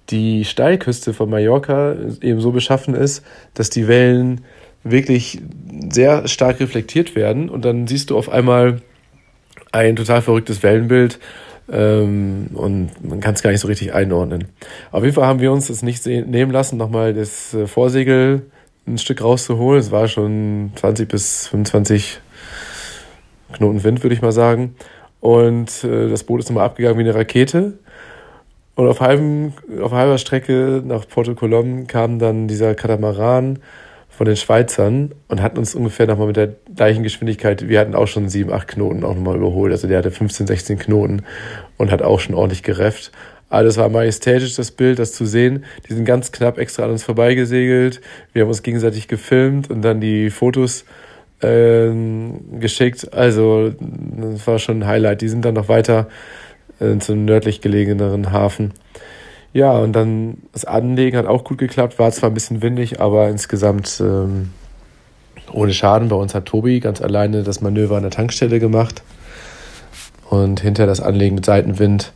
[0.09, 3.25] die Steilküste von Mallorca eben so beschaffen ist,
[3.55, 4.39] dass die Wellen
[4.85, 5.41] wirklich
[5.89, 8.81] sehr stark reflektiert werden und dann siehst du auf einmal
[9.73, 11.19] ein total verrücktes Wellenbild
[11.69, 14.45] ähm, und man kann es gar nicht so richtig einordnen.
[14.91, 18.43] Auf jeden Fall haben wir uns das nicht nehmen lassen, nochmal das äh, Vorsegel
[18.87, 19.81] ein Stück rauszuholen.
[19.81, 22.21] Es war schon 20 bis 25
[23.53, 24.75] Knoten Wind, würde ich mal sagen.
[25.19, 27.73] Und äh, das Boot ist nochmal abgegangen wie eine Rakete.
[28.75, 33.59] Und auf, halbem, auf halber Strecke nach Porto Colom kam dann dieser Katamaran
[34.09, 38.07] von den Schweizern und hat uns ungefähr nochmal mit der gleichen Geschwindigkeit, wir hatten auch
[38.07, 39.71] schon sieben, acht Knoten auch nochmal überholt.
[39.71, 41.23] Also der hatte 15, 16 Knoten
[41.77, 43.11] und hat auch schon ordentlich gerefft.
[43.49, 45.65] Alles war majestätisch, das Bild, das zu sehen.
[45.89, 47.99] Die sind ganz knapp extra an uns vorbeigesegelt.
[48.31, 50.85] Wir haben uns gegenseitig gefilmt und dann die Fotos äh,
[51.41, 53.13] geschickt.
[53.13, 55.21] Also, das war schon ein Highlight.
[55.21, 56.07] Die sind dann noch weiter
[56.79, 58.73] äh, zum nördlich gelegeneren Hafen.
[59.51, 63.29] Ja, und dann das Anlegen hat auch gut geklappt, war zwar ein bisschen windig, aber
[63.29, 64.51] insgesamt ähm,
[65.51, 66.09] ohne Schaden.
[66.09, 69.01] Bei uns hat Tobi ganz alleine das Manöver an der Tankstelle gemacht
[70.29, 72.13] und hinter das Anlegen mit Seitenwind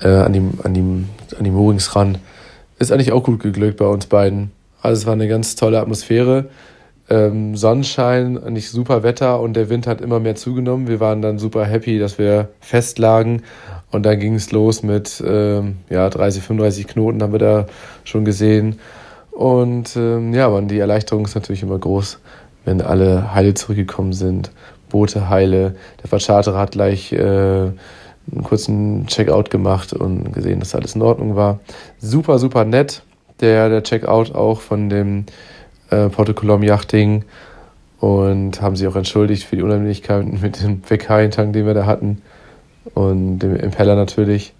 [0.00, 2.18] äh, an, die, an, die, an die Moorings ran.
[2.80, 4.50] Ist eigentlich auch gut geglückt bei uns beiden.
[4.82, 6.48] Also es war eine ganz tolle Atmosphäre
[7.10, 10.88] ähm, Sonnenschein, nicht super Wetter und der Wind hat immer mehr zugenommen.
[10.88, 13.42] Wir waren dann super happy, dass wir festlagen
[13.90, 17.66] und dann ging es los mit ähm, ja, 30, 35 Knoten haben wir da
[18.04, 18.78] schon gesehen.
[19.30, 22.18] Und ähm, ja, aber die Erleichterung ist natürlich immer groß,
[22.64, 24.50] wenn alle heile zurückgekommen sind.
[24.88, 25.76] Boote heile.
[26.02, 31.36] Der Vercharterer hat gleich äh, einen kurzen Checkout gemacht und gesehen, dass alles in Ordnung
[31.36, 31.60] war.
[31.98, 33.02] Super, super nett.
[33.40, 35.26] Der, der Checkout auch von dem
[35.90, 37.24] äh, Porto Colom Yachting
[38.00, 42.22] und haben sich auch entschuldigt für die Unannehmlichkeiten mit dem Fäkalientank, den wir da hatten
[42.94, 44.54] und dem Impeller natürlich.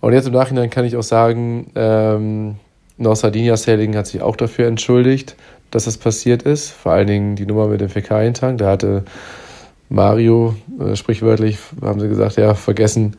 [0.00, 2.56] Und jetzt im Nachhinein kann ich auch sagen, ähm,
[2.96, 5.34] North Sardinia Sailing hat sich auch dafür entschuldigt,
[5.70, 6.70] dass das passiert ist.
[6.70, 8.58] Vor allen Dingen die Nummer mit dem Fäkalientank.
[8.58, 9.04] Da hatte
[9.88, 13.16] Mario, äh, sprichwörtlich, haben sie gesagt, ja, vergessen,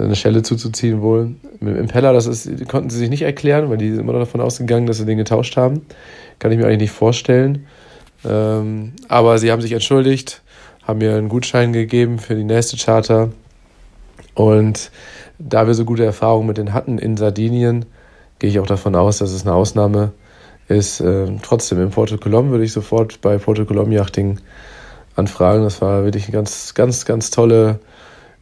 [0.00, 1.34] eine Schelle zuzuziehen wohl.
[1.60, 4.40] Mit dem Impeller, das ist, konnten sie sich nicht erklären, weil die sind immer davon
[4.40, 5.82] ausgegangen, dass sie den getauscht haben.
[6.38, 7.66] Kann ich mir eigentlich nicht vorstellen.
[8.24, 10.42] Ähm, aber sie haben sich entschuldigt,
[10.86, 13.30] haben mir einen Gutschein gegeben für die nächste Charter.
[14.34, 14.90] Und
[15.38, 17.84] da wir so gute Erfahrungen mit denen hatten in Sardinien,
[18.38, 20.12] gehe ich auch davon aus, dass es eine Ausnahme
[20.68, 21.00] ist.
[21.00, 24.38] Äh, trotzdem, in Porto Colom würde ich sofort bei Porto Colom Yachting
[25.16, 25.62] anfragen.
[25.62, 27.78] Das war wirklich eine ganz, ganz, ganz tolle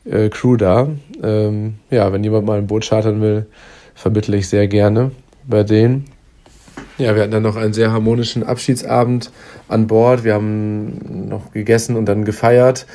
[0.04, 0.88] äh, Crew da.
[1.22, 3.46] Ähm, ja, wenn jemand mal ein Boot chartern will,
[3.94, 5.10] vermittle ich sehr gerne
[5.46, 6.06] bei denen.
[6.98, 9.30] Ja, wir hatten dann noch einen sehr harmonischen Abschiedsabend
[9.68, 10.24] an Bord.
[10.24, 12.86] Wir haben noch gegessen und dann gefeiert.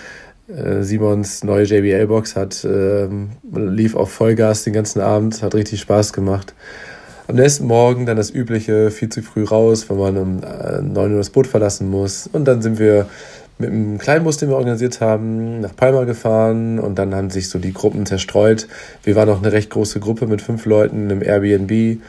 [0.48, 3.08] Äh, Simons neue JBL-Box hat äh,
[3.54, 6.54] lief auf Vollgas den ganzen Abend, hat richtig Spaß gemacht.
[7.28, 11.14] Am nächsten Morgen dann das übliche, viel zu früh raus, wenn man um 9 äh,
[11.14, 12.30] Uhr das Boot verlassen muss.
[12.32, 13.08] Und dann sind wir
[13.60, 17.60] mit einem Kleinbus, den wir organisiert haben, nach Palma gefahren und dann haben sich so
[17.60, 18.68] die Gruppen zerstreut.
[19.04, 22.00] Wir waren noch eine recht große Gruppe mit fünf Leuten im Airbnb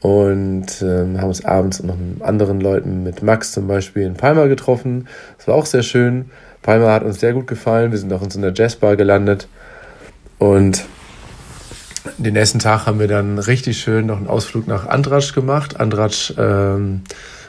[0.00, 4.46] und ähm, haben uns abends noch mit anderen Leuten, mit Max zum Beispiel, in Palma
[4.46, 5.08] getroffen.
[5.38, 6.30] Das war auch sehr schön.
[6.62, 7.92] Palma hat uns sehr gut gefallen.
[7.92, 9.48] Wir sind auch in so einer Jazzbar gelandet.
[10.38, 10.84] Und
[12.18, 15.78] den nächsten Tag haben wir dann richtig schön noch einen Ausflug nach Andratsch gemacht.
[15.78, 17.02] Andratsch ähm,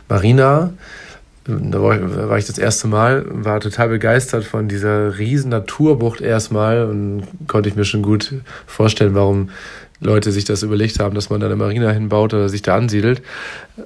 [0.07, 0.71] Marina.
[1.47, 5.49] Da war, ich, da war ich das erste Mal, war total begeistert von dieser riesen
[5.49, 8.33] Naturbucht erstmal und konnte ich mir schon gut
[8.65, 9.49] vorstellen, warum
[10.01, 13.21] Leute sich das überlegt haben, dass man da eine Marina hinbaut oder sich da ansiedelt.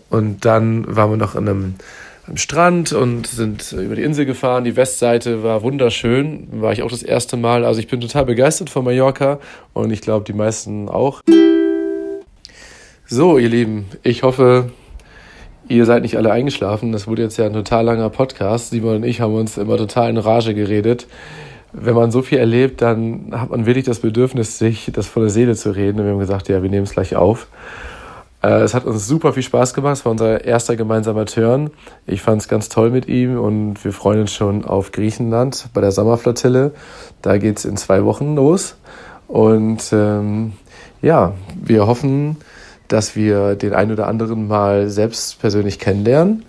[0.09, 1.75] Und dann waren wir noch an einem,
[2.27, 4.63] am Strand und sind über die Insel gefahren.
[4.63, 7.63] Die Westseite war wunderschön, war ich auch das erste Mal.
[7.63, 9.39] Also ich bin total begeistert von Mallorca
[9.73, 11.21] und ich glaube, die meisten auch.
[13.05, 14.71] So, ihr Lieben, ich hoffe,
[15.71, 16.91] ihr seid nicht alle eingeschlafen.
[16.91, 18.69] Das wurde jetzt ja ein total langer Podcast.
[18.69, 21.07] Simon und ich haben uns immer total in Rage geredet
[21.73, 25.29] wenn man so viel erlebt, dann hat man wirklich das Bedürfnis, sich das von der
[25.29, 25.99] Seele zu reden.
[25.99, 27.47] Und wir haben gesagt, ja, wir nehmen es gleich auf.
[28.43, 29.97] Äh, es hat uns super viel Spaß gemacht.
[29.97, 31.71] Es war unser erster gemeinsamer Turn.
[32.07, 35.81] Ich fand es ganz toll mit ihm und wir freuen uns schon auf Griechenland bei
[35.81, 36.71] der Sommerflottille.
[37.21, 38.75] Da geht es in zwei Wochen los.
[39.27, 40.53] Und ähm,
[41.01, 42.37] ja, wir hoffen,
[42.91, 46.43] dass wir den einen oder anderen mal selbst persönlich kennenlernen.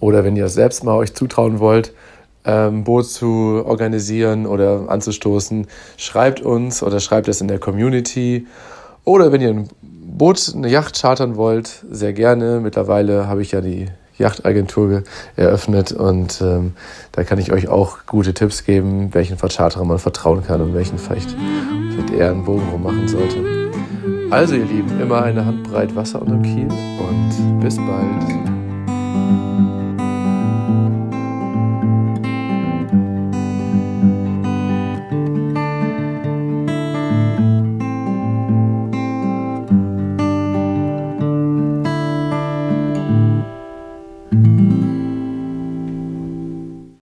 [0.00, 1.92] Oder wenn ihr es selbst mal euch zutrauen wollt,
[2.44, 8.46] ähm, Boot zu organisieren oder anzustoßen, schreibt uns oder schreibt es in der Community.
[9.04, 12.60] Oder wenn ihr ein Boot, eine Yacht chartern wollt, sehr gerne.
[12.60, 13.88] Mittlerweile habe ich ja die
[14.18, 15.02] Yachtagentur
[15.36, 16.72] eröffnet und ähm,
[17.12, 20.98] da kann ich euch auch gute Tipps geben, welchen Vercharterer man vertrauen kann und welchen
[20.98, 21.36] vielleicht,
[21.90, 23.65] vielleicht eher einen Bogen rummachen sollte.
[24.30, 28.46] Also ihr Lieben, immer eine Handbreit Wasser unterm Kiel und bis bald.